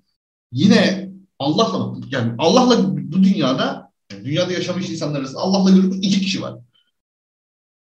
yine 0.52 1.10
Allah'la 1.38 1.98
yani 2.10 2.34
Allah'la 2.38 2.96
bu 2.96 3.22
dünyada 3.22 3.92
dünyada 4.24 4.52
yaşamış 4.52 4.90
insanlar 4.90 5.20
arasında 5.20 5.40
Allah'la 5.40 5.70
görüşmüş 5.70 5.96
iki 5.96 6.20
kişi 6.20 6.42
var. 6.42 6.54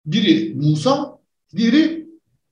Biri 0.07 0.55
Musa, 0.55 1.18
diğeri 1.57 2.09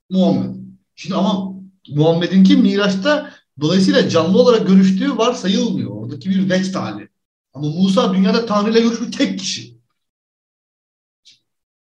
Muhammed. 0.09 0.55
Şimdi 0.95 1.15
ama 1.15 1.53
Muhammed'inki 1.89 2.57
Miraç'ta 2.57 3.33
dolayısıyla 3.61 4.09
canlı 4.09 4.39
olarak 4.39 4.67
görüştüğü 4.67 5.17
var 5.17 5.33
sayılmıyor. 5.33 5.91
Oradaki 5.91 6.29
bir 6.29 6.49
vecd 6.49 6.75
hali. 6.75 7.09
Ama 7.53 7.67
Musa 7.67 8.13
dünyada 8.13 8.45
Tanrı 8.45 8.71
ile 8.71 8.81
görüşmüş 8.81 9.17
tek 9.17 9.39
kişi. 9.39 9.76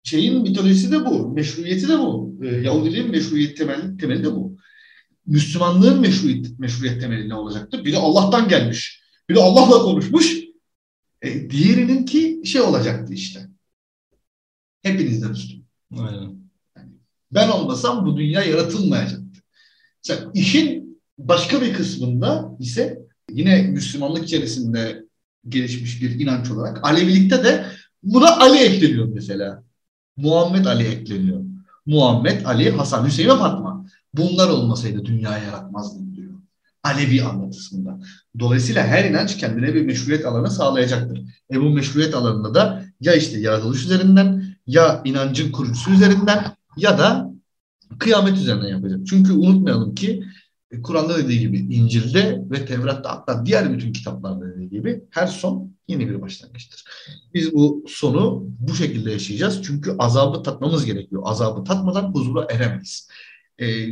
Şeyin 0.04 0.42
mitolojisi 0.42 0.92
de 0.92 1.06
bu. 1.06 1.34
Meşruiyeti 1.34 1.88
de 1.88 2.00
bu. 2.00 2.36
Ee, 2.44 2.48
Yahudiliğin 2.48 3.12
meşruiyet 3.12 3.58
temeli, 3.58 3.98
temeli 3.98 4.24
de 4.24 4.32
bu. 4.32 4.58
Müslümanlığın 5.26 6.02
meşruiyet, 6.02 6.60
meşruiyet 6.60 7.02
temeli 7.02 7.30
ne 7.30 7.36
olacaktır? 7.36 7.86
Biri 7.86 7.98
Allah'tan 7.98 8.48
gelmiş. 8.50 9.04
Biri 9.30 9.40
Allah'la 9.40 9.84
konuşmuş. 9.84 10.44
E, 11.22 11.50
diğerininki 11.50 12.42
şey 12.46 12.62
olacaktı 12.62 13.14
işte. 13.14 13.48
Hepinizden 14.82 15.30
üstün. 15.30 15.66
Aynen. 15.98 16.44
Ben 17.32 17.50
olmasam 17.50 18.06
bu 18.06 18.18
dünya 18.18 18.44
yaratılmayacaktı. 18.44 19.40
Mesela 20.04 20.32
işin 20.34 21.00
başka 21.18 21.62
bir 21.62 21.74
kısmında 21.74 22.58
ise 22.60 23.00
yine 23.32 23.62
Müslümanlık 23.62 24.24
içerisinde 24.24 25.04
gelişmiş 25.50 26.02
bir 26.02 26.20
inanç 26.20 26.52
olarak 26.52 26.84
Alevilikte 26.84 27.44
de 27.44 27.66
buna 28.04 28.38
Ali 28.38 28.58
ekleniyor 28.58 29.06
mesela. 29.14 29.64
Muhammed 30.18 30.66
Ali 30.66 30.84
ekleniyor. 30.84 31.42
Muhammed, 31.86 32.46
Ali, 32.46 32.72
Hasan, 32.72 33.06
Hüseyin 33.06 33.30
ve 33.30 33.38
Fatma. 33.38 33.86
Bunlar 34.14 34.50
olmasaydı 34.50 35.06
dünyayı 35.06 35.44
yaratmazdım 35.44 36.16
diyor. 36.16 36.34
Alevi 36.84 37.24
anlatısında. 37.24 38.00
Dolayısıyla 38.40 38.88
her 38.88 39.06
inanç 39.06 39.38
kendine 39.38 39.74
bir 39.74 39.86
meşruiyet 39.86 40.26
alanı 40.26 40.52
sağlayacaktır. 40.52 41.22
E 41.52 41.62
bu 41.62 41.70
meşruiyet 41.70 42.16
alanında 42.16 42.54
da 42.54 42.84
ya 43.02 43.14
işte 43.14 43.40
yaratılış 43.40 43.86
üzerinden 43.86 44.56
ya 44.68 45.02
inancın 45.06 45.52
kurucusu 45.52 45.92
üzerinden 45.92 46.46
ya 46.78 46.98
da 46.98 47.34
kıyamet 48.00 48.38
üzerinden 48.38 48.68
yapacak. 48.68 49.00
Çünkü 49.08 49.32
unutmayalım 49.32 49.96
ki 49.96 50.24
Kur'an'da 50.82 51.18
dediği 51.18 51.40
gibi 51.40 51.58
İncil'de 51.58 52.44
ve 52.52 52.66
Tevrat'ta 52.66 53.12
hatta 53.12 53.46
diğer 53.46 53.74
bütün 53.74 53.94
kitaplarda 53.94 54.46
dediği 54.56 54.70
gibi 54.70 55.04
her 55.10 55.28
son 55.28 55.72
yeni 55.88 56.10
bir 56.10 56.22
başlangıçtır. 56.22 56.84
Biz 57.34 57.54
bu 57.54 57.86
sonu 57.88 58.46
bu 58.60 58.74
şekilde 58.76 59.12
yaşayacağız. 59.12 59.62
Çünkü 59.64 59.96
azabı 60.00 60.44
tatmamız 60.44 60.86
gerekiyor. 60.86 61.22
Azabı 61.26 61.64
tatmadan 61.64 62.14
huzura 62.14 62.48
eremeyiz. 62.50 63.10
E, 63.60 63.90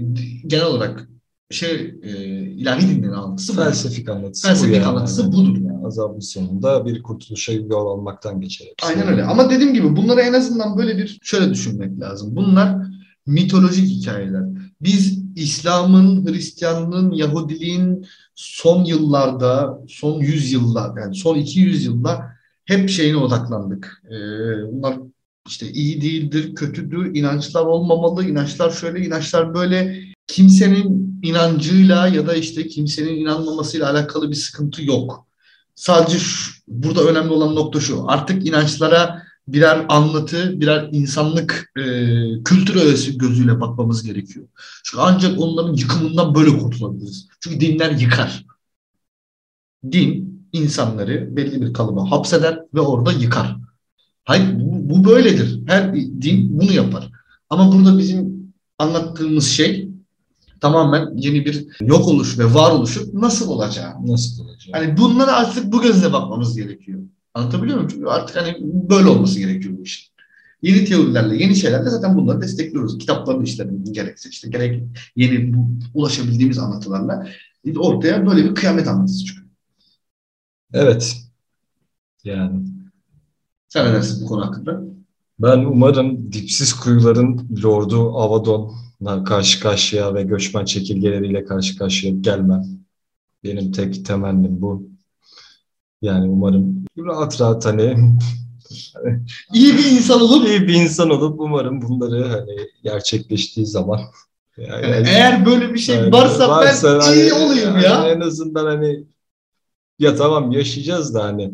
genel 0.47 0.65
olarak 0.65 1.07
şey 1.49 1.95
e, 2.03 2.09
ilahi 2.41 2.89
dinlerin 2.89 3.11
anlatısı. 3.11 3.55
Felsefik 3.55 4.09
anlatısı 4.09 4.47
Felsefik 4.47 4.71
bu 4.71 4.75
yani. 4.75 4.85
anlatısı 4.85 5.33
budur 5.33 5.57
yani. 5.57 5.85
Azabın 5.85 6.19
sonunda 6.19 6.85
bir 6.85 7.03
kurtuluşa 7.03 7.53
yol 7.53 7.87
almaktan 7.87 8.41
geçer. 8.41 8.67
Aynen 8.83 9.07
öyle. 9.07 9.23
Ama 9.23 9.49
dediğim 9.49 9.73
gibi 9.73 9.95
bunları 9.95 10.21
en 10.21 10.33
azından 10.33 10.77
böyle 10.77 10.97
bir 10.97 11.19
şöyle 11.23 11.49
düşünmek 11.49 11.99
lazım. 11.99 12.35
Bunlar 12.35 12.75
mitolojik 13.25 13.85
hikayeler. 13.85 14.43
Biz 14.81 15.20
İslam'ın, 15.35 16.25
Hristiyanlığın, 16.25 17.11
Yahudiliğin 17.11 18.07
son 18.35 18.85
yıllarda, 18.85 19.79
son 19.87 20.19
yüzyılda, 20.19 20.95
yani 21.01 21.15
son 21.15 21.37
200 21.37 21.85
yılda 21.85 22.31
hep 22.65 22.89
şeyine 22.89 23.17
odaklandık. 23.17 24.03
Ee, 24.05 24.11
bunlar 24.71 24.97
işte 25.47 25.71
iyi 25.71 26.01
değildir, 26.01 26.55
kötüdür, 26.55 27.15
inançlar 27.15 27.65
olmamalı, 27.65 28.25
inançlar 28.25 28.71
şöyle, 28.71 29.05
inançlar 29.05 29.53
böyle. 29.53 30.01
Kimsenin 30.27 31.19
inancıyla 31.23 32.07
ya 32.07 32.27
da 32.27 32.35
işte 32.35 32.67
kimsenin 32.67 33.15
inanmamasıyla 33.15 33.91
alakalı 33.91 34.29
bir 34.29 34.35
sıkıntı 34.35 34.83
yok. 34.83 35.27
Sadece 35.75 36.19
şu, 36.19 36.51
burada 36.67 37.03
önemli 37.03 37.31
olan 37.31 37.55
nokta 37.55 37.79
şu. 37.79 38.09
Artık 38.09 38.47
inançlara 38.47 39.23
birer 39.47 39.85
anlatı, 39.89 40.61
birer 40.61 40.89
insanlık 40.91 41.71
e, 41.77 41.83
kültür 42.43 42.75
öğesi 42.75 43.17
gözüyle 43.17 43.61
bakmamız 43.61 44.03
gerekiyor. 44.03 44.47
Çünkü 44.83 45.01
ancak 45.01 45.39
onların 45.39 45.73
yıkımından 45.73 46.35
böyle 46.35 46.57
kurtulabiliriz. 46.57 47.27
Çünkü 47.39 47.59
dinler 47.59 47.91
yıkar. 47.91 48.45
Din 49.91 50.31
insanları 50.53 51.35
belli 51.35 51.61
bir 51.61 51.73
kalıba 51.73 52.11
hapseder 52.11 52.59
ve 52.73 52.79
orada 52.79 53.11
yıkar. 53.11 53.57
Hayır 54.25 54.59
bu, 54.59 54.89
bu 54.89 55.05
böyledir. 55.05 55.59
Her 55.67 55.95
din 55.95 56.59
bunu 56.59 56.71
yapar. 56.71 57.11
Ama 57.49 57.73
burada 57.73 57.97
bizim 57.97 58.53
anlattığımız 58.79 59.47
şey 59.47 59.89
tamamen 60.61 61.17
yeni 61.17 61.45
bir 61.45 61.67
yok 61.81 62.07
oluş 62.07 62.39
ve 62.39 62.53
varoluşu 62.53 63.09
nasıl 63.13 63.49
olacağı. 63.49 64.07
Nasıl 64.07 64.43
olacak? 64.43 64.75
Hani 64.75 64.97
bunlara 64.97 65.31
artık 65.31 65.71
bu 65.71 65.81
gözle 65.81 66.13
bakmamız 66.13 66.55
gerekiyor. 66.57 66.99
Anlatabiliyor 67.33 67.77
muyum? 67.77 67.89
Çünkü 67.91 68.05
artık 68.05 68.35
hani 68.35 68.57
böyle 68.61 69.07
olması 69.07 69.39
gerekiyor 69.39 69.77
bu 69.77 69.83
işin. 69.83 70.11
Yeni 70.61 70.85
teorilerle, 70.85 71.43
yeni 71.43 71.55
şeylerle 71.55 71.89
zaten 71.89 72.17
bunları 72.17 72.41
destekliyoruz. 72.41 72.97
Kitapların 72.97 73.43
işlerini 73.43 73.93
gerekse 73.93 74.29
işte 74.29 74.49
gerek 74.49 74.83
yeni 75.15 75.53
bu, 75.53 75.69
ulaşabildiğimiz 75.93 76.57
anlatılarla 76.57 77.27
ortaya 77.77 78.27
böyle 78.27 78.45
bir 78.45 78.55
kıyamet 78.55 78.87
anlatısı 78.87 79.25
çıkıyor. 79.25 79.47
Evet. 80.73 81.17
Yani. 82.23 82.65
Sen 83.67 83.89
ne 83.89 83.93
dersin 83.93 84.23
bu 84.23 84.27
konu 84.27 84.45
hakkında? 84.45 84.81
Ben 85.39 85.57
umarım 85.57 86.31
dipsiz 86.33 86.73
kuyuların 86.73 87.49
lordu 87.63 88.11
Avadon'la 88.17 89.23
karşı 89.23 89.59
karşıya 89.59 90.13
ve 90.13 90.23
göçmen 90.23 90.65
çekirgeleriyle 90.65 91.45
karşı 91.45 91.77
karşıya 91.77 92.13
gelmem. 92.13 92.63
Benim 93.43 93.71
tek 93.71 94.05
temennim 94.05 94.61
bu. 94.61 94.89
Yani 96.01 96.29
umarım 96.29 96.85
rahat 96.97 97.41
rahat 97.41 97.65
hani 97.65 97.97
iyi 99.53 99.73
bir 99.73 99.91
insan 99.91 100.21
olup 100.21 100.47
iyi 100.47 100.61
bir 100.61 100.73
insan 100.73 101.09
olup 101.09 101.39
umarım 101.39 101.81
bunları 101.81 102.27
hani 102.27 102.57
gerçekleştiği 102.83 103.65
zaman 103.65 103.99
yani, 104.57 104.91
yani 104.91 105.07
eğer 105.07 105.45
böyle 105.45 105.73
bir 105.73 105.79
şey 105.79 105.95
yani 105.95 106.11
varsa, 106.11 106.49
varsa 106.49 106.99
ben 106.99 107.05
hani, 107.05 107.15
iyi 107.21 107.33
olayım 107.33 107.75
yani 107.75 107.83
ya. 107.83 108.09
En 108.09 108.19
azından 108.19 108.65
hani 108.65 109.03
ya 109.99 110.15
tamam 110.15 110.51
yaşayacağız 110.51 111.13
da 111.13 111.23
hani 111.23 111.53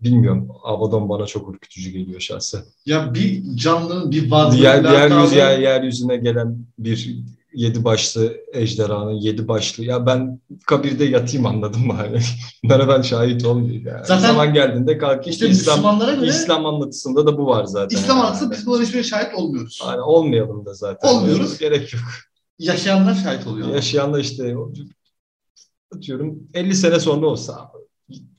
bilmiyorum. 0.00 0.48
Abaddon 0.64 1.08
bana 1.08 1.26
çok 1.26 1.54
ürkütücü 1.54 1.90
geliyor 1.90 2.20
şahsen. 2.20 2.62
Ya 2.86 3.14
bir 3.14 3.56
canlının 3.56 4.10
bir 4.10 4.30
varlığı 4.30 4.56
diğer, 4.56 4.84
diğer 4.84 5.22
yüz, 5.22 5.32
yer, 5.32 5.58
yeryüzüne 5.58 6.16
gelen 6.16 6.58
bir 6.78 7.16
yedi 7.56 7.84
başlı 7.84 8.36
ejderhanın 8.52 9.12
yedi 9.12 9.48
başlı. 9.48 9.84
Ya 9.84 10.06
ben 10.06 10.40
kabirde 10.66 11.04
yatayım 11.04 11.46
anladım 11.46 11.86
mı? 11.86 11.92
Hani 11.92 12.20
bunlara 12.64 12.88
ben 12.96 13.02
şahit 13.02 13.44
olmayayım. 13.44 13.86
Yani. 13.86 14.06
Zaten 14.06 14.28
zaman 14.28 14.54
geldiğinde 14.54 14.98
kalkayım. 14.98 15.30
İşte 15.30 15.48
İslam, 15.48 15.76
Müslümanlara 15.76 16.14
göre 16.14 16.26
İslam 16.26 16.66
anlatısında 16.66 17.26
da 17.26 17.38
bu 17.38 17.46
var 17.46 17.64
zaten. 17.64 17.96
İslam 17.96 18.20
anlatısı 18.20 18.44
yani. 18.44 18.52
biz 18.52 18.66
bunlara 18.66 18.82
hiçbir 18.82 19.02
şahit 19.02 19.34
olmuyoruz. 19.34 19.82
Yani 19.86 20.00
olmayalım 20.00 20.66
da 20.66 20.74
zaten. 20.74 21.08
Olmuyoruz. 21.08 21.58
Gerek 21.58 21.94
yok. 21.94 22.02
Yaşayanlar 22.58 23.14
şahit 23.14 23.46
oluyor. 23.46 23.68
Yaşayanlar 23.68 24.20
işte 24.20 24.54
atıyorum 25.94 26.48
50 26.54 26.74
sene 26.74 27.00
sonra 27.00 27.26
olsa 27.26 27.70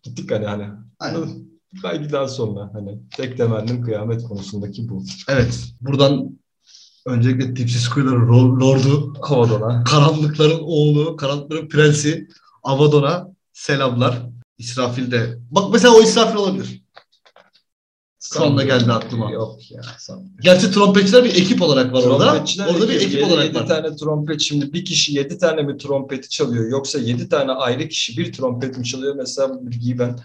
gittik 0.04 0.32
hani 0.32 0.46
hani. 0.46 0.68
Aynen. 1.00 1.48
Belki 1.84 2.12
daha 2.12 2.28
sonra 2.28 2.70
hani 2.74 3.00
tek 3.18 3.38
temennim 3.38 3.82
kıyamet 3.82 4.24
konusundaki 4.24 4.90
bu. 4.90 5.04
Evet. 5.30 5.66
Buradan 5.82 6.38
öncelikle 7.08 7.54
Tipsiz 7.54 7.90
Kuyuların 7.90 8.60
Lord'u 8.60 9.14
Avadon'a. 9.22 9.84
Karanlıkların 9.84 10.60
oğlu, 10.62 11.16
Karanlıkların 11.16 11.70
prensi 11.70 12.28
Avadon'a 12.64 13.28
selamlar. 13.54 14.22
İsrafil 14.58 15.12
de. 15.12 15.38
Bak 15.52 15.74
mesela 15.74 15.94
o 15.94 16.02
İsrafil 16.02 16.36
olabilir. 16.36 16.82
Anda 18.40 18.64
geldi 18.64 18.92
aklıma. 18.92 19.32
Yok 19.32 19.72
ya. 19.72 19.82
Sanmıyorum. 19.98 20.38
Gerçi 20.42 20.72
trompetçiler 20.72 21.24
bir 21.24 21.30
ekip 21.30 21.62
olarak 21.62 21.94
var 21.94 22.04
orada. 22.04 22.44
Orada 22.70 22.90
bir 22.90 23.02
ekip 23.02 23.24
olarak 23.28 23.46
yedi 23.46 23.56
var. 23.56 23.68
tane 23.68 23.96
trompet 23.96 24.42
şimdi 24.42 24.74
bir 24.74 24.86
kişi 24.86 25.16
yedi 25.16 25.38
tane 25.38 25.62
mi 25.62 25.78
trompeti 25.78 26.30
çalıyor 26.30 26.70
yoksa 26.70 27.00
yedi 27.00 27.30
tane 27.30 27.52
ayrı 27.52 27.88
kişi 27.88 28.18
bir 28.18 28.34
trompet 28.34 28.78
mi 28.78 28.86
çalıyor 28.86 29.16
mesela 29.16 29.50
bu 29.50 29.68
bilgiyi 29.68 30.00
ben 30.00 30.20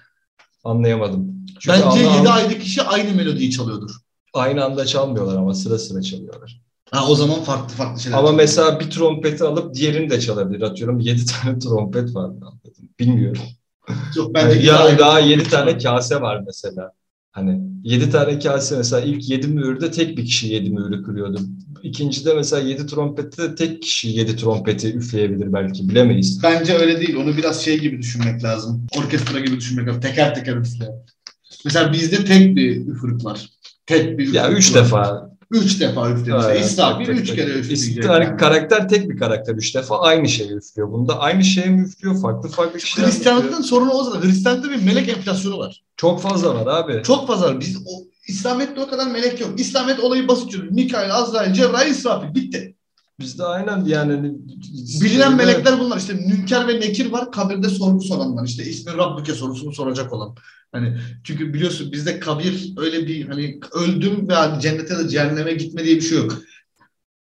anlayamadım. 0.64 1.46
Çünkü 1.60 1.68
Bence 1.68 1.84
anla, 1.84 2.16
yedi 2.16 2.28
ayrı 2.28 2.58
kişi 2.58 2.82
aynı 2.82 3.14
melodiyi 3.14 3.50
çalıyordur. 3.50 3.90
Aynı 4.34 4.64
anda 4.64 4.86
çalmıyorlar 4.86 5.36
ama 5.36 5.54
sıra 5.54 5.78
sıra 5.78 6.02
çalıyorlar. 6.02 6.61
Ha, 6.92 7.08
o 7.08 7.14
zaman 7.14 7.42
farklı 7.42 7.74
farklı 7.74 8.00
şeyler. 8.00 8.18
Ama 8.18 8.26
çalıyor. 8.26 8.42
mesela 8.42 8.80
bir 8.80 8.90
trompeti 8.90 9.44
alıp 9.44 9.74
diğerini 9.74 10.10
de 10.10 10.20
çalabilir. 10.20 10.62
Atıyorum 10.62 11.00
yedi 11.00 11.26
tane 11.42 11.58
trompet 11.58 12.14
var. 12.14 12.30
Bilmiyorum. 13.00 13.42
Yok 14.16 14.34
bence 14.34 14.58
yani 14.58 14.90
ya 14.90 14.98
daha 14.98 15.20
yedi 15.20 15.42
tane 15.44 15.78
kase 15.78 16.20
var 16.20 16.42
mesela. 16.46 16.92
Hani 17.32 17.60
yedi 17.84 18.10
tane 18.10 18.38
kase 18.38 18.76
mesela 18.76 19.02
ilk 19.02 19.30
yedi 19.30 19.46
mühürde 19.48 19.90
tek 19.90 20.18
bir 20.18 20.24
kişi 20.24 20.48
yedi 20.48 20.70
mühürü 20.70 21.02
kırıyordu. 21.02 21.40
İkincide 21.82 22.34
mesela 22.34 22.68
yedi 22.68 22.86
trompette 22.86 23.42
de 23.42 23.54
tek 23.54 23.82
kişi 23.82 24.08
yedi 24.08 24.36
trompeti 24.36 24.94
üfleyebilir 24.94 25.52
belki 25.52 25.88
bilemeyiz. 25.88 26.42
Bence 26.42 26.74
öyle 26.74 27.00
değil. 27.00 27.16
Onu 27.16 27.36
biraz 27.36 27.64
şey 27.64 27.78
gibi 27.80 27.98
düşünmek 27.98 28.44
lazım. 28.44 28.86
Orkestra 28.98 29.40
gibi 29.40 29.56
düşünmek 29.56 29.88
lazım. 29.88 30.00
Teker 30.00 30.34
teker 30.34 30.56
üfleyen. 30.56 30.94
Mesela 31.64 31.92
bizde 31.92 32.24
tek 32.24 32.56
bir 32.56 32.86
üfürük 32.86 33.24
var. 33.24 33.50
Tek 33.86 34.18
bir 34.18 34.22
üfürük 34.22 34.34
Ya 34.34 34.50
üç 34.50 34.74
var. 34.74 34.84
defa. 34.84 35.31
Üç 35.52 35.80
defa 35.80 36.10
üflemiş. 36.10 36.44
Evet, 36.48 36.64
İsrafil 36.64 37.08
üç 37.08 37.28
tek, 37.28 37.36
kere 37.36 37.50
üfleyecek. 37.50 38.04
Yani. 38.04 38.36
Karakter 38.36 38.88
tek 38.88 39.10
bir 39.10 39.16
karakter 39.18 39.54
üç 39.54 39.74
defa 39.74 40.00
aynı 40.00 40.28
şeyi 40.28 40.50
üflüyor. 40.50 40.92
Bunda 40.92 41.20
aynı 41.20 41.44
şeyi 41.44 41.66
mi 41.66 41.82
üflüyor? 41.82 42.20
Farklı 42.22 42.48
farklı 42.48 42.78
kişiler 42.78 43.06
Hristiyanlıktan 43.06 43.62
sorunu 43.62 43.90
o 43.90 44.04
zaman. 44.04 44.22
Hristiyanlıkta 44.22 44.70
bir 44.70 44.82
melek 44.82 45.08
enflasyonu 45.08 45.58
var. 45.58 45.82
Çok 45.96 46.22
fazla 46.22 46.54
var 46.54 46.66
abi. 46.66 47.02
Çok 47.02 47.26
fazla 47.26 47.46
var. 47.46 47.60
Biz 47.60 47.76
o, 47.76 47.90
İslamiyet'te 48.28 48.80
o 48.80 48.88
kadar 48.88 49.06
melek 49.06 49.40
yok. 49.40 49.60
İslamiyet 49.60 50.00
olayı 50.00 50.28
basit 50.28 50.50
çözülür. 50.50 50.70
Mikail, 50.70 51.14
Azrail, 51.14 51.52
Cebrail, 51.52 51.90
İsrafil. 51.90 52.34
Bitti. 52.34 52.76
Bizde 53.22 53.44
aynen 53.44 53.84
yani 53.84 54.12
hani 54.12 54.32
bilinen 55.00 55.36
melekler 55.36 55.80
bunlar 55.80 55.98
işte 55.98 56.12
Münker 56.12 56.68
ve 56.68 56.80
Nekir 56.80 57.12
var 57.12 57.32
kabirde 57.32 57.68
sorgu 57.68 58.00
soranlar 58.00 58.46
işte 58.46 58.64
ismi 58.64 58.92
Rabbüke 58.96 59.34
sorusunu 59.34 59.72
soracak 59.72 60.12
olan. 60.12 60.34
Hani 60.72 60.96
çünkü 61.24 61.54
biliyorsun 61.54 61.92
bizde 61.92 62.20
kabir 62.20 62.72
öyle 62.76 63.06
bir 63.06 63.28
hani 63.28 63.60
öldüm 63.74 64.28
ve 64.28 64.34
cennete 64.60 64.98
de 64.98 65.08
cehenneme 65.08 65.52
gitme 65.52 65.84
diye 65.84 65.96
bir 65.96 66.00
şey 66.00 66.18
yok. 66.18 66.38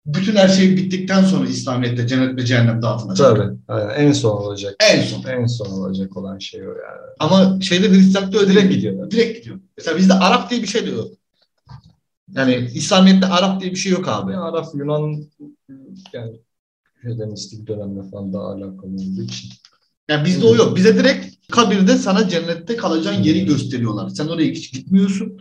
Bütün 0.06 0.36
her 0.36 0.48
şey 0.48 0.78
bittikten 0.78 1.24
sonra 1.24 1.48
İslamiyet'te 1.48 2.08
cennet 2.08 2.38
ve 2.38 2.46
cehennem 2.46 2.82
dağıtılacak. 2.82 3.38
Tabii. 3.38 3.56
Aynen. 3.68 3.90
En 3.90 4.12
son 4.12 4.38
olacak. 4.38 4.76
En 4.80 5.02
son. 5.02 5.24
En 5.24 5.46
son 5.46 5.66
olacak 5.66 6.18
olan 6.18 6.40
şey 6.40 6.62
o 6.62 6.72
yani. 6.72 7.02
Ama 7.20 7.62
şeyde 7.62 7.90
Hristiyanlıkta 7.90 8.40
öyle 8.40 8.52
direkt 8.52 8.74
gidiyor. 8.74 9.12
Direkt 9.12 9.38
gidiyor. 9.38 9.60
Mesela 9.78 9.98
bizde 9.98 10.14
Arap 10.14 10.50
diye 10.50 10.62
bir 10.62 10.68
şey 10.68 10.86
de 10.86 10.90
yok. 10.90 11.12
Yani 12.38 12.70
İslamiyet'te 12.74 13.28
Arap 13.28 13.62
diye 13.62 13.72
bir 13.72 13.76
şey 13.76 13.92
yok 13.92 14.08
abi. 14.08 14.36
Arap, 14.36 14.66
Yunan 14.76 15.24
yani 16.14 16.40
Helenistik 17.02 17.68
dönemle 17.68 18.10
falan 18.12 18.34
daha 18.34 18.44
alakalı 18.44 18.92
olduğu 18.92 19.22
için. 19.22 19.52
Yani 20.10 20.26
bizde 20.26 20.46
o 20.46 20.56
yok. 20.56 20.76
Bize 20.76 20.98
direkt 20.98 21.52
kabirde 21.52 21.98
sana 21.98 22.30
cennette 22.30 22.76
kalacağın 22.76 23.24
yeri 23.24 23.46
gösteriyorlar. 23.46 24.10
Sen 24.10 24.28
oraya 24.28 24.52
hiç 24.52 24.74
gitmiyorsun 24.74 25.38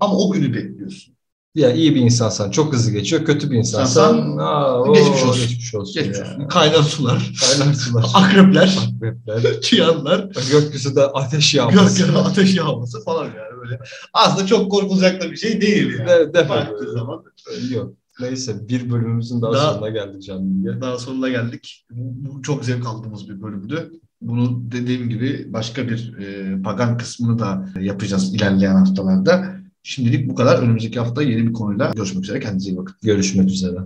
ama 0.00 0.16
o 0.16 0.30
günü 0.30 0.54
bekliyorsun. 0.54 1.14
Ya 1.54 1.72
iyi 1.72 1.94
bir 1.94 2.00
insansan 2.00 2.50
çok 2.50 2.72
hızlı 2.72 2.92
geçiyor. 2.92 3.24
Kötü 3.24 3.50
bir 3.50 3.56
insansan 3.56 4.12
Sen, 4.12 4.36
aa, 4.38 4.86
geçmiş 4.94 5.22
olsun. 5.22 5.42
Geçmiş 5.48 5.74
olsun. 5.74 5.94
Geçmiş 5.94 6.18
olsun. 6.20 6.48
Kaynar 6.48 6.82
sular. 6.82 7.32
Kaynar 7.40 7.74
sular. 7.74 8.04
Akrepler. 8.14 8.78
Akrepler. 8.96 9.60
Çıyanlar. 9.60 10.28
Gökyüzünde 10.50 11.02
ateş 11.02 11.54
yağması. 11.54 11.78
Gökyüzünde 11.78 12.18
ateş 12.18 12.56
yağması 12.56 13.04
falan 13.04 13.24
yani 13.24 13.60
böyle. 13.62 13.80
Aslında 14.12 14.46
çok 14.46 14.70
korkulacak 14.70 15.22
da 15.22 15.30
bir 15.30 15.36
şey 15.36 15.60
değil 15.60 15.98
yani. 15.98 16.08
De, 16.08 16.34
de 16.34 16.48
Baktığı 16.48 16.92
zaman. 16.92 17.24
Yok. 17.70 17.94
Neyse 18.20 18.68
bir 18.68 18.90
bölümümüzün 18.90 19.42
daha, 19.42 19.52
daha 19.52 19.72
sonuna 19.72 19.88
geldik 19.88 20.22
Can 20.22 20.50
Bilge. 20.50 20.80
Daha 20.80 20.98
sonuna 20.98 21.28
geldik. 21.28 21.86
Bu 21.90 22.42
çok 22.42 22.64
zevk 22.64 22.86
aldığımız 22.86 23.28
bir 23.28 23.42
bölümdü. 23.42 23.92
Bunu 24.20 24.62
dediğim 24.72 25.08
gibi 25.08 25.46
başka 25.52 25.88
bir 25.88 26.18
e, 26.18 26.62
pagan 26.62 26.98
kısmını 26.98 27.38
da 27.38 27.68
yapacağız 27.80 28.34
ilerleyen 28.34 28.74
haftalarda. 28.74 29.60
Şimdilik 29.82 30.28
bu 30.28 30.34
kadar. 30.34 30.62
Önümüzdeki 30.62 30.98
hafta 30.98 31.22
yeni 31.22 31.46
bir 31.46 31.52
konuyla 31.52 31.92
görüşmek 31.96 32.24
üzere. 32.24 32.40
Kendinize 32.40 32.70
iyi 32.70 32.76
bakın. 32.76 32.96
Görüşmek 33.02 33.50
üzere. 33.50 33.76